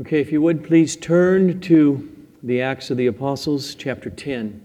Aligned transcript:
Okay, 0.00 0.20
if 0.20 0.32
you 0.32 0.42
would 0.42 0.64
please 0.64 0.96
turn 0.96 1.60
to 1.60 2.12
the 2.42 2.60
Acts 2.60 2.90
of 2.90 2.96
the 2.96 3.06
Apostles, 3.06 3.76
chapter 3.76 4.10
10. 4.10 4.60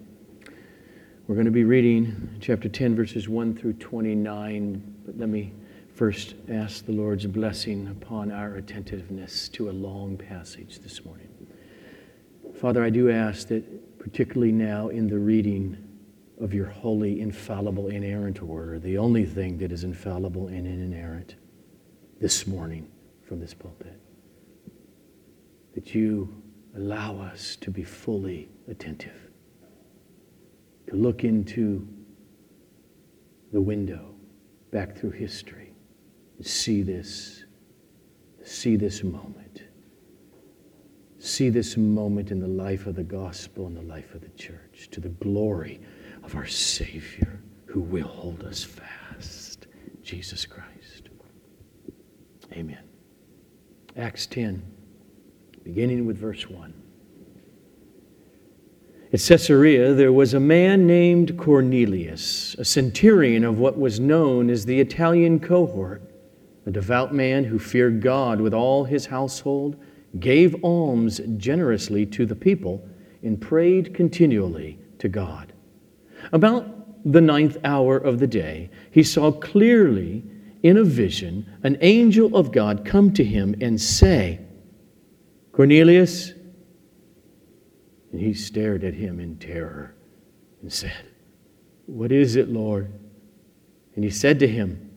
We're 1.27 1.35
going 1.35 1.45
to 1.45 1.51
be 1.51 1.65
reading 1.65 2.35
chapter 2.41 2.67
10, 2.67 2.95
verses 2.95 3.29
1 3.29 3.55
through 3.55 3.73
29. 3.73 4.95
But 5.05 5.19
let 5.19 5.29
me 5.29 5.53
first 5.93 6.33
ask 6.51 6.83
the 6.83 6.93
Lord's 6.93 7.27
blessing 7.27 7.89
upon 7.89 8.31
our 8.31 8.55
attentiveness 8.55 9.49
to 9.49 9.69
a 9.69 9.71
long 9.71 10.17
passage 10.17 10.79
this 10.79 11.05
morning. 11.05 11.29
Father, 12.55 12.83
I 12.83 12.89
do 12.89 13.11
ask 13.11 13.49
that, 13.49 13.99
particularly 13.99 14.51
now 14.51 14.87
in 14.87 15.07
the 15.07 15.19
reading 15.19 15.77
of 16.41 16.55
your 16.55 16.65
holy, 16.65 17.21
infallible, 17.21 17.89
inerrant 17.89 18.41
word, 18.41 18.81
the 18.81 18.97
only 18.97 19.25
thing 19.25 19.59
that 19.59 19.71
is 19.71 19.83
infallible 19.83 20.47
and 20.47 20.65
inerrant 20.65 21.35
this 22.19 22.47
morning 22.47 22.89
from 23.21 23.39
this 23.39 23.53
pulpit 23.53 24.01
that 25.73 25.93
you 25.93 26.41
allow 26.75 27.19
us 27.19 27.55
to 27.57 27.71
be 27.71 27.83
fully 27.83 28.49
attentive, 28.67 29.29
to 30.87 30.95
look 30.95 31.23
into 31.23 31.87
the 33.51 33.61
window 33.61 34.13
back 34.71 34.97
through 34.97 35.11
history 35.11 35.73
and 36.37 36.45
see 36.45 36.81
this, 36.81 37.45
see 38.43 38.75
this 38.75 39.03
moment. 39.03 39.63
See 41.21 41.49
this 41.49 41.75
moment 41.75 42.31
in 42.31 42.39
the 42.39 42.47
life 42.47 42.87
of 42.87 42.95
the 42.95 43.03
gospel 43.03 43.67
and 43.67 43.75
the 43.75 43.81
life 43.81 44.15
of 44.15 44.21
the 44.21 44.29
church 44.29 44.87
to 44.91 45.01
the 45.01 45.09
glory 45.09 45.81
of 46.23 46.35
our 46.35 46.45
Savior 46.45 47.41
who 47.65 47.81
will 47.81 48.07
hold 48.07 48.43
us 48.43 48.63
fast, 48.63 49.67
Jesus 50.01 50.45
Christ. 50.45 51.09
Amen. 52.53 52.83
Acts 53.97 54.25
10 54.27 54.63
beginning 55.69 56.07
with 56.07 56.17
verse 56.17 56.49
1. 56.49 56.73
At 59.13 59.19
Caesarea, 59.19 59.93
there 59.93 60.11
was 60.11 60.33
a 60.33 60.39
man 60.39 60.87
named 60.87 61.37
Cornelius, 61.37 62.55
a 62.57 62.65
centurion 62.65 63.43
of 63.43 63.59
what 63.59 63.77
was 63.77 63.99
known 63.99 64.49
as 64.49 64.65
the 64.65 64.79
Italian 64.79 65.39
cohort, 65.39 66.01
a 66.65 66.71
devout 66.71 67.13
man 67.13 67.43
who 67.43 67.59
feared 67.59 68.01
God 68.01 68.41
with 68.41 68.51
all 68.51 68.83
his 68.83 69.05
household, 69.05 69.75
gave 70.19 70.55
alms 70.63 71.21
generously 71.37 72.03
to 72.07 72.25
the 72.25 72.35
people, 72.35 72.83
and 73.21 73.39
prayed 73.39 73.93
continually 73.93 74.79
to 74.97 75.07
God. 75.07 75.53
About 76.31 76.65
the 77.11 77.21
ninth 77.21 77.57
hour 77.63 77.97
of 77.97 78.17
the 78.17 78.27
day, 78.27 78.71
he 78.89 79.03
saw 79.03 79.31
clearly 79.31 80.23
in 80.63 80.77
a 80.77 80.83
vision 80.83 81.45
an 81.61 81.77
angel 81.81 82.35
of 82.35 82.51
God 82.51 82.83
come 82.83 83.13
to 83.13 83.23
him 83.23 83.55
and 83.61 83.79
say, 83.79 84.39
Cornelius? 85.59 86.31
And 88.13 88.21
he 88.21 88.33
stared 88.33 88.85
at 88.85 88.93
him 88.93 89.19
in 89.19 89.35
terror 89.39 89.93
and 90.61 90.71
said, 90.71 91.03
What 91.85 92.13
is 92.13 92.37
it, 92.37 92.47
Lord? 92.47 92.89
And 93.93 94.05
he 94.05 94.09
said 94.09 94.39
to 94.39 94.47
him, 94.47 94.89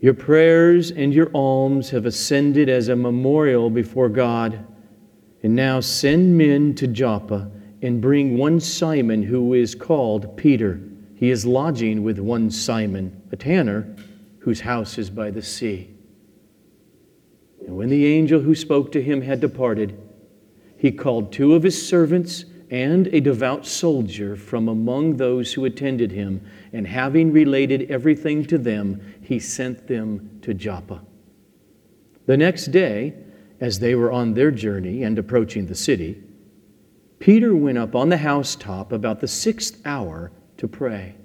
Your 0.00 0.14
prayers 0.14 0.90
and 0.90 1.14
your 1.14 1.30
alms 1.34 1.90
have 1.90 2.04
ascended 2.04 2.68
as 2.68 2.88
a 2.88 2.96
memorial 2.96 3.70
before 3.70 4.08
God. 4.08 4.66
And 5.44 5.54
now 5.54 5.78
send 5.78 6.36
men 6.36 6.74
to 6.74 6.88
Joppa 6.88 7.48
and 7.80 8.00
bring 8.00 8.36
one 8.36 8.58
Simon 8.58 9.22
who 9.22 9.54
is 9.54 9.76
called 9.76 10.36
Peter. 10.36 10.80
He 11.14 11.30
is 11.30 11.46
lodging 11.46 12.02
with 12.02 12.18
one 12.18 12.50
Simon, 12.50 13.22
a 13.30 13.36
tanner, 13.36 13.94
whose 14.40 14.62
house 14.62 14.98
is 14.98 15.10
by 15.10 15.30
the 15.30 15.42
sea. 15.42 15.93
And 17.74 17.80
when 17.80 17.88
the 17.88 18.06
angel 18.06 18.40
who 18.40 18.54
spoke 18.54 18.92
to 18.92 19.02
him 19.02 19.20
had 19.20 19.40
departed, 19.40 20.00
he 20.78 20.92
called 20.92 21.32
two 21.32 21.56
of 21.56 21.64
his 21.64 21.88
servants 21.88 22.44
and 22.70 23.08
a 23.08 23.18
devout 23.18 23.66
soldier 23.66 24.36
from 24.36 24.68
among 24.68 25.16
those 25.16 25.52
who 25.52 25.64
attended 25.64 26.12
him, 26.12 26.40
and 26.72 26.86
having 26.86 27.32
related 27.32 27.90
everything 27.90 28.44
to 28.44 28.58
them, 28.58 29.02
he 29.22 29.40
sent 29.40 29.88
them 29.88 30.38
to 30.42 30.54
Joppa. 30.54 31.02
The 32.26 32.36
next 32.36 32.66
day, 32.66 33.14
as 33.60 33.80
they 33.80 33.96
were 33.96 34.12
on 34.12 34.34
their 34.34 34.52
journey 34.52 35.02
and 35.02 35.18
approaching 35.18 35.66
the 35.66 35.74
city, 35.74 36.22
Peter 37.18 37.56
went 37.56 37.78
up 37.78 37.96
on 37.96 38.08
the 38.08 38.18
housetop 38.18 38.92
about 38.92 39.18
the 39.18 39.26
sixth 39.26 39.84
hour 39.84 40.30
to 40.58 40.68
pray. 40.68 41.16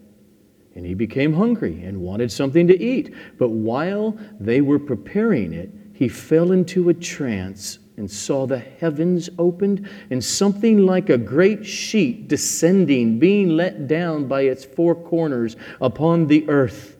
And 0.73 0.83
he 0.83 0.95
became 0.95 1.33
hungry 1.33 1.83
and 1.83 2.01
wanted 2.01 2.31
something 2.31 2.65
to 2.65 2.83
eat. 2.83 3.13
But 3.37 3.49
while 3.49 4.17
they 4.39 4.61
were 4.61 4.79
preparing 4.79 5.53
it, 5.53 5.75
he 5.99 6.07
fell 6.07 6.53
into 6.53 6.87
a 6.87 6.93
trance 6.93 7.77
and 7.97 8.09
saw 8.09 8.47
the 8.47 8.57
heavens 8.57 9.29
opened 9.37 9.89
and 10.09 10.23
something 10.23 10.85
like 10.85 11.09
a 11.09 11.17
great 11.17 11.65
sheet 11.65 12.29
descending, 12.29 13.19
being 13.19 13.49
let 13.49 13.85
down 13.85 14.25
by 14.25 14.43
its 14.43 14.63
four 14.63 14.95
corners 14.95 15.57
upon 15.81 16.27
the 16.27 16.47
earth. 16.47 16.95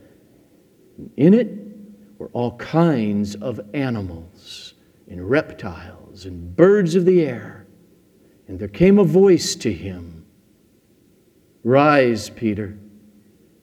In 1.15 1.33
it 1.33 1.47
were 2.17 2.27
all 2.33 2.57
kinds 2.57 3.35
of 3.35 3.61
animals 3.73 4.73
and 5.07 5.29
reptiles 5.29 6.25
and 6.25 6.53
birds 6.53 6.93
of 6.95 7.05
the 7.05 7.25
air. 7.25 7.67
And 8.49 8.59
there 8.59 8.67
came 8.67 8.99
a 8.99 9.05
voice 9.05 9.55
to 9.55 9.71
him 9.71 10.25
Rise, 11.63 12.29
Peter, 12.31 12.77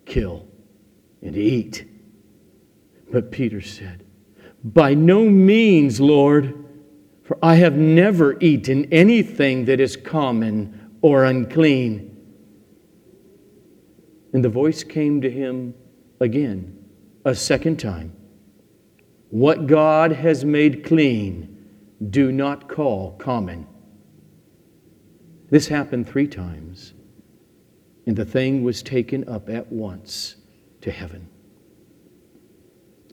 kill 0.06 0.48
and 1.20 1.36
eat. 1.36 1.86
But 3.12 3.30
Peter 3.30 3.60
said, 3.60 4.05
by 4.74 4.94
no 4.94 5.30
means, 5.30 6.00
Lord, 6.00 6.52
for 7.22 7.38
I 7.40 7.54
have 7.56 7.76
never 7.76 8.36
eaten 8.40 8.92
anything 8.92 9.66
that 9.66 9.78
is 9.78 9.96
common 9.96 10.90
or 11.02 11.24
unclean. 11.24 12.16
And 14.32 14.44
the 14.44 14.48
voice 14.48 14.82
came 14.82 15.20
to 15.20 15.30
him 15.30 15.74
again, 16.20 16.84
a 17.24 17.34
second 17.34 17.78
time 17.78 18.12
What 19.30 19.66
God 19.68 20.12
has 20.12 20.44
made 20.44 20.84
clean, 20.84 21.64
do 22.10 22.32
not 22.32 22.68
call 22.68 23.12
common. 23.12 23.68
This 25.48 25.68
happened 25.68 26.08
three 26.08 26.26
times, 26.26 26.92
and 28.04 28.16
the 28.16 28.24
thing 28.24 28.64
was 28.64 28.82
taken 28.82 29.28
up 29.28 29.48
at 29.48 29.70
once 29.70 30.36
to 30.80 30.90
heaven. 30.90 31.28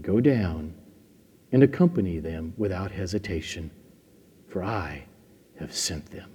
Go 0.00 0.20
down 0.20 0.74
and 1.52 1.62
accompany 1.62 2.18
them 2.18 2.52
without 2.56 2.90
hesitation, 2.90 3.70
for 4.48 4.62
I 4.62 5.06
have 5.58 5.74
sent 5.74 6.10
them. 6.10 6.30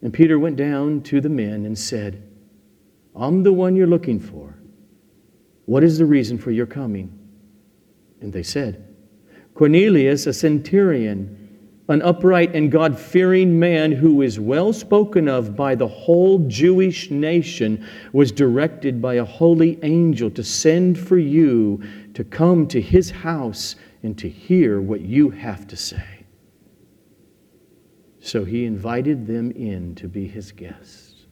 And 0.00 0.12
Peter 0.12 0.38
went 0.38 0.56
down 0.56 1.02
to 1.02 1.20
the 1.20 1.28
men 1.28 1.64
and 1.64 1.78
said, 1.78 2.22
I'm 3.14 3.42
the 3.42 3.52
one 3.52 3.76
you're 3.76 3.86
looking 3.86 4.20
for. 4.20 4.58
What 5.66 5.84
is 5.84 5.98
the 5.98 6.06
reason 6.06 6.38
for 6.38 6.50
your 6.50 6.66
coming? 6.66 7.18
And 8.20 8.32
they 8.32 8.42
said, 8.42 8.88
Cornelius, 9.54 10.26
a 10.26 10.32
centurion, 10.32 11.41
an 11.88 12.00
upright 12.02 12.54
and 12.54 12.70
God 12.70 12.98
fearing 12.98 13.58
man 13.58 13.92
who 13.92 14.22
is 14.22 14.38
well 14.38 14.72
spoken 14.72 15.28
of 15.28 15.56
by 15.56 15.74
the 15.74 15.88
whole 15.88 16.38
Jewish 16.48 17.10
nation, 17.10 17.84
was 18.12 18.30
directed 18.30 19.02
by 19.02 19.14
a 19.14 19.24
holy 19.24 19.78
angel 19.82 20.30
to 20.30 20.44
send 20.44 20.98
for 20.98 21.18
you 21.18 21.82
to 22.14 22.24
come 22.24 22.66
to 22.68 22.80
his 22.80 23.10
house 23.10 23.74
and 24.02 24.16
to 24.18 24.28
hear 24.28 24.80
what 24.80 25.00
you 25.00 25.30
have 25.30 25.66
to 25.68 25.76
say. 25.76 26.24
So 28.20 28.44
he 28.44 28.64
invited 28.64 29.26
them 29.26 29.50
in 29.50 29.96
to 29.96 30.06
be 30.06 30.28
his 30.28 30.52
guests. 30.52 31.26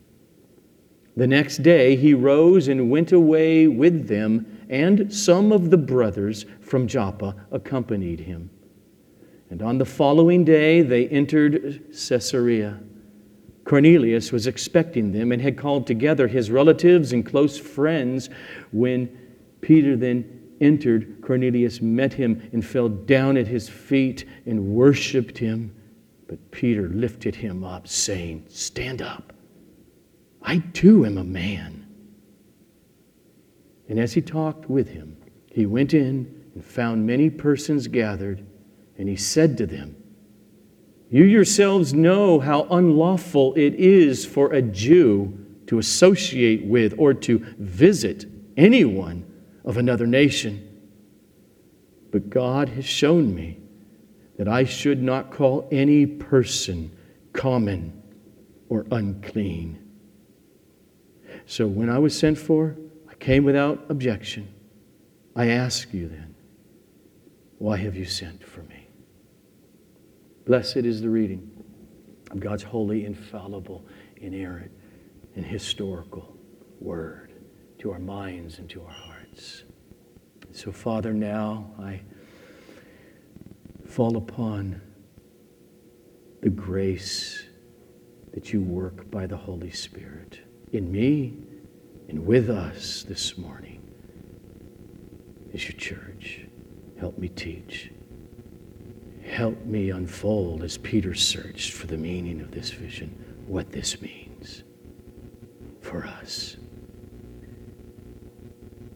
The 1.17 1.26
next 1.26 1.58
day 1.58 1.94
he 1.97 2.14
rose 2.14 2.69
and 2.69 2.91
went 2.91 3.12
away 3.12 3.69
with 3.69 4.08
them, 4.08 4.67
and 4.69 5.12
some 5.12 5.52
of 5.52 5.70
the 5.70 5.76
brothers 5.76 6.47
from 6.61 6.88
Joppa 6.88 7.37
accompanied 7.52 8.20
him. 8.20 8.50
And 9.50 9.62
on 9.62 9.79
the 9.79 9.85
following 9.85 10.44
day, 10.44 10.82
they 10.82 11.08
entered 11.08 11.85
Caesarea. 11.91 12.81
Cornelius 13.64 14.32
was 14.32 14.47
expecting 14.47 15.12
them 15.12 15.32
and 15.32 15.43
had 15.43 15.58
called 15.58 15.87
together 15.87 16.29
his 16.29 16.50
relatives 16.50 17.12
and 17.12 17.26
close 17.26 17.58
friends 17.58 18.31
when 18.73 19.17
Peter 19.61 19.97
then 19.97 20.41
entered, 20.61 21.20
Cornelius 21.23 21.81
met 21.81 22.12
him 22.12 22.49
and 22.52 22.64
fell 22.64 22.88
down 22.88 23.37
at 23.37 23.47
his 23.47 23.69
feet 23.69 24.25
and 24.47 24.75
worshiped 24.75 25.38
him. 25.38 25.75
But 26.29 26.50
Peter 26.50 26.88
lifted 26.88 27.35
him 27.35 27.64
up, 27.64 27.88
saying, 27.88 28.47
Stand 28.49 29.02
up. 29.02 29.32
I 30.43 30.58
too 30.73 31.05
am 31.05 31.19
a 31.19 31.25
man. 31.25 31.87
And 33.88 33.99
as 33.99 34.12
he 34.12 34.20
talked 34.20 34.70
with 34.70 34.88
him, 34.88 35.17
he 35.50 35.67
went 35.67 35.93
in 35.93 36.44
and 36.55 36.64
found 36.64 37.06
many 37.06 37.29
persons 37.29 37.88
gathered, 37.88 38.47
and 39.00 39.08
he 39.08 39.17
said 39.17 39.56
to 39.56 39.67
them, 39.67 39.97
You 41.08 41.25
yourselves 41.25 41.94
know 41.94 42.38
how 42.38 42.64
unlawful 42.64 43.55
it 43.55 43.75
is 43.76 44.26
for 44.26 44.52
a 44.52 44.61
Jew 44.61 45.47
to 45.69 45.79
associate 45.79 46.67
with 46.67 46.94
or 46.99 47.14
to 47.14 47.38
visit 47.58 48.26
anyone 48.58 49.25
of 49.64 49.79
another 49.79 50.06
nation. 50.06 50.69
But 52.11 52.29
God 52.29 52.69
has 52.69 52.85
shown 52.85 53.35
me 53.35 53.61
that 54.37 54.49
I 54.49 54.64
should 54.64 55.02
not 55.02 55.31
call 55.31 55.67
any 55.73 56.05
person 56.05 56.94
common 57.32 58.02
or 58.69 58.85
unclean. 58.91 59.82
So 61.47 61.67
when 61.67 61.88
I 61.88 61.99
was 61.99 62.19
sent 62.19 62.37
for, 62.37 62.76
I 63.08 63.14
came 63.14 63.44
without 63.44 63.82
objection. 63.88 64.52
I 65.35 65.47
ask 65.47 65.94
you 65.94 66.06
then, 66.06 66.35
why 67.56 67.79
have 67.79 67.97
you 67.97 68.05
sent 68.05 68.44
for 68.44 68.61
me? 68.64 68.70
Blessed 70.50 70.79
is 70.79 71.00
the 71.00 71.08
reading 71.08 71.49
of 72.32 72.41
God's 72.41 72.64
holy, 72.64 73.05
infallible, 73.05 73.87
inerrant, 74.17 74.73
and 75.37 75.47
historical 75.47 76.37
word 76.81 77.31
to 77.79 77.93
our 77.93 78.00
minds 78.00 78.58
and 78.58 78.69
to 78.70 78.82
our 78.82 78.91
hearts. 78.91 79.62
So, 80.50 80.73
Father, 80.73 81.12
now 81.12 81.70
I 81.79 82.00
fall 83.87 84.17
upon 84.17 84.82
the 86.41 86.50
grace 86.50 87.44
that 88.35 88.52
you 88.52 88.61
work 88.61 89.08
by 89.08 89.29
the 89.29 89.37
Holy 89.37 89.70
Spirit 89.70 90.41
in 90.73 90.91
me 90.91 91.37
and 92.08 92.26
with 92.26 92.50
us 92.50 93.05
this 93.05 93.38
morning 93.38 93.88
as 95.55 95.62
your 95.69 95.79
church. 95.79 96.41
Help 96.99 97.19
me 97.19 97.29
teach. 97.29 97.93
Help 99.31 99.65
me 99.65 99.91
unfold 99.91 100.65
as 100.65 100.77
Peter 100.77 101.15
searched 101.15 101.73
for 101.73 101.87
the 101.87 101.97
meaning 101.97 102.41
of 102.41 102.50
this 102.50 102.71
vision, 102.71 103.15
what 103.47 103.71
this 103.71 104.03
means 104.03 104.65
for 105.81 106.05
us 106.05 106.56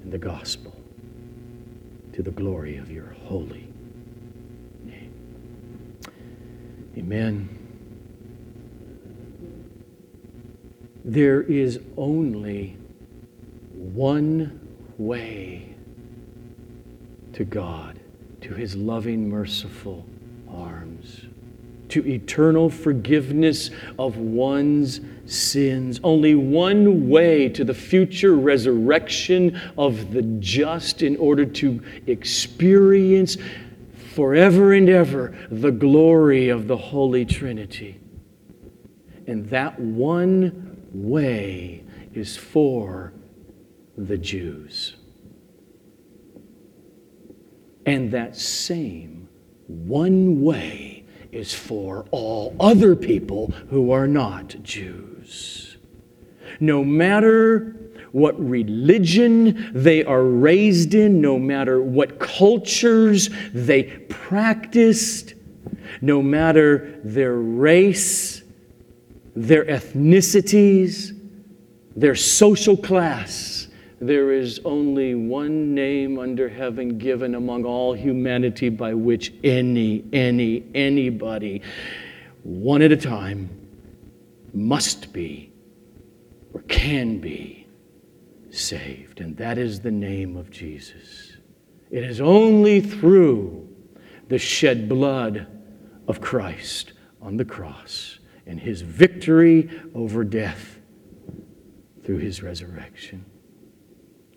in 0.03 0.11
the 0.11 0.19
gospel 0.19 0.75
to 2.13 2.21
the 2.21 2.33
glory 2.33 2.77
of 2.79 2.91
your 2.91 3.15
holy 3.27 3.69
name. 4.83 5.15
Amen. 6.99 7.49
There 11.05 11.43
is 11.43 11.79
only 11.97 12.77
one 13.73 14.61
way 14.99 15.77
to 17.35 17.45
God, 17.45 18.01
to 18.41 18.55
his 18.55 18.75
loving, 18.75 19.29
merciful 19.29 20.05
arms, 20.49 21.27
to 21.89 22.07
eternal 22.07 22.71
forgiveness 22.71 23.71
of 23.99 24.17
one's 24.17 25.01
sins. 25.27 26.01
Only 26.03 26.35
one 26.35 27.09
way 27.09 27.49
to 27.51 27.65
the 27.65 27.75
future 27.75 28.35
resurrection 28.35 29.61
of 29.79 30.13
the 30.13 30.23
just 30.23 31.03
in 31.03 31.17
order 31.17 31.45
to 31.47 31.83
experience 32.07 33.37
forever 34.15 34.73
and 34.73 34.89
ever 34.89 35.37
the 35.51 35.73
glory 35.73 36.49
of 36.49 36.69
the 36.69 36.77
Holy 36.77 37.25
Trinity. 37.25 38.01
And 39.27 39.49
that 39.51 39.79
one 39.81 40.89
way 40.93 41.85
is 42.13 42.37
for 42.37 43.13
the 43.97 44.19
Jews. 44.19 44.97
And 47.87 48.11
that 48.13 48.37
same 48.37 49.14
one 49.67 50.43
way 50.43 51.05
is 51.33 51.53
for 51.53 52.07
all 52.11 52.55
other 52.61 52.95
people 52.95 53.49
who 53.71 53.91
are 53.91 54.07
not 54.07 54.63
Jews. 54.63 55.77
No 56.61 56.85
matter 56.85 57.77
what 58.13 58.39
religion 58.39 59.71
they 59.75 60.05
are 60.05 60.23
raised 60.23 60.95
in, 60.95 61.21
no 61.21 61.37
matter 61.39 61.83
what 61.83 62.21
cultures 62.21 63.29
they 63.53 63.83
practiced, 64.09 65.35
no 66.01 66.23
matter 66.23 67.01
their 67.03 67.35
race, 67.35 68.43
their 69.35 69.65
ethnicities, 69.65 71.11
their 71.97 72.15
social 72.15 72.77
class, 72.77 73.54
there 74.01 74.33
is 74.33 74.61
only 74.65 75.15
one 75.15 75.75
name 75.75 76.19
under 76.19 76.49
heaven 76.49 76.99
given 76.99 77.35
among 77.35 77.65
all 77.65 77.95
humanity 77.95 78.69
by 78.69 78.95
which 78.95 79.33
any, 79.43 80.05
any, 80.13 80.65
anybody, 80.75 81.63
one 82.43 82.83
at 82.83 82.93
a 82.93 82.97
time, 82.97 83.49
must 84.53 85.13
be 85.13 85.53
or 86.53 86.63
can 86.63 87.19
be 87.19 87.67
saved. 88.51 89.21
And 89.21 89.37
that 89.37 89.59
is 89.59 89.81
the 89.81 89.91
name 89.91 90.37
of 90.37 90.51
Jesus. 90.51 91.37
It 91.91 92.05
is 92.05 92.21
only 92.21 92.81
through 92.81 93.69
the 94.29 94.39
shed 94.39 94.89
blood 94.89 95.47
of 96.09 96.21
Christ 96.21 96.93
on 97.21 97.37
the 97.37 97.45
cross 97.45 98.19
and 98.47 98.61
his 98.61 98.83
victory 98.83 99.71
over 99.95 100.25
death 100.25 100.79
through 102.05 102.19
his 102.19 102.43
resurrection. 102.43 103.25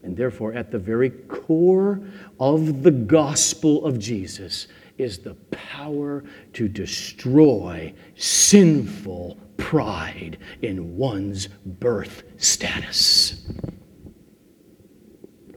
And 0.03 0.15
therefore, 0.15 0.53
at 0.53 0.71
the 0.71 0.79
very 0.79 1.09
core 1.09 2.01
of 2.39 2.83
the 2.83 2.91
gospel 2.91 3.85
of 3.85 3.99
Jesus 3.99 4.67
is 4.97 5.19
the 5.19 5.35
power 5.51 6.23
to 6.53 6.67
destroy 6.67 7.93
sinful 8.15 9.37
pride 9.57 10.37
in 10.61 10.97
one's 10.97 11.47
birth 11.65 12.23
status. 12.37 13.45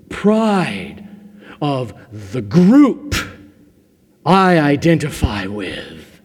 Pride 0.08 1.06
of 1.62 1.94
the 2.32 2.42
group 2.42 3.14
I 4.24 4.58
identify 4.58 5.46
with 5.46 6.20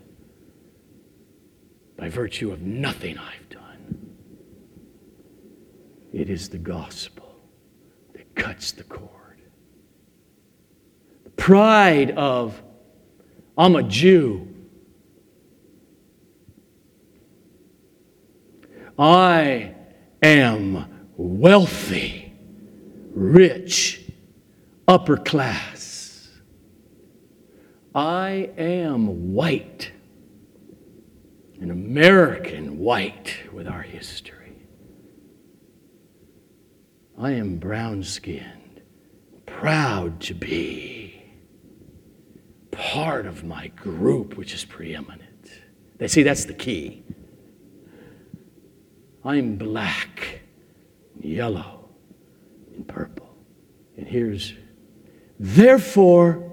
by 1.97 2.09
virtue 2.09 2.51
of 2.51 2.61
nothing 2.61 3.17
I've 3.17 3.49
done. 3.49 4.15
It 6.11 6.29
is 6.29 6.49
the 6.49 6.57
gospel 6.57 7.24
cuts 8.35 8.71
the 8.73 8.83
cord. 8.83 9.41
The 11.23 11.29
pride 11.31 12.11
of, 12.11 12.61
I'm 13.57 13.75
a 13.75 13.83
Jew. 13.83 14.47
I 18.97 19.73
am 20.21 21.09
wealthy, 21.17 22.33
rich, 23.13 24.01
upper 24.87 25.17
class. 25.17 26.29
I 27.93 28.51
am 28.57 29.33
white, 29.33 29.91
an 31.61 31.71
American 31.71 32.77
white 32.79 33.37
with 33.53 33.67
our 33.67 33.81
history. 33.81 34.44
I 37.17 37.31
am 37.31 37.57
brown 37.57 38.03
skinned, 38.03 38.81
proud 39.45 40.19
to 40.21 40.33
be 40.33 41.23
part 42.71 43.25
of 43.25 43.45
my 43.45 43.67
group, 43.67 44.35
which 44.35 44.53
is 44.53 44.65
preeminent. 44.65 45.49
They 45.97 46.09
see 46.09 46.23
that's 46.23 46.43
the 46.43 46.53
key. 46.53 47.03
I'm 49.23 49.55
black, 49.55 50.41
yellow, 51.21 51.89
and 52.75 52.85
purple. 52.85 53.33
And 53.95 54.05
here's, 54.07 54.53
therefore, 55.39 56.51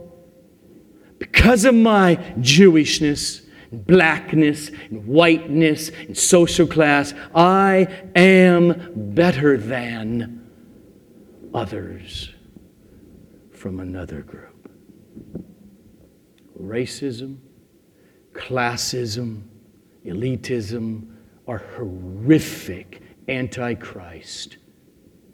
because 1.19 1.65
of 1.65 1.75
my 1.75 2.17
Jewishness, 2.39 3.45
blackness, 3.73 4.71
and 4.91 5.07
whiteness, 5.09 5.91
and 6.07 6.17
social 6.17 6.69
class, 6.69 7.15
I 7.35 7.89
am 8.15 8.93
better 9.15 9.57
than 9.57 10.42
others 11.55 12.31
from 13.53 13.81
another 13.81 14.23
group. 14.23 14.71
Racism, 16.61 17.39
classism, 18.33 19.43
elitism 20.05 21.15
are 21.47 21.59
horrific 21.77 23.03
antichrist 23.29 24.57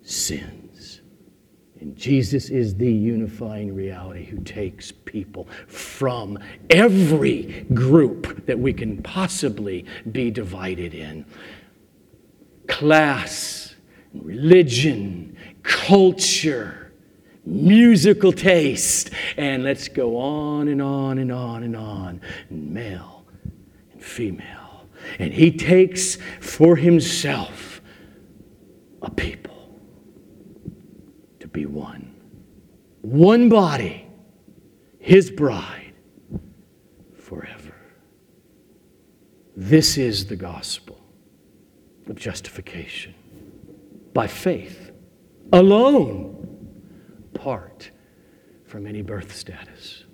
sins. 0.03 1.01
And 1.81 1.97
Jesus 1.97 2.51
is 2.51 2.75
the 2.75 2.93
unifying 2.93 3.73
reality 3.73 4.25
who 4.25 4.39
takes 4.39 4.91
people 4.91 5.47
from 5.69 6.39
every 6.71 7.67
group 7.73 8.47
that 8.47 8.59
we 8.59 8.73
can 8.73 9.01
possibly 9.03 9.85
be 10.11 10.31
divided 10.31 10.93
in 10.93 11.25
class, 12.67 13.68
religion, 14.15 15.37
culture, 15.63 16.93
musical 17.45 18.33
taste, 18.33 19.11
and 19.37 19.65
let's 19.65 19.89
go 19.89 20.17
on 20.19 20.69
and 20.69 20.83
on 20.83 21.19
and 21.19 21.33
on 21.33 21.63
and 21.63 21.77
on, 21.77 22.21
and 22.51 22.71
male 22.73 23.27
and 23.93 24.03
female. 24.03 24.87
And 25.19 25.33
he 25.33 25.51
takes 25.51 26.17
for 26.41 26.77
himself 26.77 27.81
a 29.03 29.11
people 29.11 29.79
to 31.41 31.49
be 31.49 31.67
one. 31.67 32.15
One 33.01 33.49
body, 33.49 34.07
his 34.99 35.31
bride, 35.31 35.95
forever. 37.19 37.75
This 39.57 39.97
is 39.97 40.27
the 40.27 40.37
gospel 40.37 40.99
of 42.09 42.17
justification 42.17 43.15
by 44.19 44.27
faith 44.27 44.91
alone, 45.53 46.35
apart 47.37 47.93
from 48.67 48.85
any 48.85 49.01
birth 49.01 49.33
status, 49.33 50.07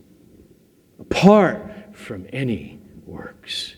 apart 1.00 1.96
from 1.96 2.26
any 2.30 2.78
works 3.06 3.76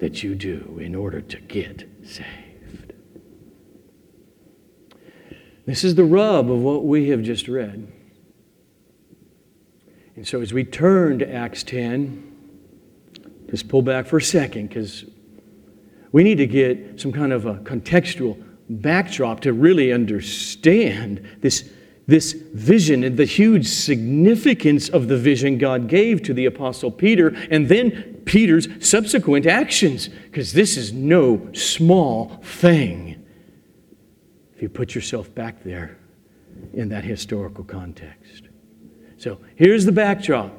that 0.00 0.24
you 0.24 0.34
do 0.34 0.80
in 0.82 0.96
order 0.96 1.20
to 1.20 1.38
get 1.42 1.88
saved. 2.02 2.94
This 5.66 5.84
is 5.84 5.94
the 5.94 6.02
rub 6.02 6.50
of 6.50 6.58
what 6.58 6.84
we 6.84 7.10
have 7.10 7.22
just 7.22 7.46
read. 7.46 7.92
And 10.16 10.26
so, 10.26 10.40
as 10.40 10.52
we 10.52 10.64
turn 10.64 11.20
to 11.20 11.32
Acts 11.32 11.62
10, 11.62 13.46
just 13.48 13.68
pull 13.68 13.82
back 13.82 14.06
for 14.06 14.16
a 14.16 14.22
second 14.22 14.66
because 14.66 15.04
we 16.10 16.24
need 16.24 16.38
to 16.38 16.48
get 16.48 17.00
some 17.00 17.12
kind 17.12 17.32
of 17.32 17.46
a 17.46 17.54
contextual 17.58 18.49
backdrop 18.70 19.40
to 19.40 19.52
really 19.52 19.92
understand 19.92 21.26
this, 21.40 21.68
this 22.06 22.32
vision 22.32 23.02
and 23.02 23.16
the 23.16 23.24
huge 23.24 23.66
significance 23.66 24.88
of 24.88 25.08
the 25.08 25.18
vision 25.18 25.58
God 25.58 25.88
gave 25.88 26.22
to 26.22 26.34
the 26.34 26.46
Apostle 26.46 26.90
Peter 26.90 27.28
and 27.50 27.68
then 27.68 28.22
Peter's 28.24 28.68
subsequent 28.86 29.46
actions, 29.46 30.08
because 30.08 30.52
this 30.52 30.76
is 30.76 30.92
no 30.92 31.52
small 31.52 32.40
thing. 32.44 33.24
If 34.54 34.62
you 34.62 34.68
put 34.68 34.94
yourself 34.94 35.34
back 35.34 35.64
there 35.64 35.98
in 36.74 36.90
that 36.90 37.02
historical 37.02 37.64
context. 37.64 38.44
So 39.16 39.40
here's 39.56 39.84
the 39.84 39.92
backdrop 39.92 40.52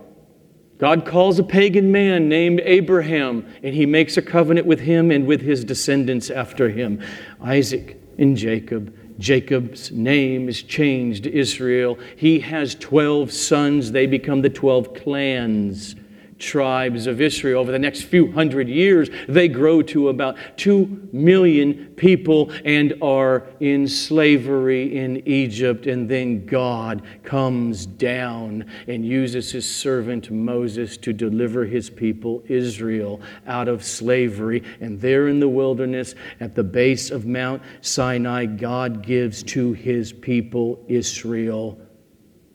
God 0.77 1.05
calls 1.05 1.37
a 1.37 1.43
pagan 1.43 1.91
man 1.91 2.27
named 2.27 2.59
Abraham, 2.63 3.45
and 3.61 3.75
he 3.75 3.85
makes 3.85 4.17
a 4.17 4.21
covenant 4.21 4.65
with 4.65 4.79
him 4.79 5.11
and 5.11 5.27
with 5.27 5.41
his 5.41 5.63
descendants 5.63 6.29
after 6.29 6.69
him 6.69 7.01
Isaac 7.39 8.00
and 8.21 8.37
Jacob. 8.37 8.95
Jacob's 9.19 9.91
name 9.91 10.47
is 10.47 10.63
changed 10.63 11.25
to 11.25 11.33
Israel. 11.33 11.97
He 12.15 12.39
has 12.39 12.75
12 12.75 13.31
sons, 13.31 13.91
they 13.91 14.05
become 14.05 14.41
the 14.41 14.49
12 14.49 14.93
clans 14.93 15.95
tribes 16.41 17.07
of 17.07 17.21
Israel. 17.21 17.61
Over 17.61 17.71
the 17.71 17.79
next 17.79 18.03
few 18.03 18.31
hundred 18.31 18.67
years, 18.67 19.09
they 19.27 19.47
grow 19.47 19.81
to 19.83 20.09
about 20.09 20.37
2 20.57 21.09
million 21.13 21.93
people 21.95 22.51
and 22.65 22.93
are 23.01 23.47
in 23.59 23.87
slavery 23.87 24.97
in 24.97 25.25
Egypt. 25.27 25.87
And 25.87 26.09
then 26.09 26.45
God 26.45 27.03
comes 27.23 27.85
down 27.85 28.65
and 28.87 29.05
uses 29.05 29.51
his 29.51 29.69
servant 29.69 30.31
Moses 30.31 30.97
to 30.97 31.13
deliver 31.13 31.65
his 31.65 31.89
people, 31.89 32.43
Israel, 32.47 33.21
out 33.47 33.67
of 33.67 33.83
slavery. 33.83 34.63
And 34.81 34.99
there 34.99 35.27
in 35.27 35.39
the 35.39 35.49
wilderness, 35.49 36.15
at 36.39 36.55
the 36.55 36.63
base 36.63 37.11
of 37.11 37.25
Mount 37.25 37.61
Sinai, 37.81 38.45
God 38.45 39.03
gives 39.03 39.43
to 39.43 39.73
his 39.73 40.11
people, 40.11 40.83
Israel, 40.87 41.79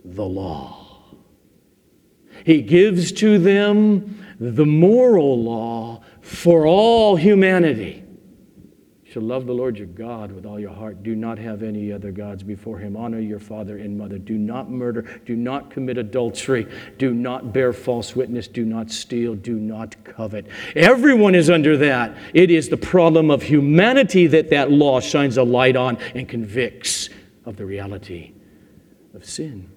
the 0.05 0.25
law. 0.25 0.86
He 2.47 2.63
gives 2.63 3.11
to 3.13 3.41
them 3.41 4.25
the 4.39 4.65
moral 4.65 5.43
law 5.43 6.03
for 6.21 6.65
all 6.65 7.17
humanity. 7.17 8.05
You 9.05 9.11
shall 9.11 9.23
love 9.23 9.47
the 9.47 9.53
Lord 9.53 9.77
your 9.77 9.89
God 9.89 10.31
with 10.31 10.47
all 10.47 10.61
your 10.61 10.73
heart. 10.73 11.03
Do 11.03 11.17
not 11.17 11.39
have 11.39 11.65
any 11.65 11.91
other 11.91 12.13
gods 12.13 12.45
before 12.45 12.79
him. 12.79 12.97
Honor 12.97 13.19
your 13.19 13.41
father 13.41 13.79
and 13.79 13.99
mother. 13.99 14.17
Do 14.17 14.39
not 14.39 14.71
murder. 14.71 15.03
Do 15.27 15.35
not 15.35 15.73
commit 15.73 15.99
adultery. 15.99 16.69
Do 16.99 17.13
not 17.13 17.53
bear 17.53 17.73
false 17.73 18.15
witness. 18.15 18.47
Do 18.47 18.65
not 18.65 18.93
steal. 18.93 19.35
Do 19.35 19.57
not 19.57 20.05
covet. 20.05 20.47
Everyone 20.77 21.35
is 21.35 21.51
under 21.51 21.77
that. 21.79 22.17
It 22.33 22.53
is 22.53 22.69
the 22.69 22.77
problem 22.77 23.29
of 23.29 23.43
humanity 23.43 24.29
that 24.29 24.51
that 24.51 24.71
law 24.71 25.01
shines 25.01 25.37
a 25.37 25.43
light 25.43 25.75
on 25.75 25.99
and 26.15 26.29
convicts 26.29 27.11
of 27.45 27.57
the 27.57 27.67
reality 27.67 28.35
of 29.15 29.25
sin. 29.25 29.73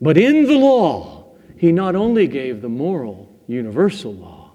But 0.00 0.18
in 0.18 0.44
the 0.44 0.58
law, 0.58 1.36
he 1.56 1.72
not 1.72 1.94
only 1.94 2.26
gave 2.26 2.60
the 2.60 2.68
moral, 2.68 3.34
universal 3.46 4.14
law, 4.14 4.52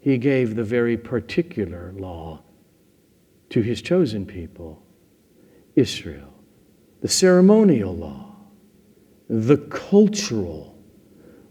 he 0.00 0.18
gave 0.18 0.54
the 0.54 0.64
very 0.64 0.96
particular 0.96 1.92
law 1.96 2.42
to 3.50 3.62
his 3.62 3.80
chosen 3.80 4.26
people, 4.26 4.82
Israel, 5.76 6.32
the 7.00 7.08
ceremonial 7.08 7.96
law, 7.96 8.34
the 9.28 9.56
cultural 9.56 10.76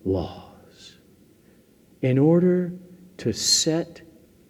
laws, 0.03 0.97
in 2.01 2.17
order 2.17 2.73
to 3.17 3.31
set 3.31 4.01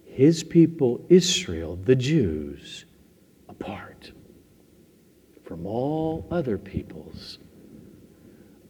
his 0.04 0.42
people, 0.42 1.04
Israel, 1.08 1.76
the 1.76 1.96
Jews, 1.96 2.84
apart 3.48 4.12
from 5.44 5.66
all 5.66 6.26
other 6.30 6.58
peoples 6.58 7.38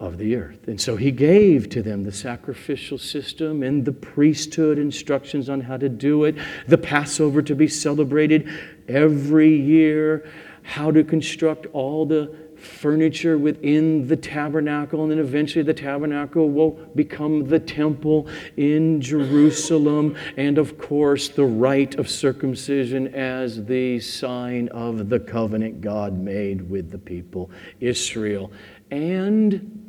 of 0.01 0.19
the 0.19 0.37
earth. 0.37 0.67
And 0.67 0.81
so 0.81 0.97
he 0.97 1.11
gave 1.11 1.69
to 1.71 1.83
them 1.83 2.05
the 2.05 2.13
sacrificial 2.13 2.99
system 2.99 3.63
and 3.63 3.85
the 3.85 3.93
priesthood 3.93 4.79
instructions 4.79 5.49
on 5.49 5.61
how 5.61 5.77
to 5.77 5.89
do 5.89 6.25
it, 6.25 6.37
the 6.67 6.79
Passover 6.79 7.43
to 7.43 7.55
be 7.55 7.69
celebrated 7.69 8.49
every 8.89 9.55
year, 9.55 10.29
how 10.63 10.91
to 10.91 11.05
construct 11.05 11.67
all 11.73 12.07
the 12.07 12.35
furniture 12.57 13.37
within 13.37 14.07
the 14.09 14.17
tabernacle, 14.17 15.03
and 15.03 15.11
then 15.11 15.19
eventually 15.19 15.63
the 15.63 15.75
tabernacle 15.75 16.49
will 16.49 16.71
become 16.95 17.47
the 17.47 17.61
temple 17.61 18.27
in 18.57 19.01
Jerusalem, 19.01 20.17
and 20.37 20.57
of 20.57 20.79
course, 20.79 21.29
the 21.29 21.45
rite 21.45 21.97
of 21.97 22.09
circumcision 22.09 23.15
as 23.15 23.65
the 23.67 24.01
sign 24.01 24.69
of 24.69 25.09
the 25.11 25.21
covenant 25.21 25.83
God 25.83 26.19
made 26.19 26.69
with 26.71 26.91
the 26.91 26.99
people 26.99 27.51
Israel. 27.81 28.51
And 28.91 29.84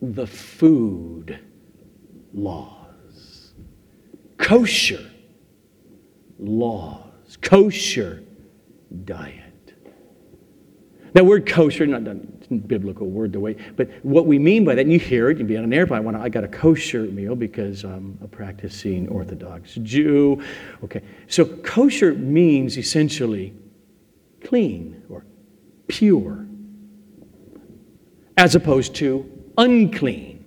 the 0.00 0.26
food 0.26 1.38
laws. 2.32 3.52
Kosher 4.36 5.10
laws. 6.38 7.36
Kosher 7.40 8.22
diet. 9.04 9.44
That 11.14 11.24
word 11.24 11.46
kosher, 11.46 11.86
not 11.86 12.06
a 12.06 12.14
biblical 12.54 13.08
word 13.08 13.32
the 13.32 13.40
way, 13.40 13.56
but 13.76 13.90
what 14.04 14.26
we 14.26 14.38
mean 14.38 14.64
by 14.64 14.74
that, 14.74 14.82
and 14.82 14.92
you 14.92 14.98
hear 14.98 15.30
it, 15.30 15.38
you 15.38 15.44
be 15.44 15.56
on 15.56 15.64
an 15.64 15.72
airplane, 15.72 16.06
I 16.14 16.28
got 16.28 16.44
a 16.44 16.48
kosher 16.48 17.02
meal 17.04 17.34
because 17.34 17.82
I'm 17.84 18.18
a 18.22 18.28
practicing 18.28 19.08
Orthodox 19.08 19.74
Jew. 19.82 20.42
Okay, 20.84 21.02
so 21.26 21.44
kosher 21.44 22.14
means 22.14 22.76
essentially 22.78 23.54
clean 24.44 25.02
or 25.08 25.24
pure, 25.88 26.46
as 28.36 28.54
opposed 28.54 28.94
to 28.96 29.37
unclean. 29.58 30.46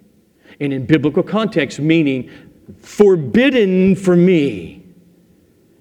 And 0.60 0.74
in 0.74 0.86
biblical 0.86 1.22
context, 1.22 1.80
meaning 1.80 2.32
forbidden 2.80 3.96
for 3.96 4.16
me. 4.16 4.84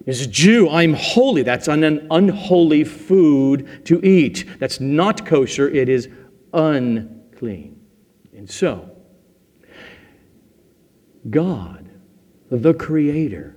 As 0.06 0.22
a 0.22 0.26
Jew, 0.26 0.68
I'm 0.68 0.94
holy. 0.94 1.42
That's 1.42 1.68
an 1.68 1.84
unholy 2.10 2.84
food 2.84 3.86
to 3.86 4.04
eat. 4.04 4.44
That's 4.58 4.80
not 4.80 5.24
kosher, 5.24 5.68
it 5.68 5.88
is 5.88 6.08
unclean. 6.52 7.80
And 8.34 8.50
so, 8.50 8.90
God, 11.28 11.88
the 12.50 12.74
Creator, 12.74 13.56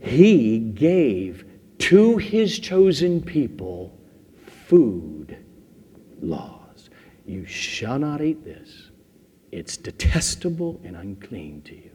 He 0.00 0.58
gave 0.58 1.44
to 1.78 2.16
His 2.16 2.58
chosen 2.58 3.22
people 3.22 3.96
food 4.66 5.36
law. 6.20 6.59
You 7.30 7.46
shall 7.46 8.00
not 8.00 8.20
eat 8.20 8.44
this. 8.44 8.90
It's 9.52 9.76
detestable 9.76 10.80
and 10.82 10.96
unclean 10.96 11.62
to 11.62 11.76
you. 11.76 11.92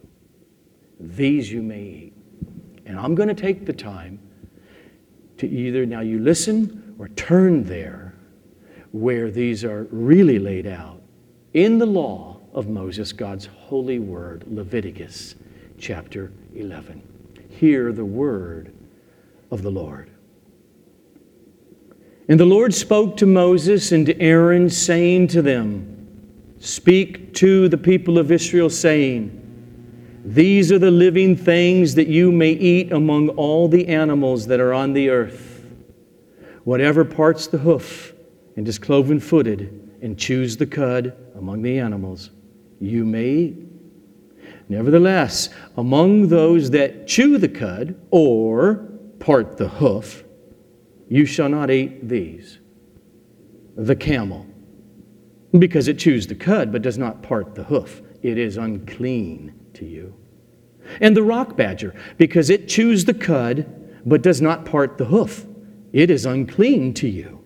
These 0.98 1.52
you 1.52 1.62
may 1.62 1.82
eat. 1.82 2.14
And 2.86 2.98
I'm 2.98 3.16
going 3.16 3.28
to 3.28 3.36
take 3.36 3.66
the 3.66 3.74
time 3.74 4.18
to 5.38 5.46
either 5.46 5.86
now 5.86 6.00
you 6.00 6.20
listen 6.20 6.96
or 6.98 7.10
turn 7.10 7.66
there 7.66 8.16
where 8.94 9.30
these 9.30 9.66
are 9.66 9.90
really 9.92 10.40
laid 10.40 10.68
out 10.68 11.02
in 11.54 11.80
the 11.80 11.86
law 11.86 12.40
of 12.54 12.70
Moses, 12.70 13.12
God's 13.12 13.48
holy 13.48 14.00
word, 14.00 14.46
Leviticus 14.48 15.36
chapter 15.78 16.32
11. 16.56 17.04
Hear 17.50 17.92
the 17.92 18.06
word 18.06 18.74
of 19.52 19.64
the 19.64 19.72
Lord. 19.72 20.15
And 22.28 22.40
the 22.40 22.46
Lord 22.46 22.74
spoke 22.74 23.18
to 23.18 23.26
Moses 23.26 23.92
and 23.92 24.06
to 24.08 24.20
Aaron, 24.20 24.70
saying 24.70 25.28
to 25.30 25.42
them, 25.42 25.92
Speak 26.60 27.36
to 27.36 27.70
the 27.70 27.78
people 27.78 28.18
of 28.18 28.32
Israel, 28.32 28.70
saying, 28.70 30.22
These 30.26 30.72
are 30.72 30.80
the 30.80 30.90
living 30.90 31.36
things 31.36 31.94
that 31.96 32.08
you 32.08 32.32
may 32.32 32.52
eat 32.52 32.92
among 32.92 33.30
all 33.30 33.68
the 33.68 33.88
animals 33.88 34.48
that 34.48 34.60
are 34.60 34.74
on 34.74 34.94
the 34.94 35.10
earth. 35.10 35.64
Whatever 36.64 37.06
parts 37.06 37.46
the 37.46 37.60
hoof 37.60 38.14
and 38.56 38.68
is 38.68 38.80
cloven 38.80 39.20
footed 39.20 40.00
and 40.02 40.18
chews 40.18 40.58
the 40.58 40.66
cud 40.66 41.16
among 41.36 41.62
the 41.62 41.78
animals, 41.78 42.32
you 42.80 43.06
may 43.06 43.30
eat. 43.30 43.56
Nevertheless, 44.68 45.50
among 45.78 46.30
those 46.30 46.72
that 46.72 47.08
chew 47.08 47.38
the 47.38 47.48
cud 47.48 47.96
or 48.10 48.90
part 49.20 49.58
the 49.58 49.68
hoof, 49.68 50.25
you 51.08 51.26
shall 51.26 51.50
not 51.50 51.70
eat 51.72 52.08
these 52.08 52.60
the 53.78 53.96
camel, 53.96 54.46
because 55.60 55.88
it 55.88 56.00
chews 56.00 56.28
the 56.28 56.36
cud 56.36 56.72
but 56.72 56.82
does 56.82 56.98
not 56.98 57.22
part 57.22 57.56
the 57.56 57.64
hoof. 57.64 58.02
It 58.22 58.38
is 58.38 58.58
unclean 58.58 59.54
to 59.74 59.86
you. 59.86 60.16
And 61.02 61.16
the 61.16 61.24
rock 61.24 61.58
badger, 61.58 61.94
because 62.18 62.50
it 62.50 62.68
chews 62.68 63.06
the 63.06 63.14
cud 63.14 63.66
but 64.06 64.22
does 64.22 64.42
not 64.42 64.66
part 64.66 64.98
the 64.98 65.06
hoof. 65.06 65.46
It 65.92 66.10
is 66.10 66.26
unclean 66.26 66.94
to 66.96 67.08
you. 67.08 67.42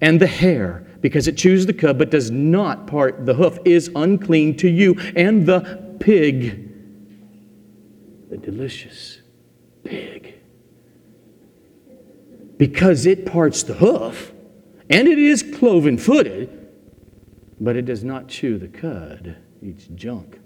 And 0.00 0.20
the 0.20 0.26
hare, 0.26 0.86
because 1.00 1.26
it 1.26 1.36
chews 1.36 1.64
the 1.66 1.72
cud 1.72 1.98
but 1.98 2.10
does 2.10 2.30
not 2.30 2.86
part 2.86 3.24
the 3.24 3.34
hoof, 3.34 3.58
is 3.64 3.90
unclean 3.94 4.56
to 4.58 4.68
you. 4.68 4.94
And 5.14 5.46
the 5.46 5.96
pig, 6.00 6.70
the 8.28 8.36
delicious 8.36 9.22
pig, 9.84 10.35
because 12.56 13.06
it 13.06 13.26
parts 13.26 13.62
the 13.62 13.74
hoof, 13.74 14.32
and 14.88 15.08
it 15.08 15.18
is 15.18 15.42
cloven 15.42 15.98
footed, 15.98 16.68
but 17.60 17.76
it 17.76 17.84
does 17.84 18.04
not 18.04 18.28
chew 18.28 18.58
the 18.58 18.68
cud, 18.68 19.36
eats 19.62 19.86
junk. 19.94 20.40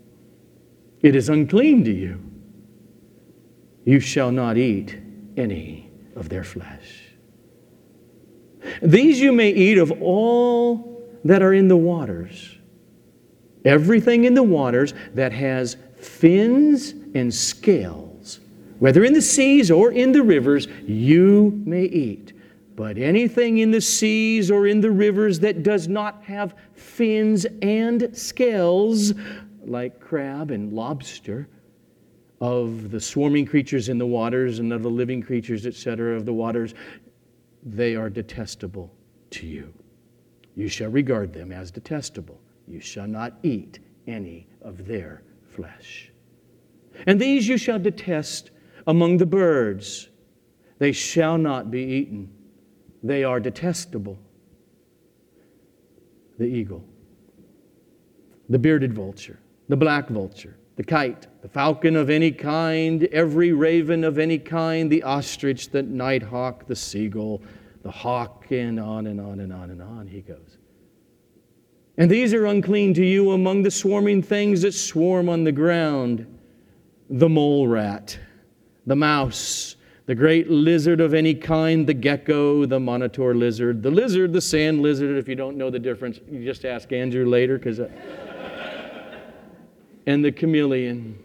It 1.03 1.17
is 1.17 1.29
unclean 1.29 1.85
to 1.85 1.93
you. 1.93 2.21
You 3.85 4.01
shall 4.01 4.31
not 4.31 4.57
eat 4.57 4.99
any 5.37 5.91
of 6.15 6.29
their 6.29 6.45
flesh. 6.45 7.05
These 8.83 9.21
you 9.21 9.33
may 9.33 9.51
eat 9.51 9.79
of 9.79 9.91
all 10.03 11.03
that 11.25 11.43
are 11.43 11.55
in 11.55 11.69
the 11.69 11.77
waters. 11.77 12.57
Everything 13.65 14.25
in 14.25 14.35
the 14.35 14.43
waters 14.43 14.95
that 15.15 15.33
has 15.33 15.77
fins 15.97 16.95
and 17.15 17.33
scales, 17.33 18.10
whether 18.81 19.05
in 19.05 19.13
the 19.13 19.23
seas 19.23 19.71
or 19.71 19.93
in 19.93 20.11
the 20.11 20.23
rivers, 20.23 20.67
you 20.87 21.63
may 21.65 21.85
eat. 21.85 22.33
But 22.75 22.97
anything 22.97 23.59
in 23.59 23.71
the 23.71 23.81
seas 23.81 24.51
or 24.51 24.67
in 24.67 24.81
the 24.81 24.91
rivers 24.91 25.39
that 25.41 25.63
does 25.63 25.87
not 25.87 26.25
have 26.25 26.55
fins 26.73 27.47
and 27.61 28.09
scales, 28.17 29.13
like 29.65 30.01
crab 30.01 30.51
and 30.51 30.73
lobster, 30.73 31.47
of 32.41 32.91
the 32.91 33.01
swarming 33.01 33.45
creatures 33.45 33.91
in 33.91 33.99
the 33.99 34.07
waters 34.07 34.61
and 34.61 34.73
of 34.73 34.83
the 34.83 34.91
living 34.91 35.23
creatures, 35.23 35.67
etc., 35.67 36.17
of 36.17 36.25
the 36.25 36.33
waters, 36.33 36.75
they 37.63 37.95
are 37.95 38.09
detestable 38.09 38.91
to 39.29 39.47
you. 39.47 39.73
You 40.57 40.69
shall 40.69 40.91
regard 40.91 41.35
them 41.35 41.53
as 41.53 41.71
detestable. 41.71 42.41
You 42.67 42.81
shall 42.81 43.07
not 43.07 43.35
eat 43.43 43.79
any 44.07 44.49
of 44.63 44.87
their 44.87 45.23
flesh. 45.55 46.11
And 47.07 47.21
these 47.21 47.47
you 47.47 47.59
shall 47.59 47.79
detest 47.79 48.53
among 48.87 49.19
the 49.19 49.27
birds. 49.27 50.09
They 50.79 50.93
shall 50.93 51.39
not 51.39 51.71
be 51.71 51.83
eaten. 51.83 52.31
They 53.03 53.25
are 53.25 53.41
detestable. 53.41 54.19
The 56.39 56.47
eagle, 56.47 56.83
the 58.49 58.59
bearded 58.59 58.95
vulture, 58.95 59.39
the 59.69 59.77
black 59.77 60.09
vulture, 60.09 60.57
the 60.77 60.83
kite, 60.83 61.27
the 61.43 61.49
falcon 61.49 61.97
of 61.97 62.09
any 62.09 62.31
kind, 62.31 63.05
every 63.13 63.53
raven 63.53 64.05
of 64.05 64.19
any 64.19 64.39
kind, 64.39 64.91
the 64.91 65.03
ostrich, 65.03 65.69
the 65.69 65.83
nighthawk, 65.83 66.67
the 66.67 66.75
seagull, 66.75 67.43
the 67.83 67.91
hawk, 67.91 68.47
and 68.51 68.81
on 68.81 69.07
and 69.07 69.21
on 69.21 69.41
and 69.41 69.53
on 69.53 69.71
and 69.71 69.83
on 69.83 70.07
he 70.07 70.23
goes. 70.23 70.57
And 71.99 72.11
these 72.11 72.33
are 72.33 72.47
unclean 72.47 72.95
to 72.95 73.05
you 73.05 73.33
among 73.33 73.63
the 73.63 73.71
swarming 73.71 74.23
things 74.23 74.63
that 74.63 74.73
swarm 74.73 75.29
on 75.29 75.45
the 75.45 75.53
ground. 75.53 76.27
The 77.11 77.29
mole 77.29 77.69
rat, 77.69 78.19
the 78.91 78.97
mouse, 78.97 79.77
the 80.07 80.17
great 80.17 80.51
lizard 80.51 81.01
of 81.01 81.15
any 81.15 81.33
kind, 81.33 81.87
the 81.87 81.95
gecko, 81.95 82.67
the 82.67 82.81
monitor 82.81 83.37
lizard, 83.37 83.85
the 83.85 83.91
lizard, 83.91 84.33
the 84.33 84.41
sand 84.41 84.83
lizard. 84.83 85.17
If 85.17 85.29
you 85.29 85.37
don't 85.37 85.57
know 85.57 85.71
the 85.71 85.79
difference, 85.79 86.19
you 86.29 86.45
just 86.45 86.65
ask 86.65 86.93
Andrew 86.93 87.25
later, 87.25 87.57
because. 87.57 87.79
Uh, 87.79 87.89
and 90.07 90.25
the 90.25 90.33
chameleon. 90.33 91.23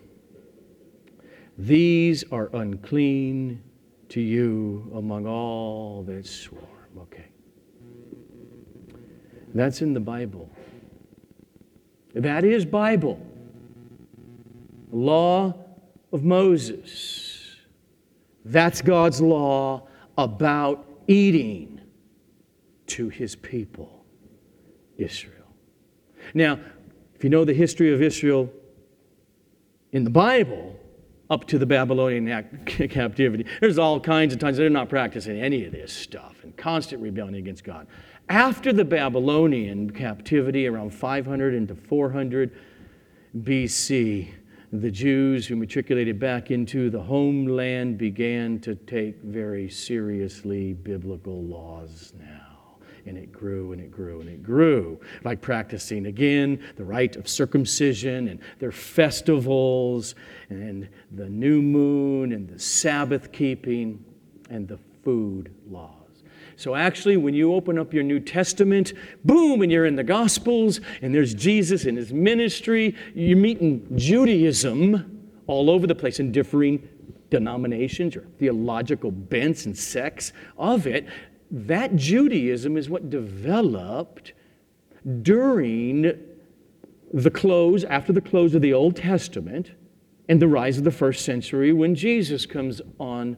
These 1.58 2.24
are 2.32 2.52
unclean 2.54 3.64
to 4.10 4.22
you 4.22 4.92
among 4.94 5.26
all 5.26 6.04
that 6.04 6.28
swarm. 6.28 6.68
Okay. 7.00 7.26
That's 9.56 9.82
in 9.82 9.96
the 9.96 10.00
Bible. 10.00 10.52
That 12.14 12.44
is 12.44 12.64
Bible. 12.64 13.26
Law 14.92 15.56
of 16.12 16.24
Moses. 16.24 17.25
That's 18.46 18.82
God's 18.82 19.20
law 19.20 19.88
about 20.18 20.86
eating 21.08 21.82
to 22.88 23.10
his 23.10 23.36
people, 23.36 24.06
Israel. 24.98 25.34
Now, 26.34 26.60
if 27.16 27.24
you 27.24 27.30
know 27.30 27.44
the 27.44 27.54
history 27.54 27.94
of 27.94 28.02
Israel 28.02 28.50
in 29.92 30.04
the 30.04 30.10
Bible, 30.10 30.80
up 31.30 31.48
to 31.48 31.58
the 31.58 31.66
Babylonian 31.66 32.28
captivity. 32.66 33.46
There's 33.60 33.80
all 33.80 34.00
kinds 34.00 34.34
of 34.34 34.40
times 34.40 34.58
they're 34.58 34.70
not 34.70 34.90
practicing 34.90 35.40
any 35.40 35.66
of 35.66 35.72
this 35.72 35.92
stuff 35.92 36.44
and 36.44 36.56
constant 36.56 37.02
rebellion 37.02 37.36
against 37.36 37.64
God. 37.64 37.88
After 38.30 38.74
the 38.74 38.86
Babylonian 38.86 39.90
captivity, 39.92 40.68
around 40.68 40.94
500 40.94 41.54
into 41.54 41.76
400 41.76 42.56
BC, 43.40 44.34
the 44.82 44.92
Jews 44.92 45.46
who 45.46 45.56
matriculated 45.56 46.20
back 46.20 46.52
into 46.52 46.90
the 46.90 47.02
homeland 47.02 47.98
began 47.98 48.60
to 48.62 48.76
take 48.76 49.22
very 49.22 49.70
seriously 49.70 50.74
biblical 50.74 51.44
laws 51.44 52.14
now. 52.18 52.78
And 53.06 53.18
it 53.18 53.32
grew 53.32 53.72
and 53.72 53.82
it 53.82 53.92
grew 53.92 54.22
and 54.22 54.30
it 54.30 54.42
grew, 54.42 55.00
like 55.24 55.42
practicing 55.42 56.08
again 56.08 56.64
the 56.76 56.84
rite 56.84 57.16
of 57.16 57.28
circumcision 57.28 58.28
and 58.30 58.40
their 58.60 58.72
festivals 58.72 60.16
and 60.50 60.90
the 61.12 61.30
new 61.30 61.62
moon 61.62 62.32
and 62.32 62.50
the 62.50 62.58
Sabbath 62.58 63.32
keeping 63.32 64.04
and 64.50 64.68
the 64.68 64.80
food 65.04 65.54
laws. 65.70 66.05
So, 66.58 66.76
actually, 66.76 67.18
when 67.18 67.34
you 67.34 67.54
open 67.54 67.78
up 67.78 67.94
your 67.94 68.04
New 68.04 68.20
Testament, 68.20 68.94
boom, 69.26 69.62
and 69.62 69.72
you're 69.72 69.86
in 69.86 69.96
the 69.96 70.04
Gospels, 70.04 70.80
and 71.02 71.14
there's 71.14 71.34
Jesus 71.34 71.86
and 71.86 71.98
his 71.98 72.14
ministry, 72.14 72.96
you're 73.14 73.38
meeting 73.38 73.86
Judaism 73.98 75.30
all 75.48 75.70
over 75.70 75.86
the 75.86 75.96
place 75.96 76.20
in 76.20 76.32
differing 76.32 76.88
denominations 77.30 78.16
or 78.16 78.22
theological 78.40 79.12
bents 79.12 79.66
and 79.66 79.78
sects 79.78 80.32
of 80.58 80.88
it. 80.88 81.08
That 81.52 81.96
Judaism 81.96 82.78
is 82.78 82.90
what 82.90 83.10
developed 83.10 84.34
during 85.22 86.14
the 87.14 87.32
close, 87.32 87.84
after 87.84 88.14
the 88.14 88.22
close 88.22 88.56
of 88.56 88.62
the 88.62 88.74
Old 88.74 88.96
Testament, 88.96 89.72
and 90.28 90.42
the 90.42 90.48
rise 90.48 90.78
of 90.78 90.84
the 90.84 90.92
first 90.92 91.24
century 91.24 91.72
when 91.72 91.96
Jesus 91.96 92.46
comes 92.46 92.82
on 93.00 93.38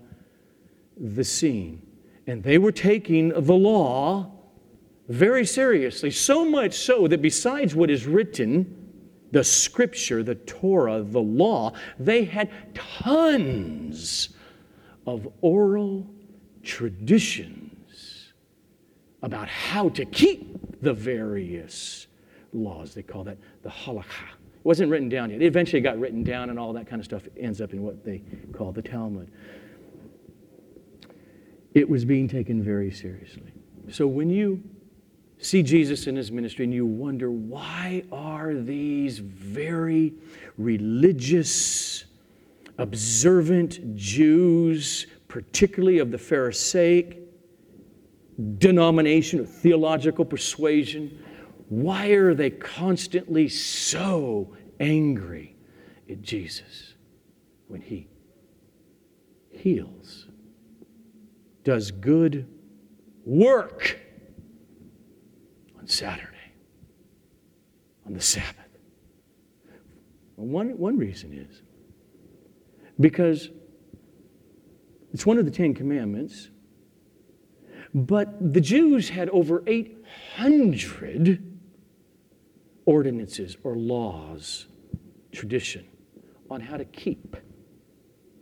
the 0.98 1.24
scene. 1.24 1.87
And 2.28 2.44
they 2.44 2.58
were 2.58 2.74
taking 2.74 3.30
the 3.30 3.54
law 3.54 4.32
very 5.08 5.46
seriously, 5.46 6.12
so 6.12 6.44
much 6.44 6.74
so 6.74 7.08
that 7.08 7.22
besides 7.22 7.74
what 7.74 7.90
is 7.90 8.06
written, 8.06 8.92
the 9.32 9.44
scripture, 9.44 10.22
the 10.22 10.36
Torah, 10.36 11.02
the 11.02 11.22
law, 11.22 11.72
they 11.98 12.26
had 12.26 12.50
tons 12.74 14.30
of 15.06 15.28
oral 15.40 16.06
traditions 16.64 18.34
about 19.22 19.48
how 19.48 19.88
to 19.90 20.04
keep 20.04 20.82
the 20.82 20.94
various 20.94 22.08
laws. 22.52 22.94
They 22.94 23.04
call 23.04 23.24
that 23.24 23.38
the 23.64 23.70
halakha. 23.70 24.04
It 24.04 24.66
wasn't 24.66 24.92
written 24.92 25.08
down 25.08 25.30
yet. 25.30 25.42
It 25.42 25.46
eventually 25.46 25.82
got 25.82 25.98
written 25.98 26.24
down, 26.24 26.50
and 26.50 26.60
all 26.60 26.74
that 26.74 26.88
kind 26.88 27.00
of 27.00 27.06
stuff 27.06 27.24
ends 27.38 27.62
up 27.62 27.72
in 27.72 27.82
what 27.82 28.04
they 28.04 28.22
call 28.52 28.74
the 28.74 28.82
Talmud 28.82 29.32
it 31.78 31.88
was 31.88 32.04
being 32.04 32.28
taken 32.28 32.64
very 32.64 32.90
seriously. 32.90 33.52
So 33.92 34.08
when 34.08 34.32
you 34.32 34.64
see 35.38 35.62
Jesus 35.62 36.08
in 36.08 36.16
his 36.16 36.32
ministry 36.32 36.66
and 36.66 36.74
you 36.74 36.88
wonder 36.88 37.30
why 37.30 38.04
are 38.12 38.56
these 38.56 39.20
very 39.20 40.16
religious, 40.58 42.06
observant 42.80 43.96
Jews, 43.96 45.06
particularly 45.28 46.00
of 46.00 46.10
the 46.10 46.18
Pharisaic 46.18 47.20
denomination 48.58 49.40
or 49.40 49.46
theological 49.46 50.26
persuasion, 50.26 51.24
why 51.70 52.08
are 52.08 52.34
they 52.34 52.50
constantly 52.50 53.48
so 53.48 54.52
angry 54.80 55.56
at 56.10 56.24
Jesus 56.24 56.96
when 57.68 57.82
he 57.82 58.08
heals, 59.52 60.27
does 61.68 61.92
good 61.92 62.48
work 63.26 64.00
on 65.78 65.86
Saturday, 65.86 66.54
on 68.06 68.14
the 68.14 68.22
Sabbath? 68.22 68.56
One, 70.38 70.78
one 70.78 70.98
reason 70.98 71.34
is 71.34 71.62
because 73.02 73.50
it's 75.12 75.26
one 75.26 75.38
of 75.38 75.44
the 75.44 75.52
Ten 75.52 75.74
Commandments, 75.74 76.52
but 77.94 78.54
the 78.54 78.62
Jews 78.62 79.10
had 79.10 79.28
over 79.32 79.62
800 79.68 81.60
ordinances 82.86 83.58
or 83.66 83.76
laws, 83.76 84.68
tradition, 85.34 85.86
on 86.50 86.62
how 86.62 86.78
to 86.78 86.86
keep 86.86 87.36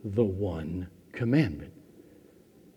the 0.04 0.24
one 0.24 0.88
commandment. 1.12 1.75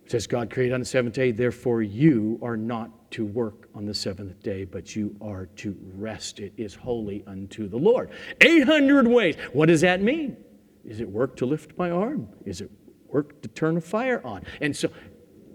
It 0.09 0.13
says, 0.13 0.27
God 0.27 0.49
created 0.49 0.73
on 0.73 0.81
the 0.81 0.87
seventh 0.87 1.17
day, 1.17 1.33
therefore 1.33 1.83
you 1.83 2.39
are 2.41 2.57
not 2.57 3.11
to 3.11 3.27
work 3.27 3.69
on 3.75 3.85
the 3.85 3.93
seventh 3.93 4.43
day, 4.43 4.65
but 4.65 4.97
you 4.97 5.15
are 5.21 5.45
to 5.57 5.77
rest. 5.97 6.41
It 6.41 6.55
is 6.57 6.75
holy 6.75 7.23
unto 7.27 7.69
the 7.69 7.77
Lord. 7.77 8.09
800 8.41 9.07
ways. 9.07 9.37
What 9.53 9.67
does 9.67 9.83
that 9.83 10.01
mean? 10.01 10.39
Is 10.83 11.01
it 11.01 11.11
work 11.11 11.37
to 11.37 11.45
lift 11.45 11.77
my 11.77 11.91
arm? 11.91 12.27
Is 12.47 12.63
it 12.63 12.71
work 13.09 13.43
to 13.43 13.49
turn 13.49 13.77
a 13.77 13.83
fire 13.83 14.23
on? 14.25 14.45
And 14.63 14.75
so 14.75 14.89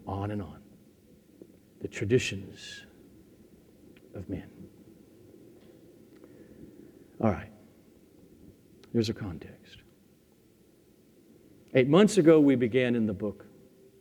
on 0.05 0.29
and 0.29 0.39
on. 0.39 0.59
The 1.81 1.87
traditions 1.87 2.85
of 4.13 4.29
men. 4.29 4.51
All 7.19 7.31
right. 7.31 7.49
There's 8.93 9.09
a 9.09 9.15
context. 9.15 9.77
Eight 11.73 11.87
months 11.87 12.19
ago, 12.19 12.39
we 12.39 12.53
began 12.53 12.93
in 12.93 13.07
the 13.07 13.13
book 13.13 13.42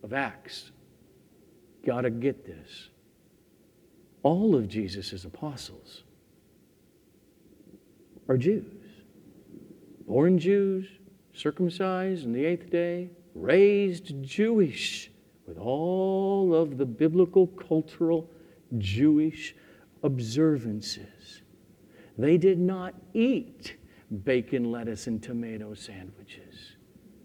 of 0.03 0.13
Acts. 0.13 0.71
Got 1.85 2.03
to 2.03 2.11
get 2.11 2.47
this. 2.47 2.89
All 4.23 4.55
of 4.55 4.69
Jesus' 4.69 5.25
apostles 5.25 6.05
are 8.29 8.37
Jews. 8.37 8.65
Born 10.07 10.39
Jews, 10.39 10.87
circumcised 11.35 12.25
on 12.25 12.33
the 12.33 12.45
eighth 12.45 12.71
day, 12.71 13.11
raised 13.35 14.23
Jewish, 14.23 15.11
with 15.47 15.59
all 15.59 16.55
of 16.55 16.79
the 16.79 16.87
biblical, 16.87 17.47
cultural, 17.47 18.31
Jewish 18.79 19.55
observances. 20.03 21.43
They 22.19 22.37
did 22.37 22.59
not 22.59 22.95
eat 23.15 23.77
bacon, 24.25 24.71
lettuce, 24.71 25.07
and 25.07 25.23
tomato 25.23 25.75
sandwiches. 25.75 26.52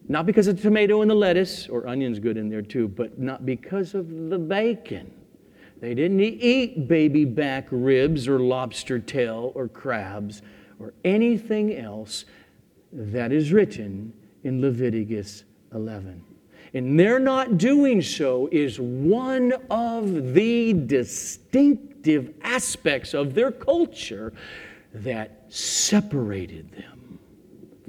Not 0.09 0.25
because 0.25 0.47
of 0.47 0.55
the 0.55 0.61
tomato 0.61 1.01
and 1.01 1.11
the 1.11 1.15
lettuce, 1.15 1.67
or 1.67 1.87
onions 1.87 2.19
good 2.19 2.37
in 2.37 2.49
there 2.49 2.61
too, 2.61 2.87
but 2.87 3.19
not 3.19 3.45
because 3.45 3.93
of 3.93 4.29
the 4.29 4.37
bacon. 4.37 5.11
They 5.79 5.93
didn't 5.93 6.21
eat 6.21 6.87
baby 6.87 7.25
back 7.25 7.67
ribs 7.71 8.27
or 8.27 8.39
lobster 8.39 8.99
tail 8.99 9.51
or 9.53 9.67
crabs 9.67 10.41
or 10.79 10.93
anything 11.03 11.75
else 11.75 12.25
that 12.91 13.31
is 13.31 13.51
written 13.51 14.13
in 14.43 14.61
Leviticus 14.61 15.43
11. 15.73 16.23
And 16.73 16.99
their 16.99 17.19
not 17.19 17.57
doing 17.57 18.01
so 18.01 18.49
is 18.51 18.79
one 18.79 19.53
of 19.69 20.33
the 20.33 20.73
distinctive 20.73 22.33
aspects 22.41 23.13
of 23.13 23.33
their 23.33 23.51
culture 23.51 24.33
that 24.93 25.45
separated 25.49 26.71
them 26.71 26.96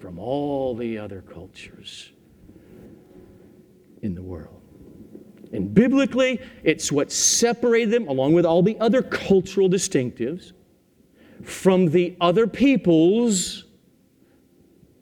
from 0.01 0.19
all 0.19 0.75
the 0.75 0.99
other 0.99 1.23
cultures 1.23 2.13
in 4.03 4.15
the 4.15 4.23
world. 4.23 4.63
And 5.53 5.73
biblically, 5.73 6.41
it's 6.63 6.93
what 6.93 7.11
separated 7.11 7.91
them, 7.91 8.07
along 8.07 8.35
with 8.35 8.45
all 8.45 8.63
the 8.63 8.79
other 8.81 9.03
cultural 9.03 9.69
distinctives, 9.69 10.53
from 11.43 11.87
the 11.87 12.17
other 12.21 12.47
peoples, 12.47 13.65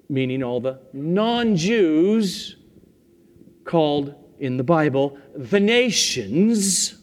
meaning 0.08 0.42
all 0.42 0.60
the 0.60 0.78
non 0.92 1.56
Jews 1.56 2.56
called 3.64 4.14
in 4.38 4.56
the 4.56 4.62
Bible 4.62 5.18
the 5.34 5.58
nations 5.58 6.96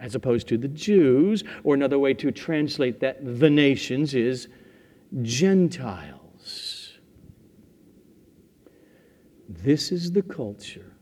as 0.00 0.14
opposed 0.14 0.48
to 0.48 0.56
the 0.56 0.68
Jews, 0.68 1.44
or 1.64 1.74
another 1.74 1.98
way 1.98 2.14
to 2.14 2.30
translate 2.30 3.00
that, 3.00 3.18
the 3.40 3.50
nations, 3.50 4.14
is 4.14 4.48
Gentiles. 5.22 6.17
This 9.48 9.92
is 9.92 10.12
the 10.12 10.22
culture 10.22 10.92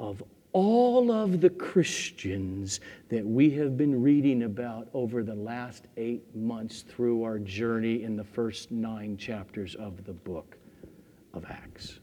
of 0.00 0.22
all 0.52 1.12
of 1.12 1.40
the 1.40 1.50
Christians 1.50 2.80
that 3.08 3.24
we 3.24 3.50
have 3.50 3.76
been 3.76 4.02
reading 4.02 4.44
about 4.44 4.88
over 4.94 5.22
the 5.22 5.34
last 5.34 5.86
eight 5.96 6.34
months 6.34 6.82
through 6.82 7.22
our 7.22 7.38
journey 7.38 8.02
in 8.02 8.16
the 8.16 8.24
first 8.24 8.70
nine 8.70 9.16
chapters 9.16 9.74
of 9.74 10.04
the 10.04 10.12
book 10.12 10.56
of 11.34 11.44
Acts. 11.46 12.00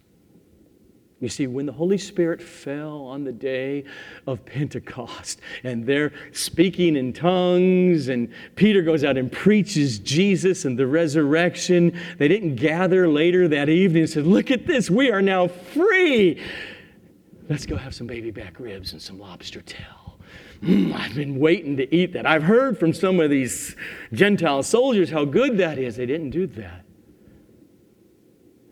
You 1.22 1.28
see, 1.28 1.48
when 1.48 1.66
the 1.66 1.74
Holy 1.74 1.98
Spirit 1.98 2.42
fell 2.42 3.02
on 3.02 3.26
the 3.26 3.32
day 3.34 3.84
of 4.26 4.46
Pentecost 4.46 5.42
and 5.66 5.86
they're 5.86 6.14
speaking 6.32 6.96
in 6.96 7.12
tongues, 7.12 8.08
and 8.08 8.32
Peter 8.56 8.82
goes 8.82 9.04
out 9.04 9.18
and 9.18 9.30
preaches 9.30 10.00
Jesus 10.00 10.64
and 10.64 10.80
the 10.80 10.88
resurrection, 10.88 12.00
they 12.18 12.30
didn't 12.30 12.56
gather 12.56 13.10
later 13.10 13.50
that 13.50 13.68
evening 13.68 14.04
and 14.04 14.10
said, 14.10 14.26
Look 14.26 14.50
at 14.50 14.66
this, 14.66 14.90
we 14.90 15.12
are 15.12 15.22
now 15.22 15.48
free. 15.48 16.42
Let's 17.50 17.66
go 17.66 17.76
have 17.76 17.94
some 17.94 18.08
baby 18.08 18.32
back 18.32 18.58
ribs 18.58 18.94
and 18.94 19.02
some 19.02 19.20
lobster 19.20 19.62
tail. 19.62 20.20
Mm, 20.62 20.94
I've 20.94 21.16
been 21.16 21.40
waiting 21.40 21.76
to 21.78 21.96
eat 21.96 22.14
that. 22.14 22.26
I've 22.26 22.44
heard 22.44 22.78
from 22.78 22.94
some 22.94 23.20
of 23.20 23.30
these 23.30 23.76
Gentile 24.14 24.64
soldiers 24.64 25.10
how 25.10 25.26
good 25.26 25.58
that 25.58 25.78
is. 25.78 25.98
They 25.98 26.06
didn't 26.06 26.30
do 26.30 26.48
that. 26.48 26.86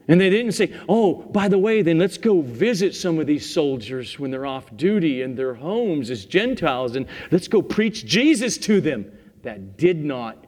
And 0.08 0.22
they 0.22 0.30
didn't 0.30 0.54
say, 0.54 0.74
oh, 0.88 1.16
by 1.16 1.50
the 1.50 1.58
way, 1.58 1.82
then 1.82 1.98
let's 1.98 2.18
go 2.18 2.42
visit 2.42 2.96
some 2.96 3.20
of 3.20 3.28
these 3.28 3.52
soldiers 3.52 4.18
when 4.18 4.32
they're 4.32 4.46
off 4.46 4.76
duty 4.78 5.22
in 5.22 5.36
their 5.36 5.54
homes 5.54 6.10
as 6.10 6.26
Gentiles 6.26 6.96
and 6.96 7.08
let's 7.30 7.48
go 7.48 7.62
preach 7.62 8.06
Jesus 8.06 8.58
to 8.60 8.80
them. 8.80 9.12
That 9.44 9.78
did 9.78 10.04
not 10.04 10.46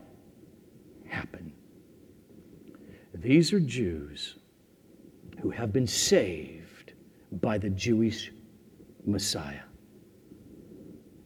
happen. 1.07 1.51
These 3.13 3.51
are 3.51 3.59
Jews 3.59 4.35
who 5.41 5.49
have 5.49 5.73
been 5.73 5.87
saved 5.87 6.93
by 7.31 7.57
the 7.57 7.69
Jewish 7.69 8.31
Messiah. 9.05 9.61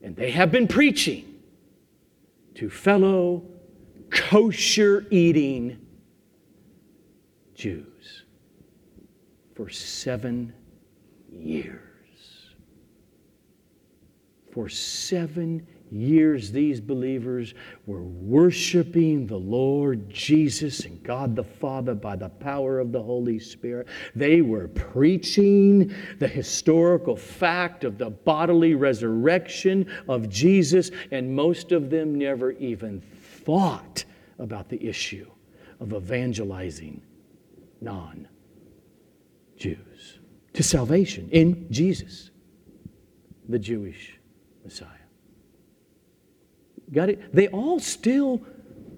And 0.02 0.16
they 0.16 0.32
have 0.32 0.52
been 0.52 0.68
preaching 0.68 1.40
to 2.56 2.70
fellow 2.70 3.44
kosher 4.10 5.06
eating 5.12 5.83
Jews 7.56 8.24
for 9.56 9.70
seven 9.70 10.54
years. 11.32 11.80
For 14.52 14.70
seven 14.70 15.66
years, 15.92 16.52
these 16.52 16.80
believers 16.80 17.54
were 17.86 18.04
worshiping 18.04 19.26
the 19.26 19.38
Lord 19.38 20.10
Jesus 20.10 20.86
and 20.86 21.02
God 21.04 21.36
the 21.36 21.44
Father 21.44 21.96
by 21.96 22.16
the 22.16 22.30
power 22.30 22.80
of 22.80 22.92
the 22.92 23.02
Holy 23.02 23.40
Spirit. 23.40 23.88
They 24.16 24.42
were 24.42 24.68
preaching 24.68 25.94
the 26.20 26.28
historical 26.28 27.16
fact 27.16 27.84
of 27.84 27.98
the 27.98 28.12
bodily 28.12 28.76
resurrection 28.76 29.92
of 30.08 30.30
Jesus, 30.30 30.92
and 31.12 31.36
most 31.36 31.72
of 31.72 31.90
them 31.90 32.16
never 32.16 32.52
even 32.52 33.02
thought 33.44 34.06
about 34.40 34.70
the 34.70 34.84
issue 34.84 35.30
of 35.80 35.94
evangelizing 35.94 37.02
non 37.84 38.28
Jews 39.58 40.20
to 40.54 40.64
salvation 40.64 41.30
in 41.32 41.68
Jesus, 41.72 42.32
the 43.48 43.60
Jewish 43.60 44.20
Messiah. 44.64 44.88
Got 46.92 47.10
it? 47.10 47.34
They 47.34 47.48
all 47.48 47.80
still, 47.80 48.42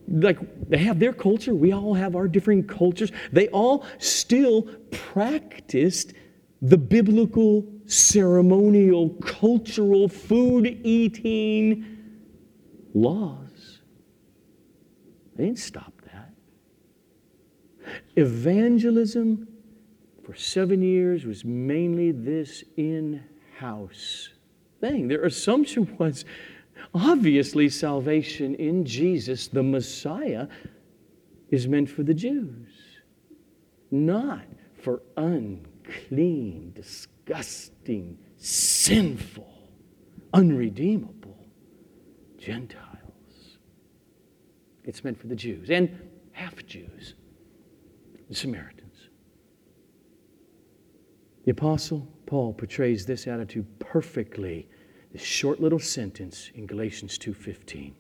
like, 0.07 0.37
they 0.69 0.77
have 0.77 0.99
their 0.99 1.13
culture. 1.13 1.55
We 1.55 1.71
all 1.71 1.93
have 1.93 2.15
our 2.15 2.27
different 2.27 2.67
cultures. 2.67 3.11
They 3.31 3.47
all 3.49 3.85
still 3.99 4.63
practiced 4.91 6.13
the 6.61 6.77
biblical, 6.77 7.65
ceremonial, 7.85 9.09
cultural, 9.21 10.09
food 10.09 10.79
eating 10.83 11.85
laws. 12.93 13.81
They 15.35 15.45
didn't 15.45 15.59
stop. 15.59 15.94
Evangelism 18.15 19.47
for 20.23 20.36
seven 20.36 20.81
years 20.81 21.25
was 21.25 21.45
mainly 21.45 22.12
this 22.12 22.63
in 22.77 23.23
house 23.58 24.29
thing. 24.81 25.08
Their 25.08 25.23
assumption 25.25 25.95
was 25.97 26.25
obviously 26.93 27.69
salvation 27.69 28.55
in 28.55 28.86
Jesus, 28.86 29.47
the 29.47 29.63
Messiah, 29.63 30.47
is 31.49 31.67
meant 31.67 31.89
for 31.89 32.03
the 32.03 32.13
Jews, 32.13 32.69
not 33.91 34.45
for 34.81 35.01
unclean, 35.15 36.73
disgusting, 36.75 38.17
sinful, 38.38 39.53
unredeemable 40.34 41.38
Gentiles. 42.38 43.58
It's 44.84 45.03
meant 45.03 45.19
for 45.19 45.27
the 45.27 45.36
Jews 45.36 45.69
and 45.69 45.97
half 46.31 46.65
Jews, 46.65 47.15
the 48.27 48.35
Samaritans. 48.35 49.09
The 51.45 51.51
Apostle 51.51 52.07
Paul 52.25 52.53
portrays 52.53 53.05
this 53.05 53.27
attitude 53.27 53.67
perfectly. 53.79 54.67
This 55.11 55.21
short 55.21 55.61
little 55.61 55.79
sentence 55.79 56.49
in 56.55 56.65
Galatians 56.65 57.17
2:15. 57.17 57.93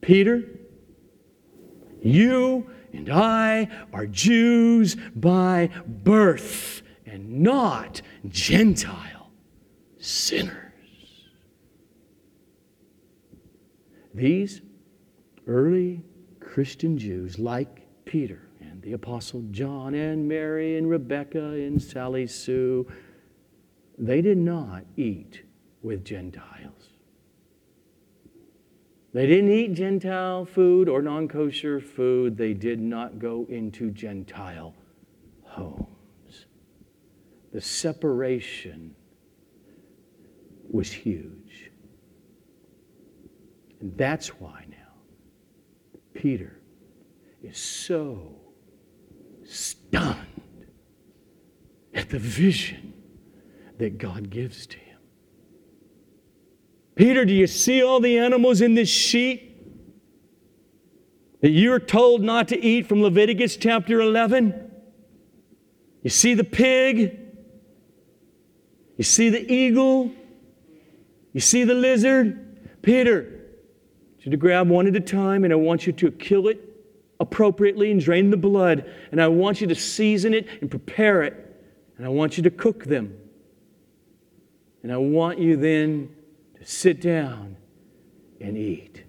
Peter, 0.00 0.44
you 2.02 2.68
and 2.92 3.08
I 3.08 3.68
are 3.92 4.06
Jews 4.06 4.96
by 5.14 5.70
birth 5.86 6.82
and 7.06 7.40
not 7.40 8.02
Gentile 8.28 9.30
sinners. 9.98 10.72
These 14.12 14.62
early 15.46 16.02
Christian 16.40 16.98
Jews, 16.98 17.38
like 17.38 17.86
Peter 18.04 18.48
the 18.86 18.92
Apostle 18.92 19.42
John 19.50 19.94
and 19.94 20.28
Mary 20.28 20.78
and 20.78 20.88
Rebecca 20.88 21.42
and 21.42 21.82
Sally 21.82 22.28
Sue, 22.28 22.86
they 23.98 24.22
did 24.22 24.38
not 24.38 24.84
eat 24.96 25.42
with 25.82 26.04
Gentiles. 26.04 26.90
They 29.12 29.26
didn't 29.26 29.50
eat 29.50 29.74
Gentile 29.74 30.44
food 30.44 30.88
or 30.88 31.02
non 31.02 31.26
kosher 31.26 31.80
food. 31.80 32.36
They 32.36 32.54
did 32.54 32.78
not 32.78 33.18
go 33.18 33.44
into 33.48 33.90
Gentile 33.90 34.72
homes. 35.42 36.46
The 37.52 37.60
separation 37.60 38.94
was 40.70 40.92
huge. 40.92 41.72
And 43.80 43.98
that's 43.98 44.28
why 44.28 44.66
now 44.70 44.94
Peter 46.14 46.60
is 47.42 47.58
so 47.58 48.45
stunned 49.48 50.26
at 51.94 52.10
the 52.10 52.18
vision 52.18 52.92
that 53.78 53.98
God 53.98 54.30
gives 54.30 54.66
to 54.66 54.78
him. 54.78 54.98
Peter, 56.94 57.24
do 57.24 57.34
you 57.34 57.46
see 57.46 57.82
all 57.82 58.00
the 58.00 58.18
animals 58.18 58.60
in 58.60 58.74
this 58.74 58.88
sheet 58.88 59.42
that 61.42 61.50
you're 61.50 61.78
told 61.78 62.22
not 62.22 62.48
to 62.48 62.60
eat 62.60 62.86
from 62.86 63.02
Leviticus 63.02 63.56
chapter 63.56 64.00
11? 64.00 64.70
You 66.02 66.10
see 66.10 66.34
the 66.34 66.44
pig? 66.44 67.18
You 68.96 69.04
see 69.04 69.28
the 69.28 69.52
eagle? 69.52 70.10
You 71.32 71.40
see 71.40 71.64
the 71.64 71.74
lizard? 71.74 72.82
Peter, 72.82 73.36
you 74.20 74.30
to 74.30 74.36
grab 74.36 74.68
one 74.68 74.86
at 74.86 74.96
a 74.96 75.00
time 75.00 75.44
and 75.44 75.52
I 75.52 75.56
want 75.56 75.86
you 75.86 75.92
to 75.92 76.10
kill 76.10 76.48
it 76.48 76.65
appropriately 77.20 77.90
and 77.90 78.00
drain 78.00 78.30
the 78.30 78.36
blood. 78.36 78.90
And 79.10 79.20
I 79.20 79.28
want 79.28 79.60
you 79.60 79.66
to 79.68 79.74
season 79.74 80.34
it 80.34 80.46
and 80.60 80.70
prepare 80.70 81.22
it. 81.22 81.42
And 81.96 82.06
I 82.06 82.08
want 82.08 82.36
you 82.36 82.42
to 82.44 82.50
cook 82.50 82.84
them. 82.84 83.16
And 84.82 84.92
I 84.92 84.98
want 84.98 85.38
you 85.38 85.56
then 85.56 86.14
to 86.58 86.66
sit 86.66 87.00
down 87.00 87.56
and 88.40 88.56
eat. 88.56 89.04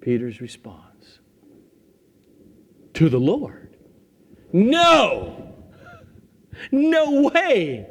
Peter's 0.00 0.40
response 0.40 1.18
to 2.94 3.08
the 3.08 3.18
Lord 3.18 3.76
No! 4.52 5.44
No 6.72 7.22
way! 7.22 7.86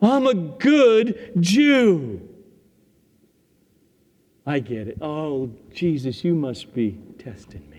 I'm 0.00 0.26
a 0.26 0.34
good 0.34 1.32
Jew. 1.40 2.33
I 4.46 4.58
get 4.58 4.88
it. 4.88 4.98
Oh, 5.00 5.50
Jesus, 5.72 6.22
you 6.22 6.34
must 6.34 6.74
be 6.74 6.98
testing 7.18 7.68
me. 7.70 7.74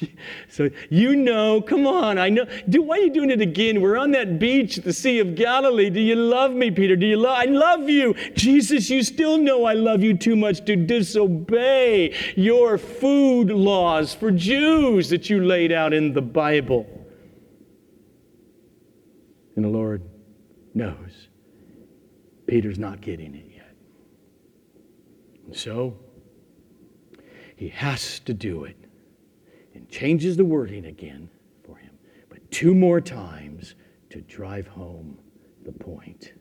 so 0.48 0.70
you 0.88 1.16
know, 1.16 1.60
come 1.60 1.86
on, 1.86 2.18
I 2.18 2.28
know. 2.28 2.46
Do, 2.68 2.82
why 2.82 2.98
are 2.98 3.00
you 3.00 3.10
doing 3.10 3.30
it 3.30 3.40
again? 3.40 3.80
We're 3.80 3.96
on 3.96 4.12
that 4.12 4.38
beach 4.38 4.76
the 4.76 4.92
Sea 4.92 5.18
of 5.18 5.34
Galilee. 5.34 5.90
Do 5.90 6.00
you 6.00 6.14
love 6.14 6.52
me, 6.52 6.70
Peter? 6.70 6.94
Do 6.96 7.06
you 7.06 7.16
love? 7.16 7.36
I 7.38 7.44
love 7.46 7.88
you, 7.88 8.14
Jesus. 8.34 8.88
You 8.88 9.02
still 9.02 9.38
know 9.38 9.64
I 9.64 9.74
love 9.74 10.02
you 10.02 10.16
too 10.16 10.36
much 10.36 10.64
to 10.66 10.76
disobey 10.76 12.14
your 12.36 12.78
food 12.78 13.50
laws 13.50 14.14
for 14.14 14.30
Jews 14.30 15.08
that 15.10 15.28
you 15.28 15.44
laid 15.44 15.72
out 15.72 15.92
in 15.92 16.12
the 16.12 16.22
Bible. 16.22 16.86
And 19.56 19.64
the 19.64 19.70
Lord 19.70 20.02
knows 20.74 21.28
Peter's 22.46 22.78
not 22.78 23.00
getting 23.00 23.34
it 23.34 23.43
so 25.54 25.96
he 27.56 27.68
has 27.68 28.18
to 28.20 28.34
do 28.34 28.64
it 28.64 28.76
and 29.74 29.88
changes 29.88 30.36
the 30.36 30.44
wording 30.44 30.86
again 30.86 31.28
for 31.64 31.76
him, 31.76 31.96
but 32.28 32.50
two 32.50 32.74
more 32.74 33.00
times 33.00 33.74
to 34.10 34.20
drive 34.22 34.66
home 34.66 35.18
the 35.64 35.72
point 35.72 36.32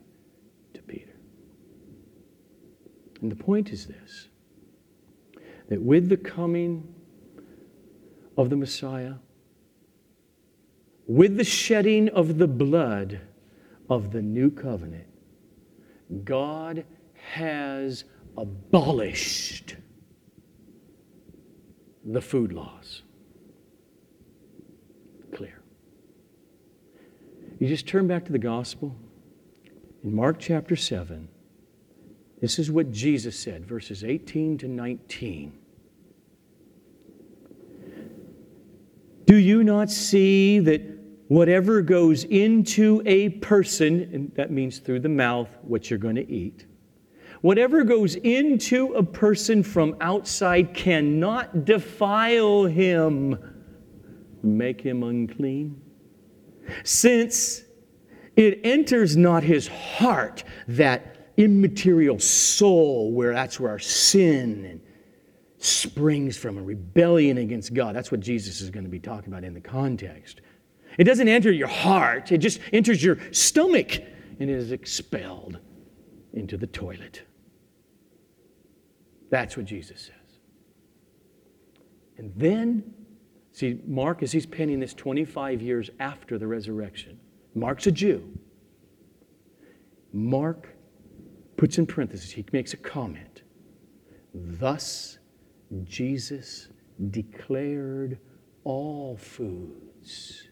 to 0.73 0.81
Peter. 0.81 1.13
And 3.21 3.31
the 3.31 3.35
point 3.35 3.71
is 3.71 3.85
this 3.85 4.27
that 5.69 5.81
with 5.81 6.09
the 6.09 6.17
coming 6.17 6.93
of 8.37 8.49
the 8.49 8.55
Messiah, 8.55 9.13
with 11.07 11.37
the 11.37 11.43
shedding 11.43 12.09
of 12.09 12.37
the 12.37 12.47
blood 12.47 13.21
of 13.89 14.11
the 14.11 14.21
new 14.21 14.51
covenant, 14.51 15.07
God 16.25 16.85
has 17.13 18.03
abolished 18.37 19.75
the 22.05 22.21
food 22.21 22.51
laws. 22.51 23.03
Clear. 25.33 25.61
You 27.59 27.67
just 27.67 27.87
turn 27.87 28.07
back 28.07 28.25
to 28.25 28.31
the 28.31 28.39
gospel. 28.39 28.95
In 30.03 30.13
Mark 30.13 30.37
chapter 30.39 30.75
7, 30.75 31.29
this 32.41 32.59
is 32.59 32.69
what 32.69 32.91
Jesus 32.91 33.39
said, 33.39 33.65
verses 33.65 34.03
18 34.03 34.57
to 34.59 34.67
19. 34.67 35.57
Do 39.25 39.37
you 39.37 39.63
not 39.63 39.89
see 39.89 40.59
that 40.59 40.81
whatever 41.29 41.81
goes 41.81 42.25
into 42.25 43.01
a 43.05 43.29
person, 43.29 44.09
and 44.13 44.35
that 44.35 44.51
means 44.51 44.79
through 44.79 44.99
the 44.99 45.09
mouth, 45.09 45.47
what 45.61 45.89
you're 45.89 45.97
going 45.97 46.15
to 46.15 46.29
eat, 46.29 46.65
whatever 47.43 47.83
goes 47.83 48.15
into 48.15 48.93
a 48.95 49.03
person 49.03 49.61
from 49.63 49.95
outside 50.01 50.73
cannot 50.73 51.63
defile 51.63 52.65
him, 52.65 53.37
make 54.41 54.81
him 54.81 55.03
unclean? 55.03 55.79
since 56.83 57.63
it 58.35 58.59
enters 58.63 59.15
not 59.15 59.43
his 59.43 59.67
heart, 59.67 60.43
that 60.67 61.31
immaterial 61.37 62.19
soul, 62.19 63.11
where 63.11 63.33
that's 63.33 63.59
where 63.59 63.71
our 63.71 63.79
sin 63.79 64.81
springs 65.57 66.37
from, 66.37 66.57
a 66.57 66.61
rebellion 66.61 67.37
against 67.37 67.73
God. 67.73 67.95
That's 67.95 68.11
what 68.11 68.19
Jesus 68.19 68.61
is 68.61 68.69
going 68.69 68.83
to 68.83 68.89
be 68.89 68.99
talking 68.99 69.31
about 69.31 69.43
in 69.43 69.53
the 69.53 69.61
context. 69.61 70.41
It 70.97 71.05
doesn't 71.05 71.27
enter 71.27 71.51
your 71.51 71.67
heart, 71.67 72.31
it 72.31 72.39
just 72.39 72.59
enters 72.71 73.03
your 73.03 73.17
stomach 73.31 73.91
and 74.39 74.49
is 74.49 74.71
expelled 74.71 75.59
into 76.33 76.57
the 76.57 76.67
toilet. 76.67 77.23
That's 79.33 79.57
what 79.57 79.65
Jesus 79.65 79.99
says. 79.99 80.37
And 82.19 82.31
then 82.35 82.93
See, 83.53 83.79
Mark, 83.85 84.23
as 84.23 84.31
he's 84.31 84.47
penning 84.47 84.79
this 84.79 84.95
25 84.95 85.61
years 85.61 85.91
after 85.99 86.39
the 86.39 86.47
resurrection, 86.47 87.19
Mark's 87.53 87.85
a 87.85 87.91
Jew. 87.91 88.27
Mark 90.11 90.75
puts 91.55 91.77
in 91.77 91.85
parentheses, 91.85 92.31
he 92.31 92.43
makes 92.51 92.73
a 92.73 92.77
comment. 92.77 93.43
Thus, 94.33 95.19
Jesus 95.83 96.69
declared 97.11 98.17
all 98.63 99.17
foods 99.17 100.47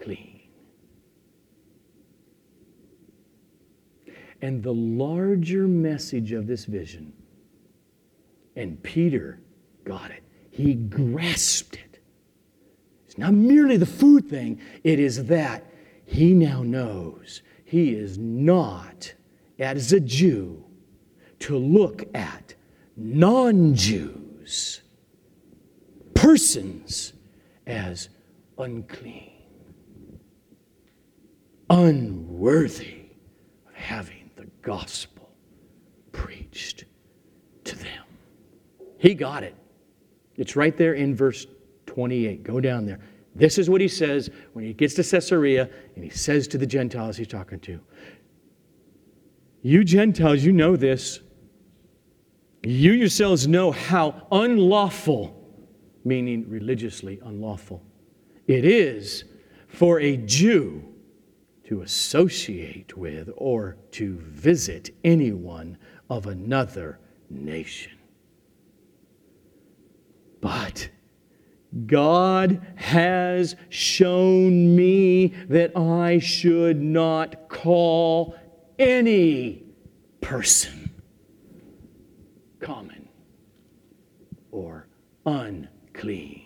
clean. 0.00 0.36
and 4.40 4.62
the 4.62 4.72
larger 4.72 5.66
message 5.66 6.30
of 6.30 6.46
this 6.46 6.64
vision. 6.64 7.12
And 8.58 8.82
Peter 8.82 9.38
got 9.84 10.10
it. 10.10 10.24
He 10.50 10.74
grasped 10.74 11.76
it. 11.76 12.00
It's 13.06 13.16
not 13.16 13.32
merely 13.32 13.76
the 13.76 13.86
food 13.86 14.28
thing, 14.28 14.60
it 14.82 14.98
is 14.98 15.26
that 15.26 15.64
he 16.04 16.32
now 16.34 16.64
knows 16.64 17.42
he 17.64 17.94
is 17.94 18.18
not, 18.18 19.14
as 19.60 19.92
a 19.92 20.00
Jew, 20.00 20.64
to 21.38 21.56
look 21.56 22.04
at 22.16 22.56
non 22.96 23.76
Jews, 23.76 24.82
persons, 26.14 27.12
as 27.64 28.08
unclean, 28.58 29.30
unworthy 31.70 33.04
of 33.68 33.74
having 33.74 34.30
the 34.34 34.46
gospel 34.62 35.30
preached 36.10 36.86
to 37.62 37.76
them. 37.76 37.97
He 38.98 39.14
got 39.14 39.42
it. 39.42 39.54
It's 40.36 40.56
right 40.56 40.76
there 40.76 40.94
in 40.94 41.14
verse 41.14 41.46
28. 41.86 42.42
Go 42.42 42.60
down 42.60 42.86
there. 42.86 43.00
This 43.34 43.58
is 43.58 43.70
what 43.70 43.80
he 43.80 43.88
says 43.88 44.30
when 44.52 44.64
he 44.64 44.72
gets 44.72 44.94
to 44.94 45.04
Caesarea 45.04 45.70
and 45.94 46.04
he 46.04 46.10
says 46.10 46.48
to 46.48 46.58
the 46.58 46.66
Gentiles 46.66 47.16
he's 47.16 47.28
talking 47.28 47.60
to 47.60 47.80
You 49.62 49.84
Gentiles, 49.84 50.42
you 50.44 50.52
know 50.52 50.76
this. 50.76 51.20
You 52.64 52.92
yourselves 52.92 53.46
know 53.46 53.70
how 53.70 54.26
unlawful, 54.32 55.34
meaning 56.04 56.48
religiously 56.48 57.20
unlawful, 57.24 57.82
it 58.48 58.64
is 58.64 59.24
for 59.68 60.00
a 60.00 60.16
Jew 60.16 60.84
to 61.64 61.82
associate 61.82 62.96
with 62.96 63.30
or 63.36 63.76
to 63.92 64.16
visit 64.18 64.90
anyone 65.04 65.78
of 66.10 66.26
another 66.26 66.98
nation. 67.30 67.97
But 70.40 70.88
God 71.86 72.66
has 72.76 73.56
shown 73.68 74.74
me 74.74 75.28
that 75.48 75.76
I 75.76 76.18
should 76.18 76.80
not 76.80 77.48
call 77.48 78.36
any 78.78 79.64
person 80.20 80.90
common 82.60 83.08
or 84.50 84.86
unclean. 85.26 86.44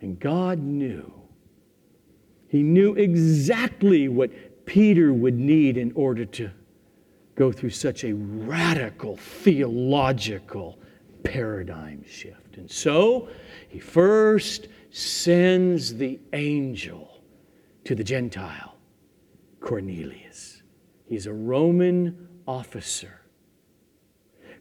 And 0.00 0.18
God 0.18 0.58
knew. 0.60 1.12
He 2.48 2.62
knew 2.62 2.94
exactly 2.94 4.08
what 4.08 4.64
Peter 4.64 5.12
would 5.12 5.38
need 5.38 5.76
in 5.76 5.92
order 5.92 6.24
to 6.24 6.50
go 7.38 7.52
through 7.52 7.70
such 7.70 8.02
a 8.02 8.12
radical 8.12 9.16
theological 9.16 10.76
paradigm 11.22 12.04
shift. 12.04 12.56
And 12.56 12.68
so 12.68 13.28
he 13.68 13.78
first 13.78 14.66
sends 14.90 15.94
the 15.94 16.18
angel 16.32 17.22
to 17.84 17.94
the 17.94 18.02
Gentile, 18.02 18.74
Cornelius. 19.60 20.64
He's 21.06 21.26
a 21.26 21.32
Roman 21.32 22.28
officer. 22.44 23.20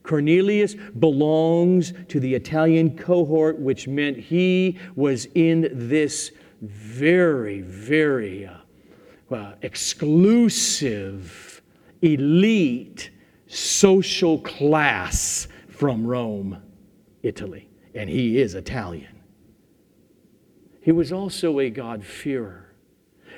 Cornelius 0.03 0.75
belongs 0.75 1.93
to 2.09 2.19
the 2.19 2.35
Italian 2.35 2.95
cohort, 2.95 3.57
which 3.57 3.87
meant 3.87 4.17
he 4.17 4.77
was 4.95 5.25
in 5.33 5.67
this 5.73 6.31
very, 6.61 7.61
very 7.61 8.45
uh, 8.45 8.53
uh, 9.33 9.55
exclusive, 9.63 11.46
elite 12.01 13.11
social 13.47 14.39
class 14.39 15.47
from 15.69 16.05
Rome, 16.05 16.61
Italy, 17.23 17.69
and 17.93 18.09
he 18.09 18.39
is 18.39 18.55
Italian. 18.55 19.21
He 20.81 20.91
was 20.91 21.11
also 21.11 21.59
a 21.59 21.69
God-fearer, 21.69 22.73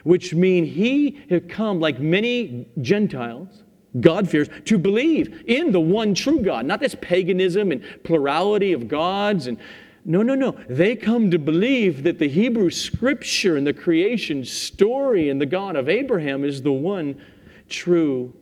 which 0.03 0.33
means 0.33 0.69
he 0.69 1.21
had 1.29 1.49
come, 1.49 1.79
like 1.79 1.99
many 1.99 2.67
Gentiles, 2.81 3.63
God 3.99 4.29
fears, 4.29 4.49
to 4.65 4.77
believe 4.77 5.43
in 5.47 5.71
the 5.71 5.79
one 5.79 6.13
true 6.13 6.41
God, 6.41 6.65
not 6.65 6.79
this 6.79 6.95
paganism 7.01 7.71
and 7.71 7.83
plurality 8.03 8.73
of 8.73 8.87
gods 8.87 9.47
and 9.47 9.57
no, 10.05 10.21
no, 10.23 10.33
no. 10.33 10.51
They 10.69 10.95
come 10.95 11.29
to 11.29 11.37
believe 11.37 12.03
that 12.03 12.19
the 12.19 12.29
Hebrew 12.29 12.69
scripture 12.69 13.57
and 13.57 13.67
the 13.67 13.73
creation 13.73 14.45
story 14.45 15.29
and 15.29 15.41
the 15.41 15.45
God 15.45 15.75
of 15.75 15.89
Abraham 15.89 16.43
is 16.45 16.61
the 16.61 16.71
one 16.71 17.21
true 17.67 18.33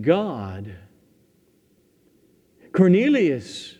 God. 0.00 0.74
Cornelius 2.72 3.76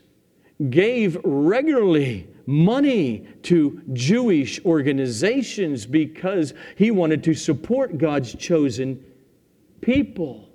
gave 0.70 1.18
regularly 1.22 2.28
money 2.46 3.26
to 3.42 3.82
Jewish 3.92 4.64
organizations 4.64 5.86
because 5.86 6.54
he 6.76 6.90
wanted 6.90 7.22
to 7.24 7.34
support 7.34 7.98
God's 7.98 8.34
chosen 8.34 9.04
people. 9.80 10.48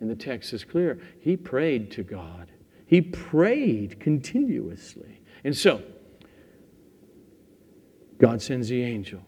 And 0.00 0.10
the 0.10 0.16
text 0.16 0.52
is 0.52 0.64
clear. 0.64 1.00
He 1.20 1.36
prayed 1.36 1.90
to 1.92 2.02
God, 2.02 2.50
he 2.86 3.00
prayed 3.00 4.00
continuously. 4.00 5.20
And 5.44 5.56
so, 5.56 5.82
God 8.18 8.42
sends 8.42 8.68
the 8.68 8.82
angel. 8.82 9.20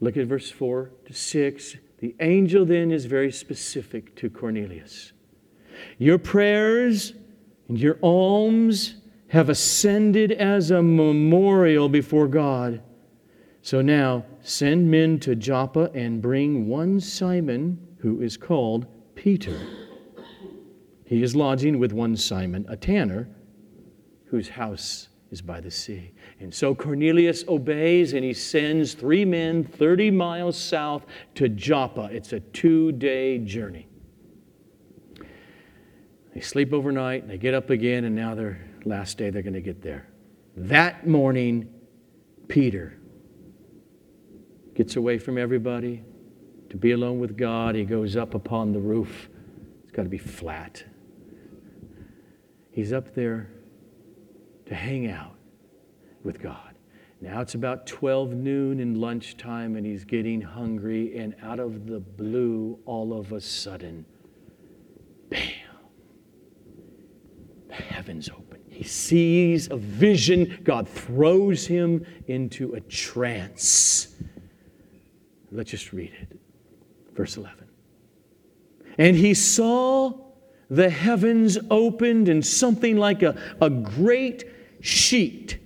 Look 0.00 0.18
at 0.18 0.26
verse 0.26 0.50
4 0.50 0.90
to 1.06 1.12
6. 1.14 1.76
The 2.04 2.14
angel 2.20 2.66
then 2.66 2.90
is 2.90 3.06
very 3.06 3.32
specific 3.32 4.14
to 4.16 4.28
Cornelius. 4.28 5.14
Your 5.96 6.18
prayers 6.18 7.14
and 7.66 7.78
your 7.78 7.98
alms 8.02 8.96
have 9.28 9.48
ascended 9.48 10.30
as 10.30 10.70
a 10.70 10.82
memorial 10.82 11.88
before 11.88 12.28
God. 12.28 12.82
So 13.62 13.80
now 13.80 14.26
send 14.42 14.90
men 14.90 15.18
to 15.20 15.34
Joppa 15.34 15.90
and 15.94 16.20
bring 16.20 16.68
one 16.68 17.00
Simon, 17.00 17.78
who 18.00 18.20
is 18.20 18.36
called 18.36 18.86
Peter. 19.14 19.58
He 21.06 21.22
is 21.22 21.34
lodging 21.34 21.78
with 21.78 21.92
one 21.92 22.18
Simon, 22.18 22.66
a 22.68 22.76
tanner, 22.76 23.30
whose 24.26 24.50
house 24.50 25.08
is 25.30 25.40
by 25.40 25.58
the 25.58 25.70
sea. 25.70 26.12
And 26.44 26.52
so 26.52 26.74
Cornelius 26.74 27.42
obeys 27.48 28.12
and 28.12 28.22
he 28.22 28.34
sends 28.34 28.92
three 28.92 29.24
men 29.24 29.64
30 29.64 30.10
miles 30.10 30.58
south 30.58 31.06
to 31.36 31.48
Joppa. 31.48 32.10
It's 32.12 32.34
a 32.34 32.40
two 32.40 32.92
day 32.92 33.38
journey. 33.38 33.88
They 36.34 36.42
sleep 36.42 36.74
overnight 36.74 37.22
and 37.22 37.30
they 37.30 37.38
get 37.38 37.54
up 37.54 37.70
again, 37.70 38.04
and 38.04 38.14
now 38.14 38.34
their 38.34 38.60
last 38.84 39.16
day 39.16 39.30
they're 39.30 39.40
going 39.40 39.54
to 39.54 39.62
get 39.62 39.80
there. 39.80 40.06
That 40.54 41.06
morning, 41.06 41.72
Peter 42.48 42.98
gets 44.74 44.96
away 44.96 45.16
from 45.16 45.38
everybody 45.38 46.04
to 46.68 46.76
be 46.76 46.90
alone 46.90 47.20
with 47.20 47.38
God. 47.38 47.74
He 47.74 47.84
goes 47.84 48.16
up 48.16 48.34
upon 48.34 48.72
the 48.72 48.80
roof. 48.80 49.30
It's 49.84 49.92
got 49.92 50.02
to 50.02 50.10
be 50.10 50.18
flat. 50.18 50.84
He's 52.70 52.92
up 52.92 53.14
there 53.14 53.50
to 54.66 54.74
hang 54.74 55.10
out 55.10 55.33
with 56.24 56.40
God. 56.42 56.74
Now 57.20 57.40
it's 57.40 57.54
about 57.54 57.86
12 57.86 58.34
noon 58.34 58.80
in 58.80 59.00
lunchtime, 59.00 59.76
and 59.76 59.86
he's 59.86 60.04
getting 60.04 60.40
hungry, 60.40 61.16
and 61.16 61.34
out 61.42 61.60
of 61.60 61.86
the 61.86 62.00
blue, 62.00 62.78
all 62.84 63.18
of 63.18 63.32
a 63.32 63.40
sudden, 63.40 64.04
bam, 65.30 65.40
the 67.68 67.74
heavens 67.74 68.28
open. 68.28 68.60
He 68.68 68.84
sees 68.84 69.70
a 69.70 69.76
vision. 69.76 70.60
God 70.64 70.88
throws 70.88 71.66
him 71.66 72.04
into 72.26 72.74
a 72.74 72.80
trance. 72.80 74.14
Let's 75.52 75.70
just 75.70 75.92
read 75.92 76.12
it. 76.20 76.38
Verse 77.14 77.36
11. 77.36 77.68
And 78.98 79.16
he 79.16 79.34
saw 79.34 80.12
the 80.68 80.90
heavens 80.90 81.56
opened 81.70 82.28
and 82.28 82.44
something 82.44 82.96
like 82.96 83.22
a, 83.22 83.36
a 83.60 83.70
great 83.70 84.44
sheet. 84.80 85.58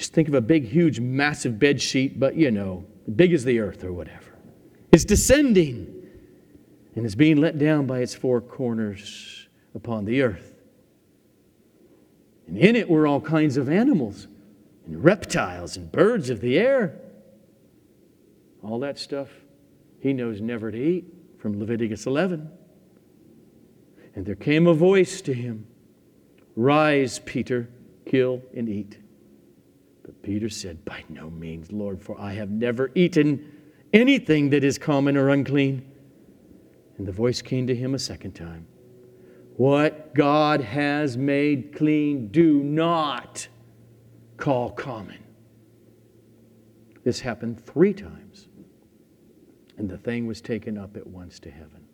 Just 0.00 0.14
think 0.14 0.28
of 0.28 0.34
a 0.34 0.40
big, 0.40 0.64
huge, 0.64 0.98
massive 0.98 1.58
bed 1.58 1.78
sheet, 1.78 2.18
but 2.18 2.34
you 2.34 2.50
know, 2.50 2.86
big 3.16 3.34
as 3.34 3.44
the 3.44 3.58
earth 3.58 3.84
or 3.84 3.92
whatever. 3.92 4.34
It's 4.92 5.04
descending 5.04 5.94
and 6.94 7.04
is 7.04 7.14
being 7.14 7.36
let 7.36 7.58
down 7.58 7.86
by 7.86 7.98
its 7.98 8.14
four 8.14 8.40
corners 8.40 9.46
upon 9.74 10.06
the 10.06 10.22
earth. 10.22 10.54
And 12.46 12.56
in 12.56 12.76
it 12.76 12.88
were 12.88 13.06
all 13.06 13.20
kinds 13.20 13.58
of 13.58 13.68
animals 13.68 14.26
and 14.86 15.04
reptiles 15.04 15.76
and 15.76 15.92
birds 15.92 16.30
of 16.30 16.40
the 16.40 16.58
air. 16.58 16.98
All 18.62 18.78
that 18.78 18.98
stuff 18.98 19.28
he 19.98 20.14
knows 20.14 20.40
never 20.40 20.70
to 20.70 20.78
eat 20.82 21.12
from 21.38 21.60
Leviticus 21.60 22.06
11. 22.06 22.50
And 24.14 24.24
there 24.24 24.34
came 24.34 24.66
a 24.66 24.72
voice 24.72 25.20
to 25.20 25.34
him 25.34 25.66
Rise, 26.56 27.18
Peter, 27.18 27.68
kill 28.06 28.40
and 28.56 28.66
eat. 28.66 28.96
But 30.10 30.22
Peter 30.22 30.48
said, 30.48 30.84
By 30.84 31.04
no 31.08 31.30
means, 31.30 31.70
Lord, 31.70 32.02
for 32.02 32.20
I 32.20 32.32
have 32.32 32.50
never 32.50 32.90
eaten 32.96 33.48
anything 33.92 34.50
that 34.50 34.64
is 34.64 34.76
common 34.76 35.16
or 35.16 35.28
unclean. 35.28 35.88
And 36.98 37.06
the 37.06 37.12
voice 37.12 37.40
came 37.40 37.68
to 37.68 37.76
him 37.76 37.94
a 37.94 37.98
second 38.00 38.32
time 38.32 38.66
What 39.56 40.12
God 40.16 40.62
has 40.62 41.16
made 41.16 41.76
clean, 41.76 42.26
do 42.26 42.60
not 42.60 43.46
call 44.36 44.72
common. 44.72 45.22
This 47.04 47.20
happened 47.20 47.64
three 47.64 47.94
times. 47.94 48.48
And 49.78 49.88
the 49.88 49.96
thing 49.96 50.26
was 50.26 50.40
taken 50.40 50.76
up 50.76 50.96
at 50.96 51.06
once 51.06 51.38
to 51.40 51.52
heaven. 51.52 51.84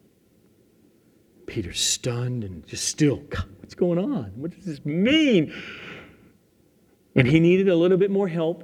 Peter's 1.45 1.81
stunned 1.81 2.45
and 2.45 2.67
just 2.67 2.89
still, 2.89 3.23
what's 3.59 3.75
going 3.75 3.99
on? 3.99 4.33
What 4.37 4.53
does 4.53 4.65
this 4.65 4.87
mean? 4.87 5.53
And 7.17 7.27
he 7.27 7.41
needed 7.41 7.69
a 7.69 7.75
little 7.75 7.97
bit 7.97 8.11
more 8.11 8.29
help 8.29 8.63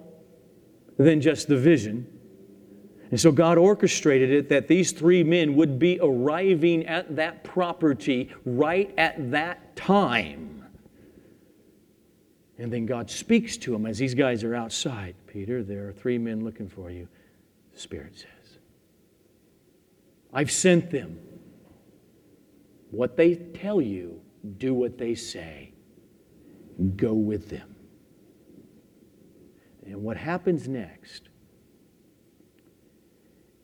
than 0.98 1.20
just 1.20 1.48
the 1.48 1.57
vision. 1.57 2.07
And 3.11 3.20
so 3.20 3.32
God 3.32 3.59
orchestrated 3.59 4.30
it 4.30 4.48
that 4.50 4.68
these 4.68 4.92
three 4.92 5.22
men 5.22 5.57
would 5.57 5.78
be 5.78 5.98
arriving 6.00 6.86
at 6.86 7.16
that 7.16 7.44
property 7.44 8.30
right 8.44 8.92
at 8.96 9.30
that 9.32 9.74
time. 9.76 10.64
And 12.59 12.72
then 12.72 12.86
God 12.86 13.11
speaks 13.11 13.57
to 13.59 13.74
him 13.74 13.86
as 13.86 13.98
these 13.98 14.14
guys 14.14 14.44
are 14.44 14.55
outside. 14.55 15.14
Peter, 15.26 15.62
there 15.62 15.88
are 15.88 15.92
three 15.92 16.18
men 16.18 16.44
looking 16.44 16.68
for 16.68 16.90
you, 16.90 17.09
the 17.72 17.80
Spirit 17.80 18.16
says. 18.16 18.59
I've 20.32 20.50
sent 20.50 20.90
them. 20.90 21.18
What 22.90 23.16
they 23.16 23.34
tell 23.34 23.80
you, 23.80 24.20
do 24.59 24.74
what 24.74 24.98
they 24.98 25.14
say. 25.14 25.72
Go 26.96 27.14
with 27.14 27.48
them. 27.48 27.72
And 29.85 30.03
what 30.03 30.16
happens 30.16 30.68
next, 30.68 31.28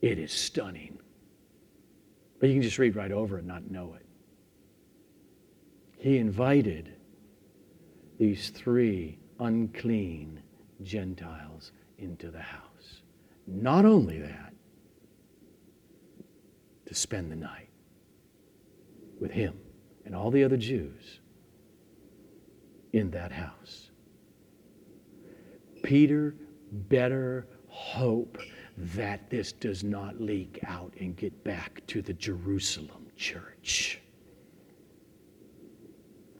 it 0.00 0.18
is 0.18 0.32
stunning. 0.32 0.98
But 2.40 2.48
you 2.48 2.54
can 2.54 2.62
just 2.62 2.78
read 2.78 2.96
right 2.96 3.12
over 3.12 3.36
it 3.36 3.40
and 3.40 3.48
not 3.48 3.70
know 3.70 3.94
it. 3.94 4.06
He 5.98 6.18
invited 6.18 6.94
these 8.18 8.50
three 8.50 9.18
unclean 9.40 10.42
Gentiles 10.82 11.72
into 11.98 12.30
the 12.30 12.40
house. 12.40 13.02
Not 13.46 13.84
only 13.84 14.20
that, 14.20 14.52
to 16.86 16.94
spend 16.94 17.30
the 17.30 17.36
night 17.36 17.68
with 19.20 19.30
him 19.30 19.58
and 20.04 20.14
all 20.14 20.30
the 20.30 20.44
other 20.44 20.56
Jews 20.56 21.20
in 22.92 23.10
that 23.10 23.32
house. 23.32 23.87
Peter 25.82 26.34
better 26.70 27.46
hope 27.68 28.38
that 28.76 29.28
this 29.30 29.52
does 29.52 29.82
not 29.82 30.20
leak 30.20 30.60
out 30.66 30.92
and 31.00 31.16
get 31.16 31.44
back 31.44 31.82
to 31.88 32.00
the 32.00 32.12
Jerusalem 32.12 33.06
church. 33.16 34.00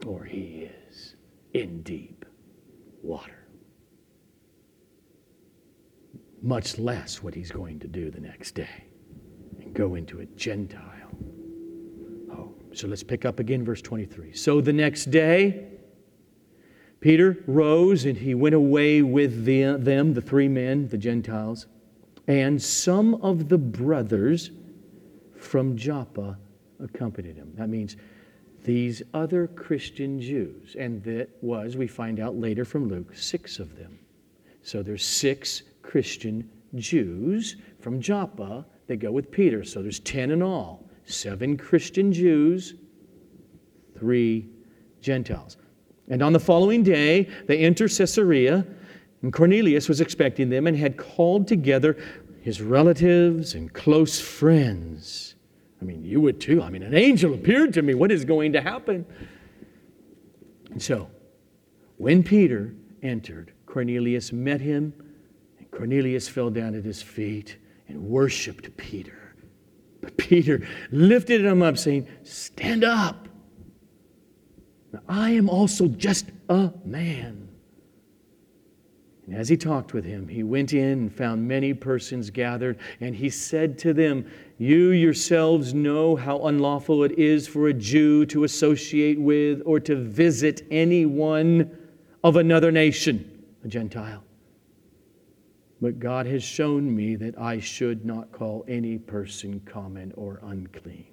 Or 0.06 0.24
he 0.24 0.70
is 0.88 1.16
in 1.54 1.82
deep 1.82 2.24
water. 3.02 3.46
Much 6.40 6.78
less 6.78 7.22
what 7.22 7.34
he's 7.34 7.50
going 7.50 7.80
to 7.80 7.88
do 7.88 8.10
the 8.10 8.20
next 8.20 8.54
day 8.54 8.84
and 9.60 9.74
go 9.74 9.96
into 9.96 10.20
a 10.20 10.26
Gentile. 10.26 11.10
Oh, 12.30 12.54
so 12.72 12.86
let's 12.86 13.02
pick 13.02 13.24
up 13.24 13.40
again, 13.40 13.64
verse 13.64 13.82
23. 13.82 14.32
So 14.34 14.60
the 14.60 14.72
next 14.72 15.06
day, 15.06 15.77
Peter 17.00 17.36
rose 17.46 18.04
and 18.04 18.18
he 18.18 18.34
went 18.34 18.54
away 18.54 19.02
with 19.02 19.44
the, 19.44 19.76
them, 19.78 20.14
the 20.14 20.20
three 20.20 20.48
men, 20.48 20.88
the 20.88 20.98
Gentiles, 20.98 21.66
and 22.26 22.60
some 22.60 23.14
of 23.16 23.48
the 23.48 23.58
brothers 23.58 24.50
from 25.36 25.76
Joppa 25.76 26.36
accompanied 26.80 27.36
him. 27.36 27.52
That 27.56 27.68
means 27.68 27.96
these 28.64 29.02
other 29.14 29.46
Christian 29.46 30.20
Jews, 30.20 30.76
and 30.78 31.02
that 31.04 31.30
was, 31.40 31.76
we 31.76 31.86
find 31.86 32.20
out 32.20 32.36
later 32.36 32.64
from 32.64 32.88
Luke, 32.88 33.14
six 33.14 33.58
of 33.58 33.76
them. 33.76 33.98
So 34.62 34.82
there's 34.82 35.04
six 35.04 35.62
Christian 35.82 36.50
Jews 36.74 37.56
from 37.80 38.00
Joppa 38.00 38.66
that 38.88 38.96
go 38.96 39.12
with 39.12 39.30
Peter. 39.30 39.64
So 39.64 39.82
there's 39.82 40.00
10 40.00 40.30
in 40.32 40.42
all 40.42 40.84
seven 41.06 41.56
Christian 41.56 42.12
Jews, 42.12 42.74
three 43.98 44.50
Gentiles. 45.00 45.56
And 46.10 46.22
on 46.22 46.32
the 46.32 46.40
following 46.40 46.82
day, 46.82 47.28
they 47.46 47.58
enter 47.58 47.88
Caesarea, 47.88 48.66
and 49.22 49.32
Cornelius 49.32 49.88
was 49.88 50.00
expecting 50.00 50.48
them 50.48 50.66
and 50.66 50.76
had 50.76 50.96
called 50.96 51.46
together 51.46 51.96
his 52.40 52.62
relatives 52.62 53.54
and 53.54 53.72
close 53.72 54.20
friends. 54.20 55.34
I 55.80 55.84
mean, 55.84 56.04
you 56.04 56.20
would 56.20 56.40
too. 56.40 56.62
I 56.62 56.70
mean, 56.70 56.82
an 56.82 56.94
angel 56.94 57.34
appeared 57.34 57.74
to 57.74 57.82
me. 57.82 57.94
What 57.94 58.10
is 58.10 58.24
going 58.24 58.52
to 58.54 58.60
happen? 58.60 59.04
And 60.70 60.82
so, 60.82 61.10
when 61.96 62.22
Peter 62.22 62.74
entered, 63.02 63.52
Cornelius 63.66 64.32
met 64.32 64.60
him, 64.60 64.92
and 65.58 65.70
Cornelius 65.70 66.28
fell 66.28 66.50
down 66.50 66.74
at 66.74 66.84
his 66.84 67.02
feet 67.02 67.58
and 67.88 68.02
worshiped 68.02 68.76
Peter. 68.76 69.34
But 70.00 70.16
Peter 70.16 70.66
lifted 70.90 71.44
him 71.44 71.62
up, 71.62 71.76
saying, 71.76 72.08
Stand 72.22 72.84
up. 72.84 73.27
I 75.08 75.30
am 75.30 75.48
also 75.48 75.88
just 75.88 76.26
a 76.48 76.72
man. 76.84 77.48
And 79.26 79.36
as 79.36 79.48
he 79.48 79.58
talked 79.58 79.92
with 79.92 80.06
him, 80.06 80.26
he 80.26 80.42
went 80.42 80.72
in 80.72 80.92
and 81.00 81.14
found 81.14 81.46
many 81.46 81.74
persons 81.74 82.30
gathered, 82.30 82.78
and 83.00 83.14
he 83.14 83.28
said 83.28 83.78
to 83.80 83.92
them, 83.92 84.24
You 84.56 84.90
yourselves 84.92 85.74
know 85.74 86.16
how 86.16 86.46
unlawful 86.46 87.04
it 87.04 87.18
is 87.18 87.46
for 87.46 87.68
a 87.68 87.74
Jew 87.74 88.24
to 88.26 88.44
associate 88.44 89.20
with 89.20 89.60
or 89.66 89.80
to 89.80 89.96
visit 89.96 90.62
anyone 90.70 91.70
of 92.24 92.36
another 92.36 92.72
nation, 92.72 93.44
a 93.64 93.68
Gentile. 93.68 94.24
But 95.80 95.98
God 95.98 96.24
has 96.24 96.42
shown 96.42 96.96
me 96.96 97.14
that 97.16 97.38
I 97.38 97.60
should 97.60 98.06
not 98.06 98.32
call 98.32 98.64
any 98.66 98.96
person 98.96 99.60
common 99.66 100.12
or 100.16 100.40
unclean. 100.42 101.04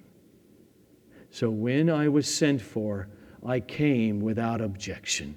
So 1.30 1.50
when 1.50 1.90
I 1.90 2.08
was 2.08 2.34
sent 2.34 2.62
for, 2.62 3.08
I 3.46 3.60
came 3.60 4.20
without 4.20 4.60
objection. 4.60 5.36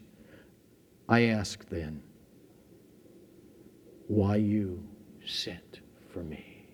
I 1.07 1.25
ask 1.25 1.67
then, 1.69 2.01
why 4.07 4.37
you 4.37 4.83
sent 5.25 5.81
for 6.11 6.23
me. 6.23 6.67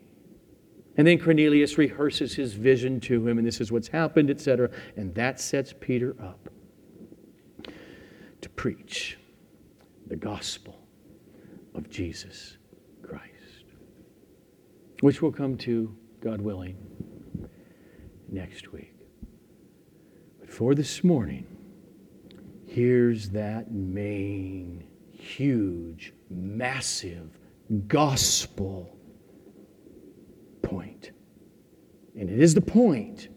And 0.97 1.05
then 1.05 1.19
Cornelius 1.19 1.77
rehearses 1.77 2.33
his 2.33 2.53
vision 2.53 3.01
to 3.01 3.27
him, 3.27 3.37
and 3.37 3.45
this 3.45 3.59
is 3.59 3.71
what's 3.71 3.89
happened, 3.89 4.29
etc. 4.29 4.69
And 4.95 5.13
that 5.15 5.41
sets 5.41 5.73
Peter 5.77 6.15
up 6.21 6.49
to 8.39 8.49
preach 8.49 9.17
the 10.07 10.15
gospel 10.15 10.79
of 11.73 11.89
Jesus 11.89 12.57
Christ, 13.01 13.65
which 15.01 15.21
we'll 15.21 15.33
come 15.33 15.57
to, 15.57 15.93
God 16.21 16.39
willing, 16.39 16.77
next 18.29 18.71
week. 18.71 18.94
For 20.55 20.73
this 20.73 21.03
morning, 21.03 21.45
here's 22.65 23.27
that 23.31 23.73
main, 23.73 24.85
huge 25.11 26.13
massive 26.29 27.37
gospel 27.89 28.95
point. 30.61 31.11
And 32.17 32.29
it 32.29 32.39
is 32.39 32.53
the 32.53 32.61
point 32.61 33.27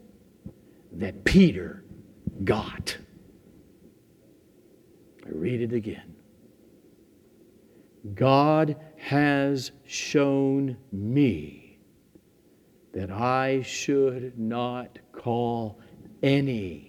that 0.93 1.25
Peter 1.25 1.83
got. 2.45 2.97
I 5.27 5.31
read 5.31 5.61
it 5.61 5.73
again. 5.73 6.15
God 8.15 8.77
has 8.97 9.73
shown 9.85 10.77
me 10.93 11.81
that 12.93 13.11
I 13.11 13.63
should 13.63 14.39
not 14.39 15.01
call 15.11 15.81
any 16.23 16.88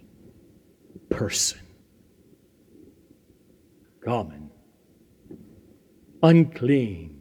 person 1.10 1.60
common 4.04 4.50
unclean. 6.24 7.16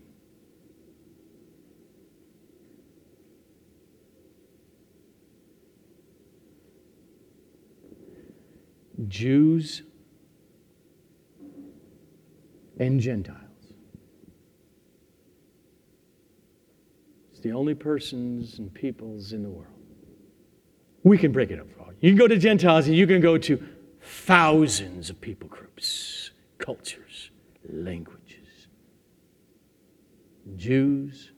Jews 9.07 9.83
and 12.81 12.99
Gentiles. 13.01 13.39
It's 17.31 17.41
the 17.41 17.53
only 17.53 17.75
persons 17.75 18.59
and 18.59 18.75
peoples 18.75 19.33
in 19.33 19.45
the 19.45 19.49
world. 19.49 19.73
We 21.05 21.17
can 21.17 21.31
break 21.31 21.53
it 21.53 21.61
up 21.61 21.71
for 21.71 21.83
all. 21.83 21.93
You 22.01 22.11
can 22.11 22.19
go 22.19 22.27
to 22.27 22.37
Gentiles 22.37 22.89
and 22.89 22.97
you 22.97 23.07
can 23.07 23.21
go 23.21 23.39
to 23.39 23.63
thousands 24.09 25.11
of 25.11 25.21
people 25.21 25.49
groups, 25.49 26.31
cultures, 26.57 27.31
languages. 27.69 28.69
Jews 30.57 31.33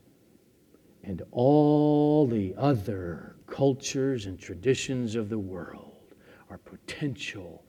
and 1.02 1.22
all 1.32 2.28
the 2.28 2.54
other 2.56 3.34
cultures 3.48 4.26
and 4.26 4.38
traditions 4.38 5.16
of 5.16 5.28
the 5.28 5.38
world 5.38 6.14
are 6.48 6.58
potential 6.58 7.64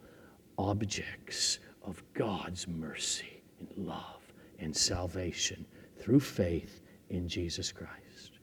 objects 0.57 1.57
of 1.81 2.03
God's 2.13 2.67
mercy 2.67 3.41
and 3.59 3.87
love 3.87 4.21
and 4.59 4.75
salvation 4.75 5.65
through 5.99 6.19
faith 6.19 6.81
in 7.09 7.27
Jesus 7.27 7.71
Christ. 7.71 8.39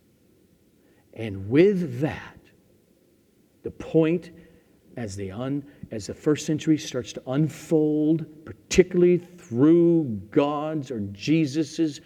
And 1.14 1.48
with 1.48 2.00
that, 2.00 2.38
the 3.62 3.70
point 3.70 4.30
as 4.98 5.14
the, 5.14 5.30
un, 5.30 5.64
as 5.92 6.08
the 6.08 6.14
first 6.14 6.44
century 6.44 6.76
starts 6.76 7.12
to 7.12 7.22
unfold, 7.28 8.26
particularly 8.44 9.18
through 9.18 10.04
God's 10.32 10.90
or 10.90 10.98
Jesus's 11.12 12.00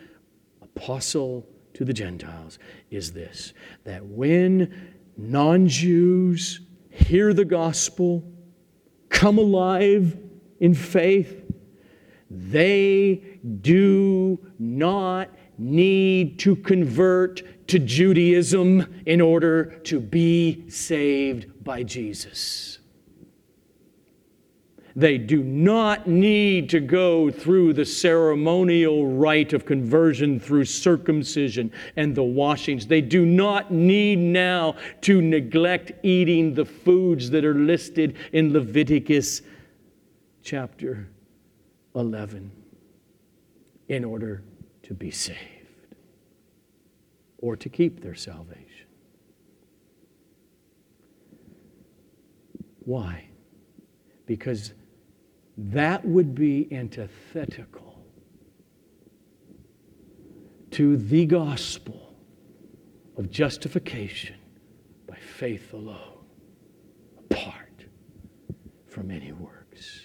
apostle 0.61 1.47
to 1.73 1.87
the 1.87 1.93
Gentiles, 1.95 2.59
is 2.91 3.13
this 3.13 3.55
that 3.85 4.05
when 4.05 4.95
non 5.17 5.67
Jews 5.67 6.61
hear 6.91 7.33
the 7.33 7.47
gospel, 7.47 8.23
come 9.09 9.39
alive 9.39 10.19
in 10.61 10.75
faith, 10.75 11.51
they 12.31 13.39
do 13.63 14.39
not 14.59 15.31
need 15.57 16.39
to 16.41 16.57
convert 16.57 17.69
to 17.69 17.79
Judaism 17.79 19.03
in 19.07 19.23
order 19.23 19.81
to 19.85 19.99
be 19.99 20.69
saved 20.69 21.65
by 21.65 21.83
Jesus. 21.83 22.81
They 24.95 25.17
do 25.19 25.43
not 25.43 26.07
need 26.07 26.69
to 26.71 26.81
go 26.81 27.31
through 27.31 27.73
the 27.73 27.85
ceremonial 27.85 29.07
rite 29.07 29.53
of 29.53 29.65
conversion 29.65 30.39
through 30.39 30.67
circumcision 30.67 31.73
and 31.97 32.15
the 32.15 32.23
washings. 32.23 32.87
They 32.87 33.01
do 33.01 33.25
not 33.25 33.71
need 33.73 34.19
now 34.19 34.77
to 35.03 35.23
neglect 35.23 35.93
eating 36.03 36.55
the 36.55 36.65
foods 36.65 37.31
that 37.31 37.45
are 37.45 37.55
listed 37.55 38.17
in 38.33 38.53
Leviticus 38.53 39.43
chapter 40.43 41.09
11 41.95 42.51
in 43.89 44.05
order 44.05 44.43
to 44.83 44.95
be 44.95 45.11
saved 45.11 45.39
or 47.39 47.57
to 47.57 47.69
keep 47.69 48.01
their 48.01 48.15
salvation. 48.15 48.87
Why? 52.85 53.29
Because 54.27 54.73
that 55.57 56.05
would 56.05 56.35
be 56.35 56.69
antithetical 56.73 58.05
to 60.71 60.97
the 60.97 61.27
gospel 61.27 62.15
of 63.17 63.31
justification 63.31 64.37
by 65.07 65.17
faith 65.17 65.73
alone, 65.75 66.25
apart 67.19 67.85
from 68.87 69.11
any 69.11 69.33
works. 69.33 70.01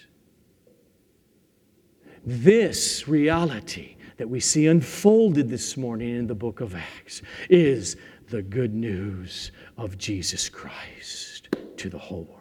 This 2.24 3.08
reality 3.08 3.96
that 4.18 4.28
we 4.28 4.40
see 4.40 4.66
unfolded 4.66 5.48
this 5.48 5.76
morning 5.76 6.16
in 6.16 6.26
the 6.26 6.34
book 6.34 6.60
of 6.60 6.74
Acts 6.74 7.22
is 7.48 7.96
the 8.28 8.42
good 8.42 8.74
news 8.74 9.52
of 9.78 9.96
Jesus 9.96 10.50
Christ 10.50 11.48
to 11.78 11.88
the 11.88 11.98
whole 11.98 12.24
world. 12.24 12.37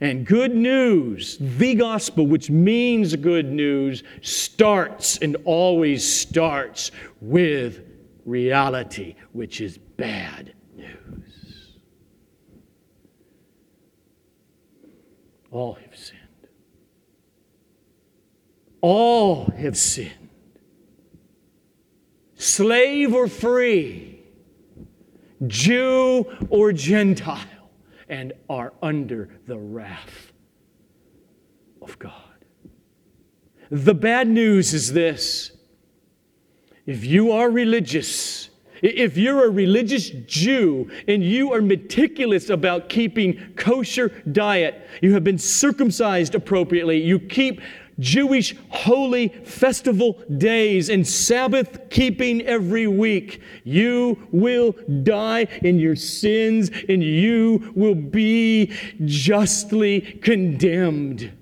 And 0.00 0.26
good 0.26 0.54
news, 0.54 1.36
the 1.40 1.74
gospel, 1.74 2.26
which 2.26 2.50
means 2.50 3.14
good 3.16 3.50
news, 3.50 4.02
starts 4.22 5.18
and 5.18 5.36
always 5.44 6.10
starts 6.10 6.90
with 7.20 7.82
reality, 8.24 9.14
which 9.32 9.60
is 9.60 9.78
bad 9.78 10.54
news. 10.76 11.78
All 15.50 15.74
have 15.74 15.96
sinned. 15.96 16.20
All 18.80 19.46
have 19.56 19.76
sinned. 19.76 20.28
Slave 22.34 23.14
or 23.14 23.28
free, 23.28 24.20
Jew 25.46 26.26
or 26.50 26.72
Gentile 26.72 27.53
and 28.08 28.32
are 28.48 28.72
under 28.82 29.28
the 29.46 29.58
wrath 29.58 30.32
of 31.80 31.98
God. 31.98 32.12
The 33.70 33.94
bad 33.94 34.28
news 34.28 34.74
is 34.74 34.92
this 34.92 35.52
if 36.86 37.04
you 37.04 37.32
are 37.32 37.50
religious, 37.50 38.50
if 38.82 39.16
you're 39.16 39.46
a 39.46 39.50
religious 39.50 40.10
Jew 40.10 40.90
and 41.08 41.24
you 41.24 41.52
are 41.52 41.62
meticulous 41.62 42.50
about 42.50 42.88
keeping 42.88 43.54
kosher 43.56 44.08
diet, 44.30 44.86
you 45.00 45.14
have 45.14 45.24
been 45.24 45.38
circumcised 45.38 46.34
appropriately, 46.34 47.02
you 47.02 47.18
keep 47.18 47.62
Jewish 47.98 48.56
holy 48.68 49.28
festival 49.28 50.22
days 50.36 50.88
and 50.88 51.06
Sabbath 51.06 51.90
keeping 51.90 52.42
every 52.42 52.86
week. 52.86 53.40
You 53.64 54.26
will 54.32 54.74
die 55.02 55.46
in 55.62 55.78
your 55.78 55.96
sins 55.96 56.70
and 56.88 57.02
you 57.02 57.72
will 57.74 57.94
be 57.94 58.72
justly 59.04 60.00
condemned 60.00 61.32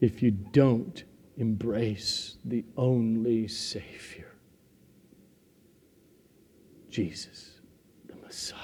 if 0.00 0.22
you 0.22 0.30
don't 0.30 1.04
embrace 1.36 2.36
the 2.44 2.64
only 2.76 3.48
Savior, 3.48 4.34
Jesus, 6.88 7.60
the 8.06 8.14
Messiah. 8.16 8.60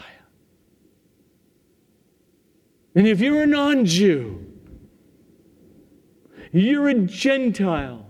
And 2.94 3.06
if 3.06 3.20
you're 3.20 3.42
a 3.42 3.46
non 3.46 3.84
Jew, 3.84 4.51
you're 6.52 6.88
a 6.88 6.94
Gentile. 6.94 8.06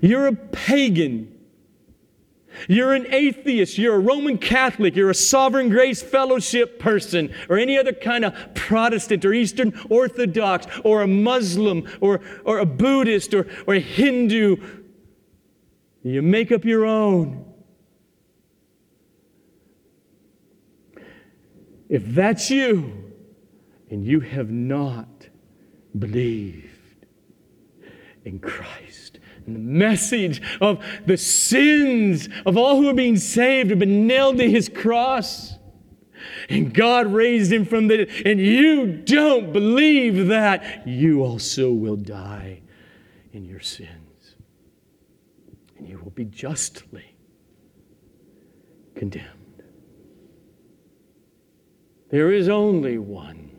You're 0.00 0.26
a 0.26 0.34
pagan. 0.34 1.34
You're 2.68 2.94
an 2.94 3.06
atheist. 3.10 3.78
You're 3.78 3.96
a 3.96 4.00
Roman 4.00 4.38
Catholic. 4.38 4.96
You're 4.96 5.10
a 5.10 5.14
Sovereign 5.14 5.68
Grace 5.68 6.02
Fellowship 6.02 6.78
person, 6.78 7.32
or 7.48 7.58
any 7.58 7.78
other 7.78 7.92
kind 7.92 8.24
of 8.24 8.34
Protestant 8.54 9.24
or 9.24 9.32
Eastern 9.32 9.78
Orthodox, 9.88 10.66
or 10.84 11.02
a 11.02 11.06
Muslim, 11.06 11.86
or, 12.00 12.20
or 12.44 12.58
a 12.58 12.66
Buddhist, 12.66 13.32
or, 13.34 13.46
or 13.66 13.74
a 13.74 13.80
Hindu. 13.80 14.56
You 16.02 16.22
make 16.22 16.52
up 16.52 16.64
your 16.64 16.84
own. 16.84 17.44
If 21.88 22.04
that's 22.06 22.50
you, 22.50 23.12
and 23.90 24.04
you 24.04 24.20
have 24.20 24.50
not 24.50 25.28
believed, 25.98 26.67
in 28.28 28.38
Christ. 28.38 29.18
And 29.46 29.56
the 29.56 29.60
message 29.60 30.42
of 30.60 30.84
the 31.06 31.16
sins 31.16 32.28
of 32.44 32.56
all 32.56 32.76
who 32.76 32.88
are 32.88 32.94
being 32.94 33.16
saved 33.16 33.70
have 33.70 33.78
been 33.78 34.06
nailed 34.06 34.38
to 34.38 34.48
his 34.48 34.68
cross. 34.68 35.54
And 36.50 36.72
God 36.74 37.06
raised 37.12 37.50
him 37.50 37.64
from 37.64 37.88
the 37.88 38.04
dead. 38.04 38.26
And 38.26 38.38
you 38.38 38.86
don't 38.86 39.52
believe 39.52 40.28
that, 40.28 40.86
you 40.86 41.22
also 41.22 41.72
will 41.72 41.96
die 41.96 42.60
in 43.32 43.44
your 43.46 43.60
sins. 43.60 44.34
And 45.78 45.88
you 45.88 45.98
will 45.98 46.10
be 46.10 46.26
justly 46.26 47.16
condemned. 48.94 49.26
There 52.10 52.32
is 52.32 52.48
only 52.48 52.98
one 52.98 53.50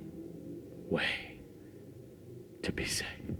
way 0.90 1.40
to 2.64 2.72
be 2.72 2.86
saved. 2.86 3.39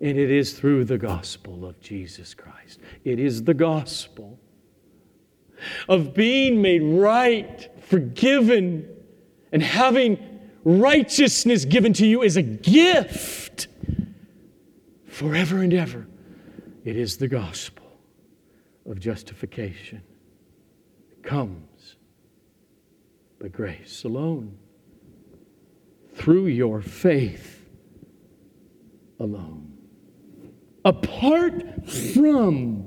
And 0.00 0.18
it 0.18 0.30
is 0.30 0.52
through 0.52 0.84
the 0.84 0.98
gospel 0.98 1.64
of 1.64 1.80
Jesus 1.80 2.34
Christ. 2.34 2.80
It 3.04 3.18
is 3.18 3.44
the 3.44 3.54
gospel 3.54 4.38
of 5.88 6.12
being 6.12 6.60
made 6.60 6.82
right, 6.82 7.70
forgiven, 7.82 8.88
and 9.52 9.62
having 9.62 10.18
righteousness 10.64 11.64
given 11.64 11.92
to 11.94 12.06
you 12.06 12.22
as 12.22 12.36
a 12.36 12.42
gift 12.42 13.68
forever 15.06 15.62
and 15.62 15.72
ever. 15.72 16.06
It 16.84 16.96
is 16.96 17.16
the 17.16 17.28
gospel 17.28 17.86
of 18.84 19.00
justification. 19.00 20.02
It 21.10 21.22
comes 21.22 21.96
by 23.40 23.48
grace 23.48 24.04
alone, 24.04 24.58
through 26.14 26.46
your 26.46 26.82
faith 26.82 27.66
alone 29.18 29.75
apart 30.86 31.90
from 31.90 32.86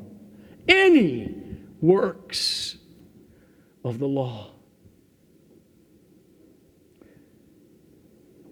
any 0.70 1.36
works 1.82 2.78
of 3.84 4.00
the 4.00 4.08
law. 4.08 4.54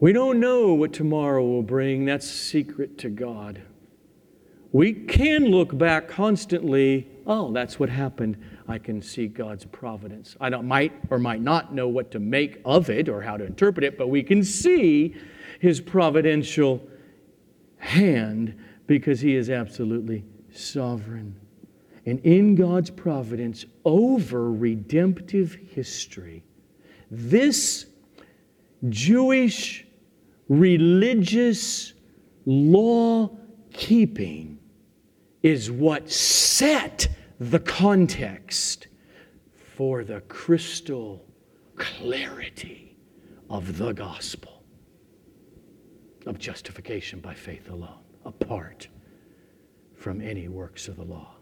We 0.01 0.11
don't 0.11 0.41
know 0.41 0.73
what 0.73 0.91
tomorrow 0.91 1.43
will 1.43 1.63
bring. 1.63 2.03
That's 2.03 2.29
secret 2.29 2.97
to 2.99 3.09
God. 3.09 3.61
we 4.73 4.91
can 4.91 5.45
look 5.45 5.75
back 5.77 6.09
constantly. 6.09 7.07
Oh, 7.25 7.53
that's 7.53 7.79
what 7.79 7.87
happened. 7.87 8.37
I 8.67 8.77
can 8.77 9.01
see 9.01 9.27
God's 9.27 9.63
providence. 9.63 10.35
I 10.41 10.49
don't, 10.49 10.67
might 10.67 10.91
or 11.09 11.19
might 11.19 11.41
not 11.41 11.73
know 11.73 11.87
what 11.87 12.11
to 12.11 12.19
make 12.19 12.59
of 12.65 12.89
it 12.89 13.07
or 13.07 13.21
how 13.21 13.37
to 13.37 13.45
interpret 13.45 13.85
it, 13.85 13.97
but 13.97 14.09
we 14.09 14.23
can 14.23 14.43
see 14.43 15.15
His 15.61 15.79
providential 15.79 16.85
hand 17.77 18.55
because 18.87 19.21
He 19.21 19.35
is 19.35 19.49
absolutely 19.49 20.25
sovereign. 20.51 21.39
And 22.05 22.19
in 22.25 22.55
God's 22.55 22.89
providence 22.89 23.65
over 23.83 24.51
redemptive 24.51 25.53
history, 25.53 26.43
this 27.11 27.85
Jewish 28.89 29.85
religious 30.47 31.93
law 32.45 33.29
keeping 33.73 34.57
is 35.43 35.69
what 35.69 36.09
set 36.09 37.07
the 37.39 37.59
context 37.59 38.87
for 39.75 40.03
the 40.03 40.21
crystal 40.21 41.23
clarity 41.75 42.97
of 43.49 43.77
the 43.77 43.93
gospel 43.93 44.63
of 46.25 46.39
justification 46.39 47.19
by 47.19 47.33
faith 47.33 47.69
alone, 47.69 48.03
apart 48.27 48.87
from 49.95 50.21
any 50.21 50.47
works 50.47 50.87
of 50.87 50.97
the 50.97 51.03
law. 51.03 51.35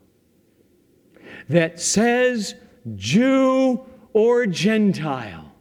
That 1.49 1.79
says, 1.81 2.55
Jew 2.95 3.85
or 4.13 4.45
Gentile, 4.45 5.51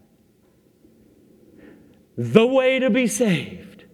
the 2.17 2.47
way 2.47 2.79
to 2.79 2.91
be 2.91 3.07
saved 3.07 3.87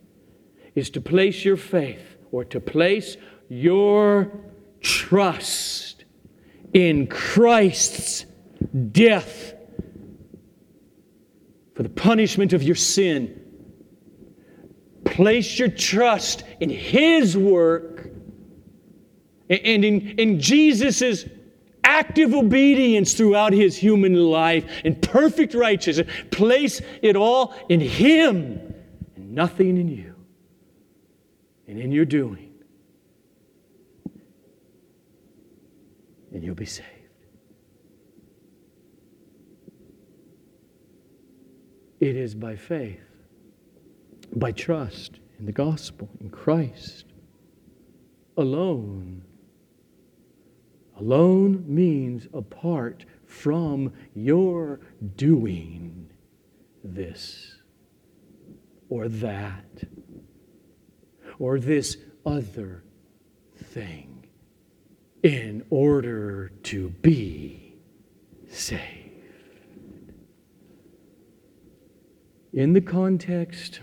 is 0.75 0.91
to 0.91 1.01
place 1.01 1.45
your 1.45 1.57
faith 1.57 2.19
or 2.33 2.45
to 2.45 2.61
place 2.61 3.17
your 3.49 4.31
trust 4.81 6.05
in 6.73 7.07
Christ's 7.07 8.27
death 8.93 9.55
for 11.75 11.83
the 11.83 11.89
punishment 11.89 12.53
of 12.53 12.63
your 12.63 12.75
sin. 12.75 13.40
Place 15.21 15.59
your 15.59 15.69
trust 15.69 16.45
in 16.61 16.71
His 16.71 17.37
work 17.37 18.11
and 19.51 19.85
in, 19.85 20.19
in 20.19 20.41
Jesus' 20.41 21.27
active 21.85 22.33
obedience 22.33 23.13
throughout 23.15 23.53
His 23.53 23.77
human 23.77 24.15
life 24.15 24.65
and 24.85 25.01
perfect 25.03 25.53
righteousness. 25.53 26.11
Place 26.31 26.81
it 27.03 27.17
all 27.17 27.55
in 27.69 27.81
Him 27.81 28.75
and 29.17 29.35
nothing 29.35 29.77
in 29.77 29.89
you 29.89 30.15
and 31.69 31.79
in 31.79 31.93
your 31.93 32.05
doing. 32.05 32.51
and 36.33 36.45
you'll 36.45 36.55
be 36.55 36.65
saved. 36.65 36.87
It 41.99 42.17
is 42.17 42.35
by 42.35 42.57
faith, 42.57 43.10
by 44.35 44.53
trust 44.53 45.21
in 45.39 45.47
the 45.47 45.53
gospel, 45.53 46.09
in 46.21 46.31
Christ 46.31 47.07
alone. 48.37 49.23
Alone 50.99 51.65
means 51.67 52.29
apart 52.35 53.05
from 53.25 53.93
your 54.15 54.81
doing 55.17 56.11
this 56.85 57.57
or 58.89 59.09
that 59.09 59.85
or 61.39 61.59
this 61.59 61.97
other 62.27 62.85
thing 63.57 64.27
in 65.23 65.65
order 65.71 66.51
to 66.65 66.89
be 66.89 67.75
saved. 68.49 68.83
In 72.53 72.73
the 72.73 72.81
context 72.81 73.81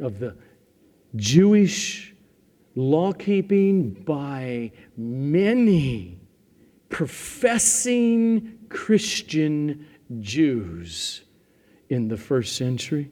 of 0.00 0.18
the 0.18 0.36
Jewish 1.16 2.14
law 2.74 3.12
keeping 3.12 3.90
by 3.90 4.70
many 4.96 6.18
professing 6.88 8.58
Christian 8.68 9.86
Jews 10.20 11.22
in 11.88 12.08
the 12.08 12.16
first 12.16 12.56
century, 12.56 13.10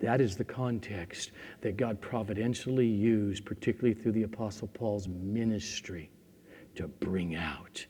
that 0.00 0.20
is 0.20 0.36
the 0.36 0.44
context 0.44 1.30
that 1.62 1.76
God 1.76 2.00
providentially 2.00 2.86
used, 2.86 3.44
particularly 3.44 3.94
through 3.94 4.12
the 4.12 4.24
Apostle 4.24 4.68
Paul's 4.68 5.08
ministry, 5.08 6.10
to 6.74 6.88
bring 6.88 7.36
out 7.36 7.84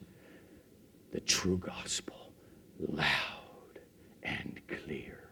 the 1.11 1.20
true 1.20 1.59
gospel 1.59 2.32
loud 2.78 3.80
and 4.22 4.61
clear. 4.68 5.24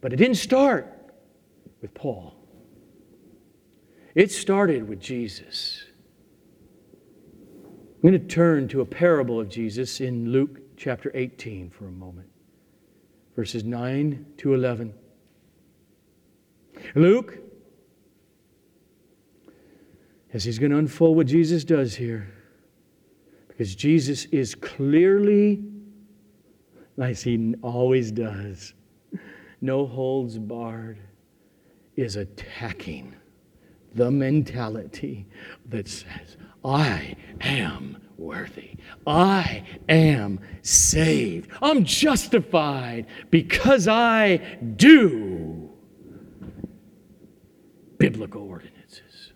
But 0.00 0.12
it 0.12 0.16
didn't 0.16 0.36
start 0.36 1.12
with 1.82 1.94
Paul, 1.94 2.34
it 4.14 4.30
started 4.30 4.88
with 4.88 5.00
Jesus. 5.00 5.84
I'm 8.02 8.08
going 8.08 8.12
to 8.14 8.34
turn 8.34 8.66
to 8.68 8.80
a 8.80 8.86
parable 8.86 9.38
of 9.38 9.50
Jesus 9.50 10.00
in 10.00 10.32
Luke 10.32 10.58
chapter 10.78 11.10
18 11.14 11.68
for 11.68 11.86
a 11.86 11.90
moment 11.90 12.30
verses 13.40 13.64
9 13.64 14.26
to 14.36 14.52
11. 14.52 14.92
Luke, 16.94 17.38
as 20.34 20.44
he's 20.44 20.58
going 20.58 20.72
to 20.72 20.76
unfold 20.76 21.16
what 21.16 21.26
Jesus 21.26 21.64
does 21.64 21.94
here, 21.94 22.30
because 23.48 23.74
Jesus 23.74 24.26
is 24.26 24.54
clearly, 24.54 25.64
as 26.98 27.22
he 27.22 27.54
always 27.62 28.10
does, 28.12 28.74
no 29.60 29.86
holds 29.86 30.38
barred, 30.38 30.98
is 31.96 32.16
attacking 32.16 33.14
the 33.94 34.10
mentality 34.10 35.26
that 35.68 35.88
says, 35.88 36.36
I 36.64 37.16
am 37.40 37.98
worthy. 38.16 38.76
I 39.06 39.64
am 39.88 40.40
saved. 40.62 41.50
I'm 41.60 41.84
justified 41.84 43.06
because 43.30 43.88
I 43.88 44.36
do 44.76 45.70
biblical 47.98 48.42
ordinances. 48.42 49.32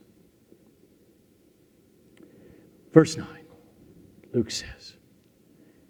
Verse 2.93 3.17
9, 3.17 3.27
Luke 4.33 4.51
says, 4.51 4.95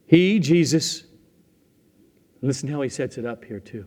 He, 0.07 0.39
Jesus, 0.39 1.05
listen 2.41 2.69
how 2.69 2.81
he 2.81 2.89
sets 2.89 3.19
it 3.19 3.27
up 3.27 3.45
here 3.45 3.61
too. 3.61 3.87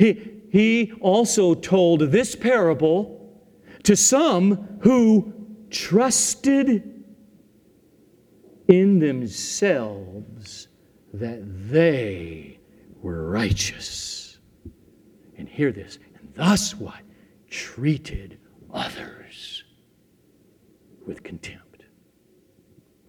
He, 0.00 0.18
he 0.50 0.92
also 1.02 1.52
told 1.52 2.00
this 2.00 2.34
parable 2.34 3.38
to 3.82 3.94
some 3.94 4.78
who 4.80 5.30
trusted 5.68 7.04
in 8.66 8.98
themselves 8.98 10.68
that 11.12 11.42
they 11.70 12.60
were 13.02 13.28
righteous. 13.28 14.38
And 15.36 15.46
hear 15.46 15.70
this, 15.70 15.98
and 16.18 16.32
thus 16.34 16.74
what? 16.74 17.02
Treated 17.50 18.38
others 18.72 19.64
with 21.06 21.22
contempt. 21.22 21.84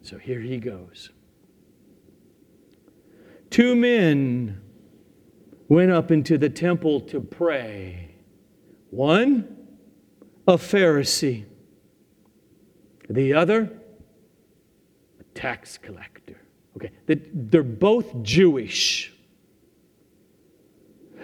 So 0.02 0.18
here 0.18 0.42
he 0.42 0.58
goes. 0.58 1.10
Two 3.50 3.78
men 3.78 4.62
went 5.72 5.90
up 5.90 6.12
into 6.12 6.38
the 6.38 6.50
temple 6.50 7.00
to 7.00 7.22
pray. 7.22 8.14
One, 8.90 9.58
a 10.46 10.56
Pharisee, 10.56 11.46
the 13.10 13.34
other, 13.34 13.72
a 15.22 15.24
tax 15.34 15.78
collector. 15.78 16.42
Okay, 16.76 16.92
they're 17.08 17.64
both 17.64 18.22
Jewish. 18.22 19.11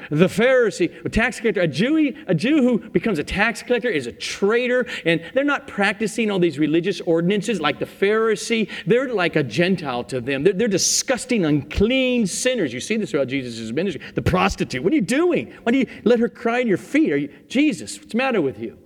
The 0.10 0.28
Pharisee, 0.28 1.06
a 1.06 1.10
tax 1.10 1.40
collector, 1.40 1.62
a 1.62 1.68
Jew, 1.68 2.14
a 2.28 2.36
Jew 2.36 2.62
who 2.62 2.80
becomes 2.90 3.20
a 3.20 3.24
tax 3.24 3.64
collector 3.64 3.90
is 3.90 4.08
a 4.08 4.12
traitor, 4.12 4.86
and 5.06 5.22
they're 5.34 5.44
not 5.44 5.68
practicing 5.68 6.32
all 6.32 6.40
these 6.40 6.60
religious 6.60 7.02
ordinances 7.02 7.60
like 7.60 7.80
the 7.80 7.86
Pharisee. 7.86 8.70
They're 8.86 9.14
like 9.14 9.36
a 9.36 9.44
Gentile 9.44 10.04
to 10.06 10.22
them. 10.22 10.44
They're, 10.44 10.54
they're 10.54 10.68
disgusting, 10.68 11.46
unclean 11.46 12.28
sinners. 12.28 12.74
You 12.74 12.80
see 12.80 12.98
this 12.98 13.12
throughout 13.12 13.28
Jesus' 13.28 13.72
ministry. 13.72 14.02
The 14.16 14.22
prostitute, 14.22 14.84
what 14.84 14.94
are 14.94 14.96
you 14.96 15.02
doing? 15.02 15.54
Why 15.64 15.72
do 15.72 15.78
you 15.80 15.88
let 16.04 16.20
her 16.20 16.30
cry 16.30 16.60
in 16.60 16.68
your 16.68 16.78
feet? 16.78 17.12
Are 17.12 17.18
you, 17.18 17.34
Jesus, 17.48 17.98
what's 17.98 18.12
the 18.12 18.18
matter 18.18 18.42
with 18.42 18.60
you? 18.60 18.78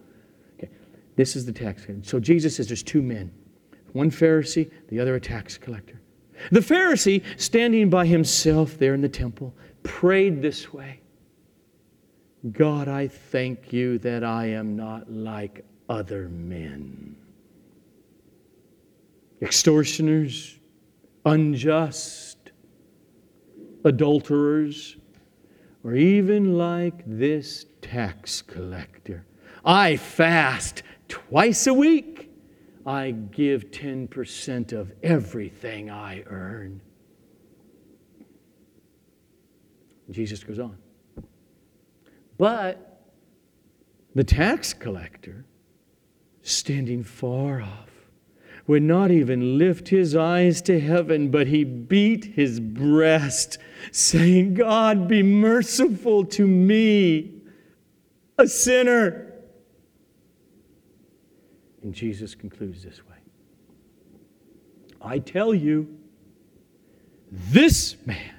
Okay. 0.58 0.72
This 1.16 1.36
is 1.36 1.46
the 1.46 1.54
tax 1.54 1.86
collector. 1.86 2.08
So 2.08 2.20
Jesus 2.20 2.56
says 2.56 2.68
there's 2.68 2.84
two 2.84 3.02
men 3.02 3.32
one 3.94 4.10
Pharisee, 4.10 4.72
the 4.88 5.02
other 5.02 5.16
a 5.16 5.20
tax 5.20 5.58
collector. 5.58 6.00
The 6.52 6.62
Pharisee, 6.62 7.24
standing 7.38 7.90
by 7.90 8.06
himself 8.06 8.78
there 8.78 8.94
in 8.94 9.02
the 9.02 9.10
temple, 9.10 9.54
prayed 9.84 10.42
this 10.42 10.74
way 10.74 11.01
God, 12.50 12.88
I 12.88 13.08
thank 13.08 13.72
you 13.72 14.00
that 14.00 14.24
I 14.24 14.48
am 14.48 14.76
not 14.76 15.12
like 15.12 15.64
other 15.88 16.28
men. 16.28 17.16
Extortioners, 19.42 20.58
unjust, 21.24 22.38
adulterers, 23.86 24.98
or 25.84 25.94
even 25.94 26.58
like 26.58 27.04
this 27.06 27.66
tax 27.82 28.42
collector. 28.42 29.26
I 29.64 29.98
fast 29.98 30.82
twice 31.08 31.68
a 31.68 31.74
week. 31.74 32.32
I 32.86 33.12
give 33.12 33.70
10% 33.70 34.74
of 34.74 34.92
everything 35.04 35.92
I 35.92 36.24
earn. 36.26 36.82
Jesus 40.10 40.44
goes 40.44 40.58
on. 40.58 40.78
But 42.42 43.04
the 44.16 44.24
tax 44.24 44.74
collector, 44.74 45.46
standing 46.42 47.04
far 47.04 47.62
off, 47.62 47.92
would 48.66 48.82
not 48.82 49.12
even 49.12 49.60
lift 49.60 49.90
his 49.90 50.16
eyes 50.16 50.60
to 50.64 50.80
heaven, 50.80 51.30
but 51.30 51.46
he 51.46 51.64
beat 51.64 52.26
his 52.26 52.60
breast, 52.60 53.60
saying, 53.92 54.56
God, 54.56 55.08
be 55.08 55.22
merciful 55.22 56.26
to 56.26 56.48
me, 56.48 57.32
a 58.40 58.48
sinner. 58.48 59.34
And 61.84 61.94
Jesus 61.94 62.34
concludes 62.34 62.82
this 62.82 63.02
way 63.08 63.18
I 65.00 65.20
tell 65.20 65.54
you, 65.54 65.96
this 67.32 67.98
man, 68.08 68.34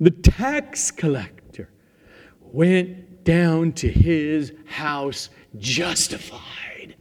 the 0.00 0.10
tax 0.10 0.90
collector, 0.90 1.41
went 2.52 3.24
down 3.24 3.72
to 3.72 3.88
his 3.90 4.52
house 4.66 5.30
justified. 5.58 6.96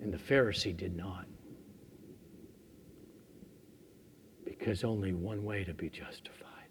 And 0.00 0.12
the 0.12 0.18
Pharisee 0.18 0.76
did 0.76 0.96
not. 0.96 1.26
Because 4.44 4.84
only 4.84 5.12
one 5.12 5.44
way 5.44 5.64
to 5.64 5.74
be 5.74 5.88
justified, 5.88 6.68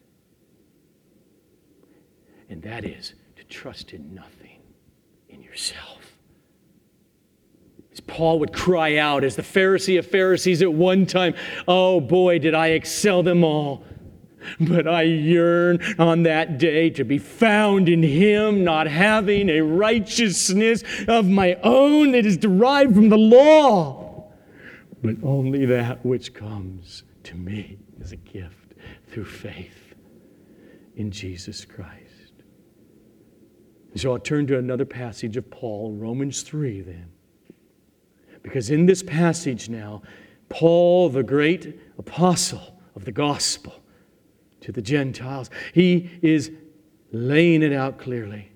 and 2.49 2.61
that 2.61 2.86
is 2.86 3.15
to 3.36 3.43
trust 3.45 3.91
in 3.91 4.15
nothing 4.15 4.61
in 5.28 5.43
yourself. 5.43 6.17
As 7.91 7.99
Paul 7.99 8.39
would 8.39 8.53
cry 8.53 8.95
out 8.95 9.26
as 9.26 9.36
the 9.36 9.41
Pharisee 9.41 9.99
of 9.99 10.07
Pharisees 10.07 10.61
at 10.61 10.72
one 10.72 11.05
time, 11.05 11.34
Oh 11.67 11.99
boy, 11.99 12.39
did 12.39 12.53
I 12.53 12.67
excel 12.67 13.24
them 13.24 13.43
all. 13.43 13.84
But 14.60 14.88
I 14.88 15.04
yearn 15.04 15.80
on 16.00 16.24
that 16.24 16.58
day 16.58 16.89
to 16.92 17.04
be 17.04 17.18
found 17.18 17.89
in 17.89 18.04
Him, 18.04 18.64
not 18.64 18.88
having 18.88 19.50
a 19.50 19.62
righteousness 19.62 20.84
of 21.08 21.28
my 21.28 21.56
own 21.64 22.12
that 22.12 22.26
is 22.26 22.38
derived 22.38 22.96
from 22.96 23.10
the 23.10 23.18
law, 23.18 24.32
but 25.02 25.16
only 25.24 25.66
that 25.66 26.06
which 26.06 26.34
comes 26.34 27.04
to 27.24 27.36
me 27.36 27.78
as 28.02 28.12
a 28.12 28.18
gift 28.18 28.74
through 29.08 29.26
faith 29.26 29.96
in 30.96 31.12
Jesus 31.12 31.66
Christ. 31.66 32.34
So 33.96 34.14
I'll 34.14 34.20
turn 34.20 34.48
to 34.48 34.58
another 34.58 34.86
passage 34.86 35.36
of 35.36 35.50
Paul, 35.52 35.94
Romans 35.94 36.44
3, 36.44 36.82
then. 36.82 37.12
Because 38.42 38.70
in 38.70 38.86
this 38.86 39.04
passage 39.04 39.70
now, 39.70 40.02
Paul, 40.50 41.10
the 41.10 41.24
great 41.24 41.80
apostle 41.98 42.80
of 42.96 43.06
the 43.06 43.12
gospel 43.12 43.81
to 44.62 44.72
the 44.72 44.82
Gentiles, 44.82 45.49
he 45.74 46.09
is 46.22 46.51
laying 47.12 47.62
it 47.62 47.74
out 47.74 47.97
clearly. 47.97 48.51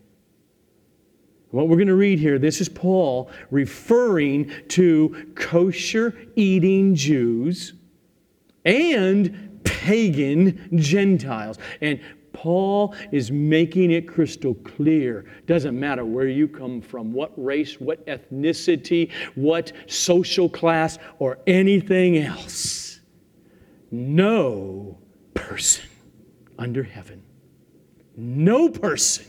What 1.52 1.70
we're 1.70 1.78
going 1.78 1.88
to 1.88 1.96
read 1.96 2.20
here, 2.20 2.38
this 2.38 2.60
is 2.60 2.68
Paul 2.68 3.30
referring 3.50 4.52
to 4.70 5.32
kosher 5.36 6.14
eating 6.36 6.96
Jews 6.96 7.74
and 8.66 9.62
pagan 9.64 10.78
Gentiles. 10.78 11.58
And 11.82 12.02
Paul 12.34 12.94
is 13.14 13.32
making 13.32 13.92
it 13.92 14.08
crystal 14.08 14.54
clear. 14.56 15.26
Doesn't 15.46 15.80
matter 15.80 16.04
where 16.04 16.28
you 16.28 16.50
come 16.50 16.82
from, 16.82 17.14
what 17.14 17.32
race, 17.38 17.80
what 17.80 18.06
ethnicity, 18.06 19.12
what 19.36 19.72
social 19.88 20.50
class, 20.50 21.00
or 21.20 21.40
anything 21.48 22.18
else. 22.18 23.00
No 23.92 24.98
person 25.34 25.90
under 26.58 26.84
heaven, 26.84 27.24
no 28.16 28.70
person 28.70 29.26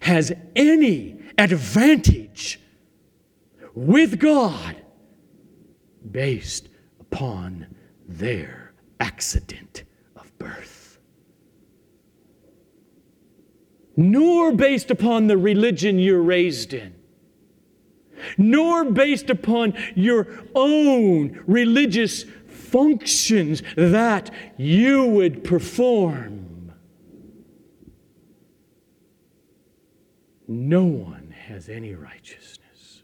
has 0.00 0.32
any 0.54 1.20
advantage 1.38 2.60
with 3.74 4.18
God 4.18 4.76
based 6.10 6.68
upon 7.00 7.66
their 8.06 8.72
accident 9.00 9.84
of 10.16 10.36
birth. 10.38 10.82
nor 13.96 14.52
based 14.52 14.90
upon 14.90 15.26
the 15.26 15.36
religion 15.36 15.98
you're 15.98 16.22
raised 16.22 16.72
in, 16.72 16.94
nor 18.38 18.84
based 18.84 19.30
upon 19.30 19.74
your 19.94 20.28
own 20.54 21.42
religious 21.46 22.24
functions 22.72 23.62
that 23.76 24.30
you 24.56 25.04
would 25.04 25.44
perform. 25.44 26.72
No 30.48 30.84
one 30.84 31.34
has 31.46 31.68
any 31.68 31.94
righteousness 31.94 33.02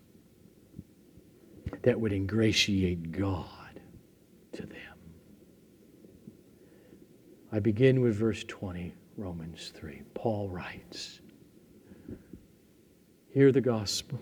that 1.83 2.01
would 2.01 2.13
ingratiate 2.13 3.13
God 3.13 3.81
to 4.53 4.63
them. 4.63 4.99
I 7.53 7.61
begin 7.61 8.01
with 8.01 8.17
verse 8.17 8.43
20. 8.45 8.95
Romans 9.17 9.73
3. 9.75 10.03
Paul 10.15 10.49
writes 10.49 11.21
Hear 13.31 13.51
the 13.51 13.61
gospel. 13.61 14.21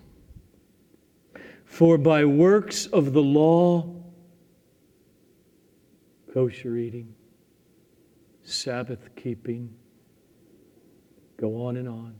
For 1.65 1.99
by 1.99 2.25
works 2.25 2.87
of 2.87 3.13
the 3.13 3.23
law, 3.23 3.96
kosher 6.37 6.77
eating, 6.77 7.15
Sabbath 8.43 9.09
keeping, 9.17 9.75
go 11.39 11.65
on 11.65 11.79
and 11.79 11.89
on. 11.89 12.15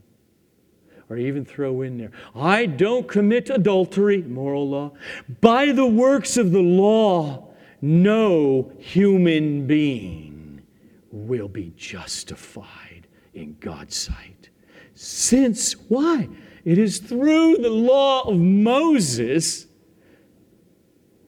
Or 1.07 1.17
even 1.17 1.45
throw 1.45 1.83
in 1.83 1.99
there, 1.99 2.09
I 2.33 2.65
don't 2.65 3.07
commit 3.07 3.51
adultery, 3.51 4.23
moral 4.23 4.67
law. 4.67 4.93
By 5.39 5.71
the 5.71 5.85
works 5.85 6.35
of 6.35 6.51
the 6.51 6.63
law, 6.63 7.49
no 7.79 8.71
human 8.79 9.67
being 9.67 10.63
will 11.11 11.47
be 11.47 11.71
justified 11.77 13.05
in 13.35 13.55
God's 13.59 13.95
sight. 13.95 14.49
Since, 14.95 15.73
why? 15.89 16.27
It 16.65 16.79
is 16.79 16.97
through 16.97 17.57
the 17.57 17.69
law 17.69 18.23
of 18.23 18.39
Moses 18.39 19.67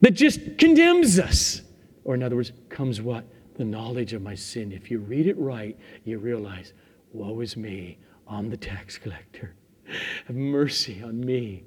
that 0.01 0.15
just 0.15 0.57
condemns 0.57 1.19
us. 1.19 1.61
Or, 2.09 2.15
in 2.15 2.23
other 2.23 2.37
words, 2.37 2.53
comes 2.69 3.03
what? 3.03 3.23
The 3.53 3.63
knowledge 3.63 4.13
of 4.13 4.23
my 4.23 4.33
sin. 4.33 4.71
If 4.71 4.89
you 4.89 4.97
read 4.97 5.27
it 5.27 5.37
right, 5.37 5.77
you 6.05 6.17
realize, 6.17 6.73
woe 7.13 7.39
is 7.41 7.55
me, 7.55 7.99
I'm 8.27 8.49
the 8.49 8.57
tax 8.57 8.97
collector. 8.97 9.53
Have 10.25 10.35
mercy 10.35 11.03
on 11.03 11.21
me, 11.23 11.65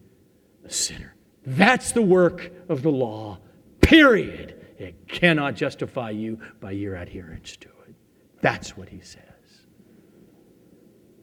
a 0.65 0.69
sinner. 0.69 1.15
That's 1.47 1.93
the 1.93 2.03
work 2.03 2.51
of 2.69 2.83
the 2.83 2.91
law, 2.91 3.39
period. 3.83 4.67
It 4.81 5.07
cannot 5.07 5.55
justify 5.55 6.11
you 6.11 6.41
by 6.59 6.73
your 6.73 6.97
adherence 6.97 7.57
to 7.59 7.69
it. 7.87 7.95
That's 8.41 8.77
what 8.77 8.89
he 8.89 8.99
says. 8.99 9.23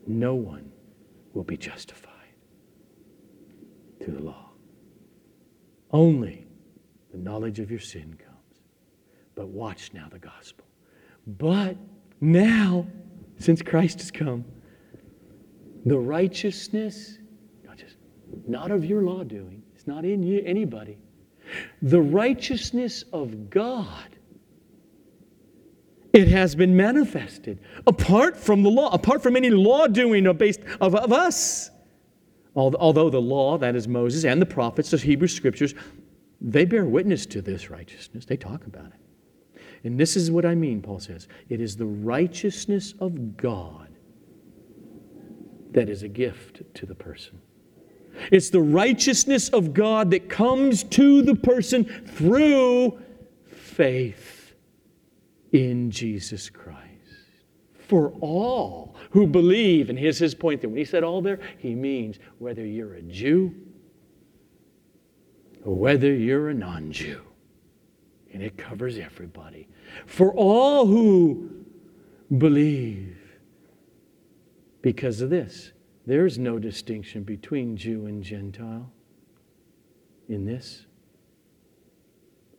No 0.06 0.34
one 0.34 0.72
will 1.34 1.44
be 1.44 1.58
justified 1.58 2.08
through 4.02 4.14
the 4.14 4.22
law. 4.22 4.48
Only 5.90 6.46
the 7.12 7.18
knowledge 7.18 7.58
of 7.60 7.70
your 7.70 7.80
sin 7.80 8.14
comes. 8.14 8.29
But 9.40 9.48
watch 9.48 9.94
now 9.94 10.06
the 10.10 10.18
gospel. 10.18 10.66
But 11.26 11.74
now, 12.20 12.86
since 13.38 13.62
Christ 13.62 14.00
has 14.00 14.10
come, 14.10 14.44
the 15.86 15.96
righteousness, 15.96 17.16
not 17.64 17.78
just 17.78 17.96
not 18.46 18.70
of 18.70 18.84
your 18.84 19.00
law 19.00 19.24
doing, 19.24 19.62
it's 19.74 19.86
not 19.86 20.04
in 20.04 20.22
you, 20.22 20.42
anybody. 20.44 20.98
The 21.80 22.02
righteousness 22.02 23.02
of 23.14 23.48
God 23.48 24.18
it 26.12 26.28
has 26.28 26.54
been 26.54 26.76
manifested 26.76 27.60
apart 27.86 28.36
from 28.36 28.62
the 28.62 28.68
law, 28.68 28.92
apart 28.92 29.22
from 29.22 29.36
any 29.36 29.48
law 29.48 29.86
doing 29.86 30.30
based 30.34 30.60
of, 30.82 30.94
of 30.94 31.14
us. 31.14 31.70
Although 32.54 33.08
the 33.08 33.22
law, 33.22 33.56
that 33.56 33.74
is 33.74 33.88
Moses, 33.88 34.26
and 34.26 34.42
the 34.42 34.44
prophets, 34.44 34.90
the 34.90 34.98
Hebrew 34.98 35.28
scriptures, 35.28 35.74
they 36.42 36.66
bear 36.66 36.84
witness 36.84 37.24
to 37.24 37.40
this 37.40 37.70
righteousness. 37.70 38.26
They 38.26 38.36
talk 38.36 38.66
about 38.66 38.88
it. 38.88 39.00
And 39.84 39.98
this 39.98 40.16
is 40.16 40.30
what 40.30 40.44
I 40.44 40.54
mean, 40.54 40.82
Paul 40.82 41.00
says 41.00 41.28
it 41.48 41.60
is 41.60 41.76
the 41.76 41.86
righteousness 41.86 42.94
of 43.00 43.36
God 43.36 43.88
that 45.72 45.88
is 45.88 46.02
a 46.02 46.08
gift 46.08 46.62
to 46.74 46.86
the 46.86 46.94
person. 46.94 47.40
It's 48.30 48.50
the 48.50 48.60
righteousness 48.60 49.48
of 49.50 49.72
God 49.72 50.10
that 50.10 50.28
comes 50.28 50.82
to 50.84 51.22
the 51.22 51.34
person 51.34 51.84
through 51.84 53.00
faith 53.46 54.54
in 55.52 55.90
Jesus 55.90 56.50
Christ. 56.50 56.80
For 57.88 58.12
all 58.20 58.94
who 59.10 59.26
believe, 59.26 59.90
and 59.90 59.98
here's 59.98 60.18
his 60.18 60.34
point 60.34 60.60
there. 60.60 60.70
When 60.70 60.78
he 60.78 60.84
said 60.84 61.02
all 61.02 61.22
there, 61.22 61.40
he 61.58 61.74
means 61.74 62.18
whether 62.38 62.64
you're 62.64 62.94
a 62.94 63.02
Jew 63.02 63.54
or 65.64 65.74
whether 65.74 66.12
you're 66.12 66.50
a 66.50 66.54
non 66.54 66.92
Jew. 66.92 67.22
And 68.32 68.42
it 68.42 68.56
covers 68.56 68.98
everybody. 68.98 69.68
For 70.06 70.32
all 70.32 70.86
who 70.86 71.50
believe. 72.36 73.16
Because 74.82 75.20
of 75.20 75.30
this, 75.30 75.72
there's 76.06 76.38
no 76.38 76.58
distinction 76.58 77.22
between 77.22 77.76
Jew 77.76 78.06
and 78.06 78.22
Gentile 78.22 78.90
in 80.28 80.44
this. 80.46 80.86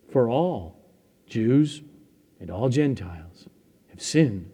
For 0.09 0.29
all 0.29 0.77
Jews 1.25 1.81
and 2.39 2.51
all 2.51 2.69
Gentiles 2.69 3.47
have 3.89 4.01
sinned, 4.01 4.51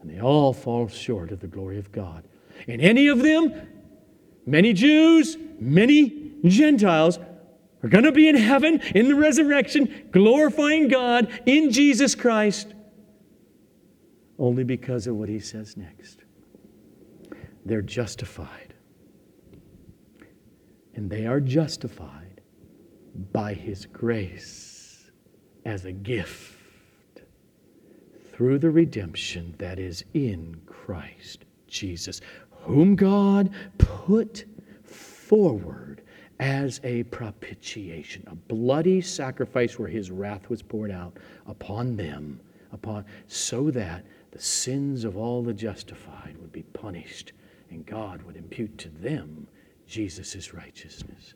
and 0.00 0.10
they 0.10 0.20
all 0.20 0.52
fall 0.52 0.88
short 0.88 1.32
of 1.32 1.40
the 1.40 1.46
glory 1.46 1.78
of 1.78 1.90
God. 1.90 2.24
And 2.68 2.80
any 2.80 3.08
of 3.08 3.20
them, 3.22 3.54
many 4.44 4.72
Jews, 4.72 5.36
many 5.58 6.32
Gentiles, 6.44 7.18
are 7.86 7.88
going 7.88 8.04
to 8.04 8.10
be 8.10 8.28
in 8.28 8.34
heaven 8.34 8.80
in 8.96 9.06
the 9.06 9.14
resurrection, 9.14 10.08
glorifying 10.10 10.88
God 10.88 11.28
in 11.46 11.70
Jesus 11.70 12.16
Christ, 12.16 12.74
only 14.40 14.64
because 14.64 15.06
of 15.06 15.14
what 15.14 15.28
he 15.28 15.38
says 15.38 15.76
next. 15.76 16.24
They're 17.64 17.82
justified. 17.82 18.74
And 20.94 21.08
they 21.08 21.26
are 21.26 21.38
justified 21.38 22.40
by 23.32 23.54
his 23.54 23.86
grace 23.86 25.12
as 25.64 25.84
a 25.84 25.92
gift 25.92 26.58
through 28.32 28.58
the 28.58 28.70
redemption 28.70 29.54
that 29.58 29.78
is 29.78 30.04
in 30.12 30.60
Christ 30.66 31.44
Jesus, 31.68 32.20
whom 32.50 32.96
God 32.96 33.50
put 33.78 34.44
forward 34.82 36.02
as 36.38 36.80
a 36.84 37.02
propitiation, 37.04 38.24
a 38.26 38.34
bloody 38.34 39.00
sacrifice 39.00 39.78
where 39.78 39.88
his 39.88 40.10
wrath 40.10 40.48
was 40.50 40.62
poured 40.62 40.90
out 40.90 41.16
upon 41.46 41.96
them, 41.96 42.40
upon 42.72 43.04
so 43.26 43.70
that 43.70 44.04
the 44.32 44.40
sins 44.40 45.04
of 45.04 45.16
all 45.16 45.42
the 45.42 45.54
justified 45.54 46.36
would 46.38 46.52
be 46.52 46.62
punished 46.62 47.32
and 47.70 47.86
God 47.86 48.22
would 48.22 48.36
impute 48.36 48.76
to 48.78 48.88
them 48.88 49.46
Jesus' 49.86 50.52
righteousness. 50.52 51.34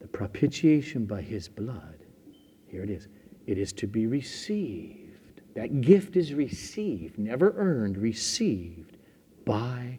The 0.00 0.08
propitiation 0.08 1.06
by 1.06 1.22
his 1.22 1.48
blood, 1.48 1.98
here 2.66 2.82
it 2.82 2.90
is, 2.90 3.08
it 3.46 3.58
is 3.58 3.72
to 3.74 3.86
be 3.86 4.06
received. 4.06 5.40
That 5.54 5.80
gift 5.80 6.16
is 6.16 6.34
received, 6.34 7.18
never 7.18 7.54
earned, 7.56 7.98
received 7.98 8.96
by 9.44 9.98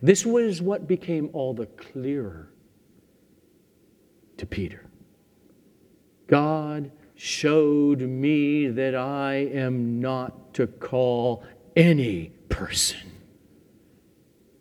This 0.00 0.24
was 0.24 0.62
what 0.62 0.86
became 0.86 1.30
all 1.32 1.54
the 1.54 1.66
clearer 1.66 2.50
to 4.36 4.46
Peter. 4.46 4.86
God 6.28 6.92
showed 7.14 8.00
me 8.00 8.68
that 8.68 8.94
I 8.94 9.34
am 9.34 10.00
not 10.00 10.54
to 10.54 10.66
call 10.66 11.42
any 11.74 12.32
person 12.48 13.12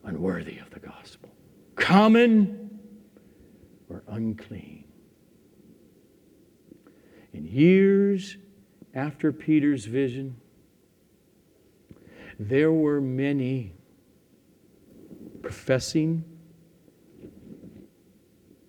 unworthy 0.04 0.58
of 0.58 0.70
the 0.72 0.80
gospel, 0.80 1.30
common 1.76 2.80
or 3.90 4.04
unclean. 4.08 4.86
And 7.34 7.46
years 7.46 8.38
after 8.96 9.32
Peter's 9.32 9.86
vision, 9.86 10.38
there 12.40 12.72
were 12.72 13.02
many 13.02 13.77
professing 15.42 16.24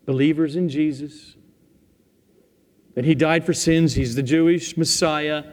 believers 0.07 0.57
in 0.57 0.69
Jesus 0.69 1.37
that 2.95 3.05
he 3.05 3.14
died 3.14 3.45
for 3.45 3.53
sins, 3.53 3.95
he's 3.95 4.16
the 4.16 4.23
Jewish 4.23 4.77
Messiah, 4.77 5.45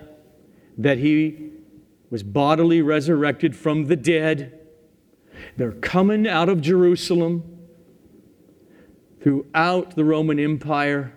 that 0.78 0.97
he 0.97 1.51
was 2.09 2.24
bodily 2.24 2.82
resurrected 2.82 3.55
from 3.55 3.86
the 3.86 3.95
dead. 3.95 4.59
They're 5.57 5.72
coming 5.72 6.28
out 6.28 6.49
of 6.49 6.61
Jerusalem 6.61 7.43
throughout 9.22 9.95
the 9.95 10.03
Roman 10.03 10.39
Empire 10.39 11.13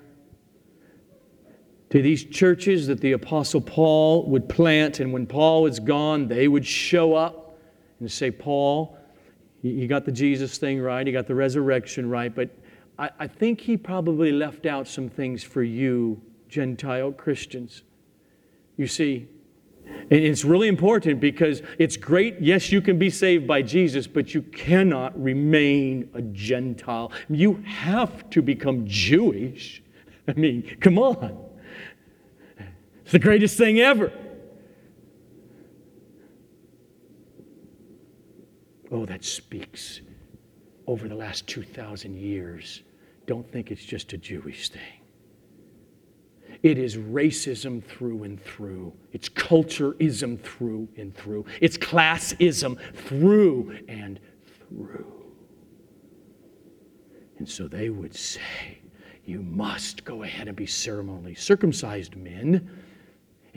to 1.91 2.03
these 2.03 2.25
churches 2.25 2.89
that 2.89 3.01
the 3.01 3.13
Apostle 3.13 3.63
Paul 3.63 4.27
would 4.27 4.49
plant, 4.49 5.01
and 5.01 5.13
when 5.13 5.27
Paul 5.27 5.67
is 5.67 5.81
gone, 5.81 6.29
they 6.29 6.47
would 6.49 6.67
show 6.67 7.15
up 7.15 7.59
and 8.01 8.13
say, 8.13 8.31
Paul, 8.31 8.98
you 9.63 9.89
got 9.89 10.05
the 10.05 10.13
Jesus 10.13 10.59
thing 10.59 10.81
right, 10.81 11.07
you 11.07 11.13
got 11.13 11.27
the 11.27 11.35
resurrection 11.35 12.09
right, 12.09 12.35
but 12.35 12.51
I, 12.99 13.11
I 13.19 13.27
think 13.27 13.61
he 13.61 13.77
probably 13.77 14.33
left 14.33 14.67
out 14.67 14.87
some 14.87 15.09
things 15.09 15.43
for 15.43 15.63
you, 15.63 16.21
Gentile 16.49 17.13
Christians. 17.13 17.83
You 18.77 18.87
see, 18.87 19.29
and 20.11 20.21
it's 20.21 20.45
really 20.45 20.69
important 20.69 21.21
because 21.21 21.63
it's 21.79 21.97
great, 21.97 22.37
yes, 22.41 22.71
you 22.73 22.81
can 22.81 22.99
be 22.99 23.11
saved 23.11 23.47
by 23.47 23.63
Jesus, 23.63 24.07
but 24.07 24.35
you 24.35 24.43
cannot 24.43 25.21
remain 25.21 26.09
a 26.15 26.23
Gentile. 26.23 27.13
You 27.29 27.63
have 27.67 28.31
to 28.31 28.41
become 28.41 28.87
Jewish. 28.87 29.83
I 30.29 30.33
mean, 30.33 30.77
come 30.81 30.99
on. 30.99 31.37
It's 33.03 33.13
the 33.13 33.19
greatest 33.19 33.59
thing 33.59 33.81
ever. 33.81 34.13
That 39.09 39.25
speaks 39.25 40.01
over 40.87 41.09
the 41.09 41.15
last 41.15 41.47
2,000 41.47 42.17
years 42.17 42.83
don't 43.27 43.51
think 43.53 43.71
it's 43.71 43.85
just 43.85 44.15
a 44.15 44.17
Jewish 44.19 44.71
thing. 44.71 44.81
It 46.63 46.79
is 46.79 46.97
racism 46.97 47.85
through 47.85 48.25
and 48.25 48.43
through. 48.43 48.93
It's 49.13 49.29
cultureism 49.29 50.41
through 50.41 50.89
and 50.97 51.15
through. 51.15 51.45
It's 51.61 51.77
classism 51.77 52.79
through 52.95 53.79
and 53.87 54.19
through. 54.69 55.13
And 57.39 57.49
so 57.49 57.69
they 57.69 57.91
would 57.91 58.17
say, 58.17 58.79
You 59.25 59.43
must 59.43 60.05
go 60.05 60.25
ahead 60.25 60.49
and 60.49 60.57
be 60.57 60.67
ceremonially 60.67 61.35
circumcised 61.35 62.17
men, 62.17 62.69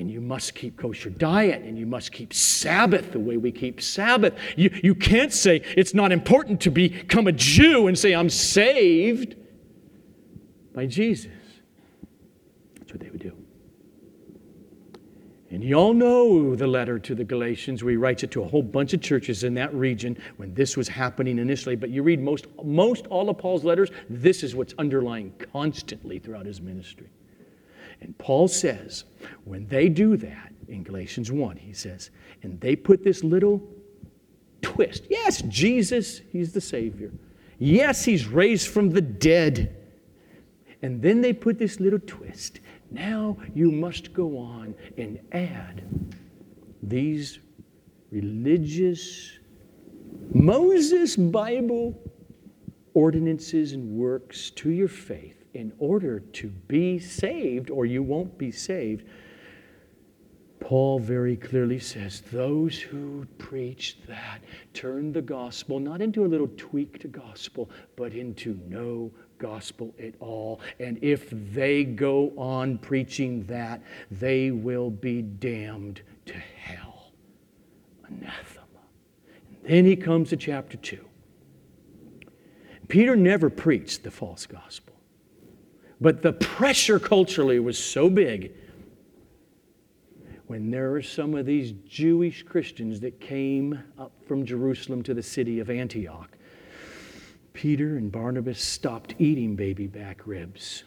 and 0.01 0.09
you 0.09 0.19
must 0.19 0.55
keep 0.55 0.77
kosher 0.77 1.11
diet, 1.11 1.61
and 1.61 1.77
you 1.77 1.85
must 1.85 2.11
keep 2.11 2.33
Sabbath 2.33 3.11
the 3.11 3.19
way 3.19 3.37
we 3.37 3.51
keep 3.51 3.79
Sabbath. 3.79 4.33
You, 4.57 4.71
you 4.83 4.95
can't 4.95 5.31
say 5.31 5.61
it's 5.77 5.93
not 5.93 6.11
important 6.11 6.59
to 6.61 6.71
become 6.71 7.27
a 7.27 7.31
Jew 7.31 7.85
and 7.85 7.97
say, 7.97 8.13
I'm 8.13 8.29
saved 8.29 9.35
by 10.73 10.87
Jesus. 10.87 11.31
That's 12.79 12.91
what 12.91 12.99
they 12.99 13.11
would 13.11 13.21
do. 13.21 13.37
And 15.51 15.63
you 15.63 15.75
all 15.75 15.93
know 15.93 16.55
the 16.55 16.65
letter 16.65 16.97
to 16.97 17.13
the 17.13 17.23
Galatians 17.23 17.83
where 17.83 17.91
he 17.91 17.97
writes 17.97 18.23
it 18.23 18.31
to 18.31 18.41
a 18.41 18.47
whole 18.47 18.63
bunch 18.63 18.95
of 18.95 19.01
churches 19.01 19.43
in 19.43 19.53
that 19.53 19.71
region 19.71 20.17
when 20.37 20.51
this 20.55 20.75
was 20.75 20.87
happening 20.87 21.37
initially. 21.37 21.75
But 21.75 21.91
you 21.91 22.01
read 22.01 22.21
most, 22.21 22.47
most 22.63 23.05
all 23.07 23.29
of 23.29 23.37
Paul's 23.37 23.63
letters, 23.63 23.91
this 24.09 24.41
is 24.41 24.55
what's 24.55 24.73
underlying 24.79 25.31
constantly 25.53 26.17
throughout 26.17 26.47
his 26.47 26.59
ministry. 26.59 27.11
And 28.01 28.17
Paul 28.17 28.47
says, 28.47 29.05
when 29.45 29.67
they 29.67 29.87
do 29.87 30.17
that 30.17 30.53
in 30.67 30.83
Galatians 30.83 31.31
1, 31.31 31.55
he 31.57 31.73
says, 31.73 32.09
and 32.41 32.59
they 32.59 32.75
put 32.75 33.03
this 33.03 33.23
little 33.23 33.61
twist. 34.61 35.05
Yes, 35.09 35.41
Jesus, 35.43 36.21
he's 36.31 36.51
the 36.51 36.61
Savior. 36.61 37.11
Yes, 37.59 38.03
he's 38.03 38.27
raised 38.27 38.67
from 38.67 38.89
the 38.89 39.01
dead. 39.01 39.75
And 40.81 41.01
then 41.01 41.21
they 41.21 41.31
put 41.31 41.59
this 41.59 41.79
little 41.79 41.99
twist. 41.99 42.59
Now 42.89 43.37
you 43.53 43.71
must 43.71 44.13
go 44.13 44.37
on 44.37 44.73
and 44.97 45.19
add 45.31 45.83
these 46.81 47.39
religious 48.11 49.37
Moses 50.33 51.15
Bible 51.15 51.97
ordinances 52.93 53.73
and 53.73 53.97
works 53.97 54.49
to 54.51 54.71
your 54.71 54.87
faith 54.87 55.40
in 55.53 55.73
order 55.79 56.19
to 56.19 56.47
be 56.47 56.99
saved, 56.99 57.69
or 57.69 57.85
you 57.85 58.03
won't 58.03 58.37
be 58.37 58.51
saved. 58.51 59.05
Paul 60.59 60.99
very 60.99 61.35
clearly 61.35 61.79
says 61.79 62.21
those 62.31 62.79
who 62.79 63.25
preach 63.39 63.97
that 64.07 64.41
turn 64.73 65.11
the 65.11 65.21
gospel 65.21 65.79
not 65.79 66.01
into 66.01 66.23
a 66.23 66.27
little 66.27 66.49
tweaked 66.55 67.11
gospel, 67.11 67.69
but 67.95 68.13
into 68.13 68.59
no 68.67 69.11
gospel 69.39 69.93
at 69.99 70.13
all. 70.19 70.61
And 70.79 70.99
if 71.01 71.29
they 71.31 71.83
go 71.83 72.31
on 72.37 72.77
preaching 72.77 73.43
that, 73.45 73.81
they 74.11 74.51
will 74.51 74.91
be 74.91 75.23
damned 75.23 76.01
to 76.27 76.33
hell. 76.33 77.11
Anathema. 78.07 78.61
And 79.47 79.57
then 79.63 79.85
he 79.85 79.95
comes 79.95 80.29
to 80.29 80.37
chapter 80.37 80.77
2. 80.77 81.03
Peter 82.87 83.15
never 83.15 83.49
preached 83.49 84.03
the 84.03 84.11
false 84.11 84.45
gospel, 84.45 84.90
but 86.01 86.23
the 86.23 86.33
pressure 86.33 86.99
culturally 86.99 87.59
was 87.59 87.77
so 87.77 88.09
big 88.09 88.51
when 90.51 90.69
there 90.69 90.91
were 90.91 91.01
some 91.01 91.33
of 91.33 91.45
these 91.45 91.71
Jewish 91.87 92.43
Christians 92.43 92.99
that 92.99 93.21
came 93.21 93.81
up 93.97 94.11
from 94.27 94.45
Jerusalem 94.45 95.01
to 95.03 95.13
the 95.13 95.23
city 95.23 95.61
of 95.61 95.69
Antioch, 95.69 96.29
Peter 97.53 97.95
and 97.95 98.11
Barnabas 98.11 98.61
stopped 98.61 99.15
eating 99.17 99.55
baby 99.55 99.87
back 99.87 100.27
ribs 100.27 100.83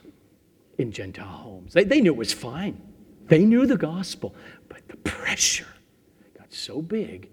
in 0.77 0.93
Gentile 0.93 1.27
homes. 1.27 1.73
They, 1.73 1.85
they 1.85 2.03
knew 2.03 2.13
it 2.13 2.17
was 2.19 2.31
fine, 2.31 2.79
they 3.29 3.45
knew 3.45 3.65
the 3.65 3.79
gospel, 3.79 4.35
but 4.69 4.87
the 4.89 4.99
pressure 4.99 5.69
got 6.37 6.53
so 6.53 6.83
big. 6.83 7.31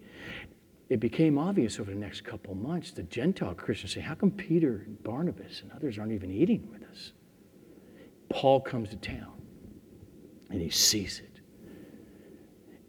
It 0.88 1.02
became 1.02 1.38
obvious 1.38 1.82
over 1.82 1.92
the 1.92 2.00
next 2.00 2.22
couple 2.22 2.56
months. 2.56 2.92
The 2.92 3.04
Gentile 3.04 3.56
Christians 3.56 3.94
say, 3.94 4.02
How 4.02 4.16
come 4.16 4.32
Peter 4.32 4.84
and 4.86 5.02
Barnabas 5.04 5.62
and 5.62 5.72
others 5.74 5.98
aren't 5.98 6.12
even 6.12 6.32
eating 6.32 6.66
with? 6.72 6.81
Paul 8.32 8.62
comes 8.62 8.90
to 8.90 8.96
town 8.96 9.42
and 10.50 10.62
he 10.62 10.70
sees 10.70 11.20
it. 11.20 11.32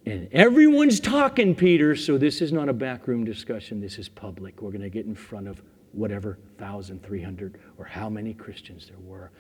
And 0.04 0.28
everyone's 0.32 0.98
talking, 0.98 1.54
Peter, 1.54 1.94
so 1.94 2.18
this 2.18 2.40
is 2.40 2.52
not 2.52 2.68
a 2.68 2.72
backroom 2.72 3.24
discussion. 3.24 3.80
This 3.80 3.98
is 3.98 4.08
public. 4.08 4.60
We're 4.60 4.72
going 4.72 4.82
to 4.82 4.90
get 4.90 5.06
in 5.06 5.14
front 5.14 5.46
of 5.46 5.62
whatever 5.92 6.38
1,300 6.58 7.58
or 7.78 7.84
how 7.84 8.08
many 8.08 8.34
Christians 8.34 8.86
there 8.88 8.98
were. 8.98 9.30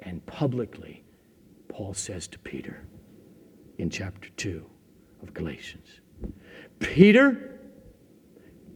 And 0.00 0.24
publicly, 0.24 1.04
Paul 1.68 1.92
says 1.92 2.26
to 2.28 2.38
Peter 2.38 2.86
in 3.76 3.90
chapter 3.90 4.28
2 4.30 4.64
of 5.22 5.34
Galatians 5.34 6.00
Peter, 6.80 7.58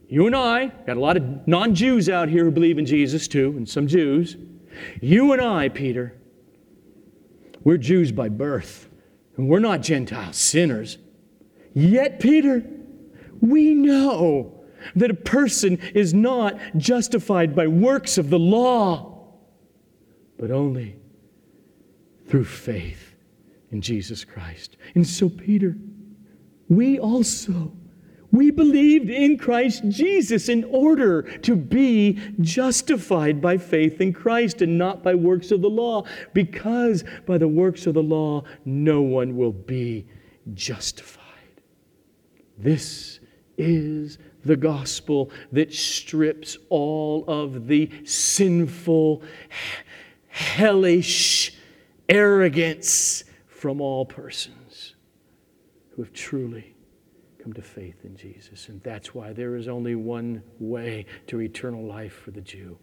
you 0.08 0.26
and 0.26 0.36
I, 0.36 0.66
got 0.86 0.96
a 0.96 1.00
lot 1.00 1.16
of 1.16 1.48
non 1.48 1.74
Jews 1.74 2.08
out 2.08 2.28
here 2.28 2.44
who 2.44 2.50
believe 2.50 2.78
in 2.78 2.86
Jesus 2.86 3.26
too, 3.26 3.54
and 3.56 3.68
some 3.68 3.86
Jews. 3.86 4.36
You 5.00 5.32
and 5.32 5.40
I, 5.40 5.68
Peter, 5.68 6.14
we're 7.64 7.78
Jews 7.78 8.12
by 8.12 8.28
birth, 8.28 8.88
and 9.36 9.48
we're 9.48 9.58
not 9.58 9.82
Gentile 9.82 10.32
sinners. 10.32 10.98
Yet, 11.74 12.20
Peter, 12.20 12.62
we 13.40 13.74
know 13.74 14.64
that 14.94 15.10
a 15.10 15.14
person 15.14 15.78
is 15.94 16.12
not 16.12 16.58
justified 16.76 17.54
by 17.54 17.66
works 17.66 18.18
of 18.18 18.30
the 18.30 18.38
law, 18.38 19.26
but 20.38 20.50
only 20.50 20.96
through 22.28 22.44
faith 22.44 23.14
in 23.70 23.80
Jesus 23.80 24.24
Christ. 24.24 24.76
And 24.94 25.06
so, 25.06 25.28
Peter, 25.28 25.76
we 26.68 26.98
also 26.98 27.72
we 28.32 28.50
believed 28.50 29.10
in 29.10 29.36
Christ 29.36 29.84
Jesus 29.88 30.48
in 30.48 30.64
order 30.64 31.22
to 31.22 31.54
be 31.54 32.18
justified 32.40 33.40
by 33.42 33.58
faith 33.58 34.00
in 34.00 34.12
Christ 34.14 34.62
and 34.62 34.78
not 34.78 35.02
by 35.02 35.14
works 35.14 35.50
of 35.50 35.60
the 35.60 35.70
law, 35.70 36.04
because 36.32 37.04
by 37.26 37.36
the 37.36 37.46
works 37.46 37.86
of 37.86 37.94
the 37.94 38.02
law 38.02 38.42
no 38.64 39.02
one 39.02 39.36
will 39.36 39.52
be 39.52 40.06
justified. 40.54 41.20
This 42.56 43.20
is 43.58 44.18
the 44.44 44.56
gospel 44.56 45.30
that 45.52 45.72
strips 45.72 46.56
all 46.70 47.24
of 47.28 47.68
the 47.68 47.90
sinful, 48.04 49.22
hellish 50.28 51.54
arrogance 52.08 53.24
from 53.46 53.80
all 53.80 54.04
persons 54.04 54.94
who 55.90 56.02
have 56.02 56.12
truly 56.12 56.71
come 57.42 57.52
to 57.54 57.62
faith 57.62 58.04
in 58.04 58.16
Jesus. 58.16 58.68
And 58.68 58.80
that's 58.82 59.14
why 59.14 59.32
there 59.32 59.56
is 59.56 59.66
only 59.66 59.94
one 59.94 60.42
way 60.60 61.06
to 61.26 61.40
eternal 61.40 61.84
life 61.84 62.12
for 62.12 62.30
the 62.30 62.40
Jew. 62.40 62.78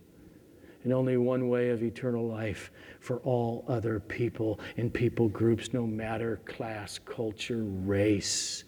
And 0.84 0.94
only 0.94 1.18
one 1.18 1.50
way 1.50 1.70
of 1.70 1.84
eternal 1.84 2.28
life 2.28 2.72
for 3.00 3.18
all 3.20 3.66
other 3.68 4.00
people 4.00 4.60
and 4.78 4.94
people 4.94 5.28
groups, 5.30 5.74
no 5.74 5.86
matter 5.86 6.42
class, 6.46 7.00
culture, 7.00 7.64
race 7.64 8.64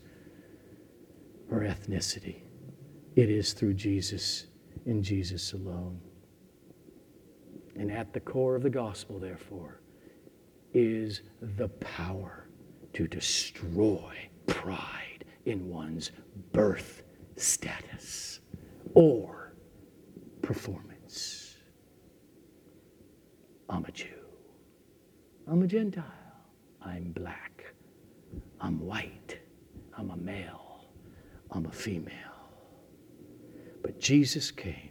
or 1.49 1.61
ethnicity. 1.61 2.41
It 3.15 3.29
is 3.29 3.53
through 3.53 3.73
Jesus 3.75 4.47
in 4.85 5.03
Jesus 5.03 5.53
alone. 5.53 5.99
And 7.75 7.91
at 7.91 8.13
the 8.13 8.19
core 8.19 8.55
of 8.55 8.63
the 8.63 8.69
gospel, 8.69 9.19
therefore, 9.19 9.81
is 10.73 11.21
the 11.41 11.69
power 11.69 12.47
to 12.93 13.07
destroy 13.07 14.29
pride 14.47 15.11
in 15.45 15.67
one's 15.69 16.11
birth 16.51 17.03
status 17.35 18.39
or 18.93 19.53
performance. 20.41 21.55
I'm 23.69 23.85
a 23.85 23.91
Jew. 23.91 24.07
I'm 25.47 25.63
a 25.63 25.67
Gentile. 25.67 26.03
I'm 26.83 27.11
black. 27.11 27.73
I'm 28.59 28.79
white. 28.79 29.39
I'm 29.97 30.11
a 30.11 30.17
male. 30.17 30.85
I'm 31.51 31.65
a 31.65 31.71
female. 31.71 32.15
But 33.81 33.99
Jesus 33.99 34.51
came 34.51 34.89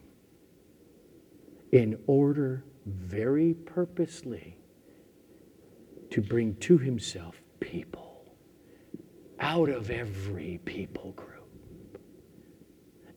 in 1.72 1.98
order 2.07 2.64
very 2.86 3.55
purposely 3.55 4.57
to 6.11 6.20
bring 6.20 6.57
to 6.57 6.78
himself 6.78 7.40
people 7.61 8.09
out 9.41 9.68
of 9.68 9.91
every 9.91 10.61
people 10.64 11.12
group 11.12 11.99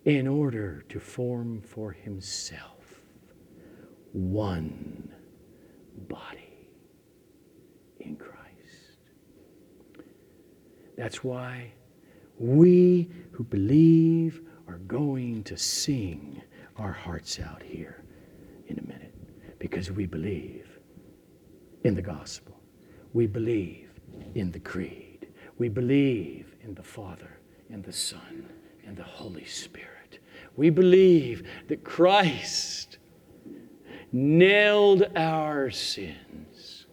in 0.05 0.27
order 0.27 0.83
to 0.89 0.99
form 0.99 1.61
for 1.61 1.91
himself 1.91 3.01
one 4.13 5.11
body 6.07 6.69
in 7.99 8.15
Christ. 8.15 8.99
That's 10.97 11.23
why 11.23 11.73
we 12.37 13.09
who 13.31 13.43
believe 13.43 14.41
are 14.67 14.79
going 14.79 15.43
to 15.45 15.57
sing 15.57 16.41
our 16.77 16.91
hearts 16.91 17.39
out 17.39 17.61
here 17.61 18.03
in 18.67 18.79
a 18.79 18.87
minute 18.87 19.13
because 19.59 19.91
we 19.91 20.05
believe 20.05 20.79
in 21.83 21.95
the 21.95 22.01
gospel. 22.01 22.59
We 23.13 23.27
believe 23.27 23.89
in 24.35 24.51
the 24.51 24.59
creed. 24.59 25.02
We 25.63 25.69
believe 25.69 26.57
in 26.61 26.75
the 26.75 26.83
Father 26.83 27.39
and 27.69 27.85
the 27.85 27.93
Son 27.93 28.49
and 28.85 28.97
the 28.97 29.03
Holy 29.03 29.45
Spirit. 29.45 30.19
We 30.57 30.69
believe 30.69 31.47
that 31.69 31.85
Christ 31.85 32.97
nailed 34.11 35.03
our 35.15 35.71
sins 35.71 36.87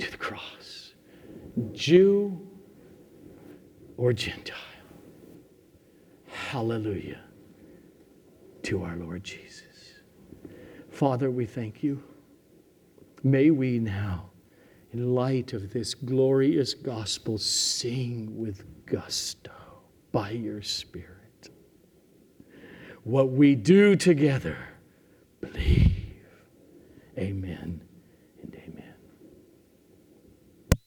to 0.00 0.10
the 0.10 0.16
cross. 0.16 0.94
Jew 1.70 2.44
or 3.96 4.12
Gentile. 4.12 4.56
Hallelujah 6.26 7.20
to 8.64 8.82
our 8.82 8.96
Lord 8.96 9.22
Jesus. 9.22 9.62
Father, 10.90 11.30
we 11.30 11.46
thank 11.46 11.84
you. 11.84 12.02
May 13.22 13.52
we 13.52 13.78
now, 13.78 14.30
in 14.92 15.14
light 15.14 15.52
of 15.52 15.72
this 15.72 15.94
glorious 15.94 16.74
gospel, 16.74 17.38
sing 17.38 18.38
with 18.38 18.64
gusto 18.86 19.52
by 20.12 20.30
your 20.30 20.62
Spirit. 20.62 21.50
What 23.04 23.30
we 23.30 23.54
do 23.54 23.96
together, 23.96 24.58
believe. 25.40 26.14
Amen. 27.18 27.87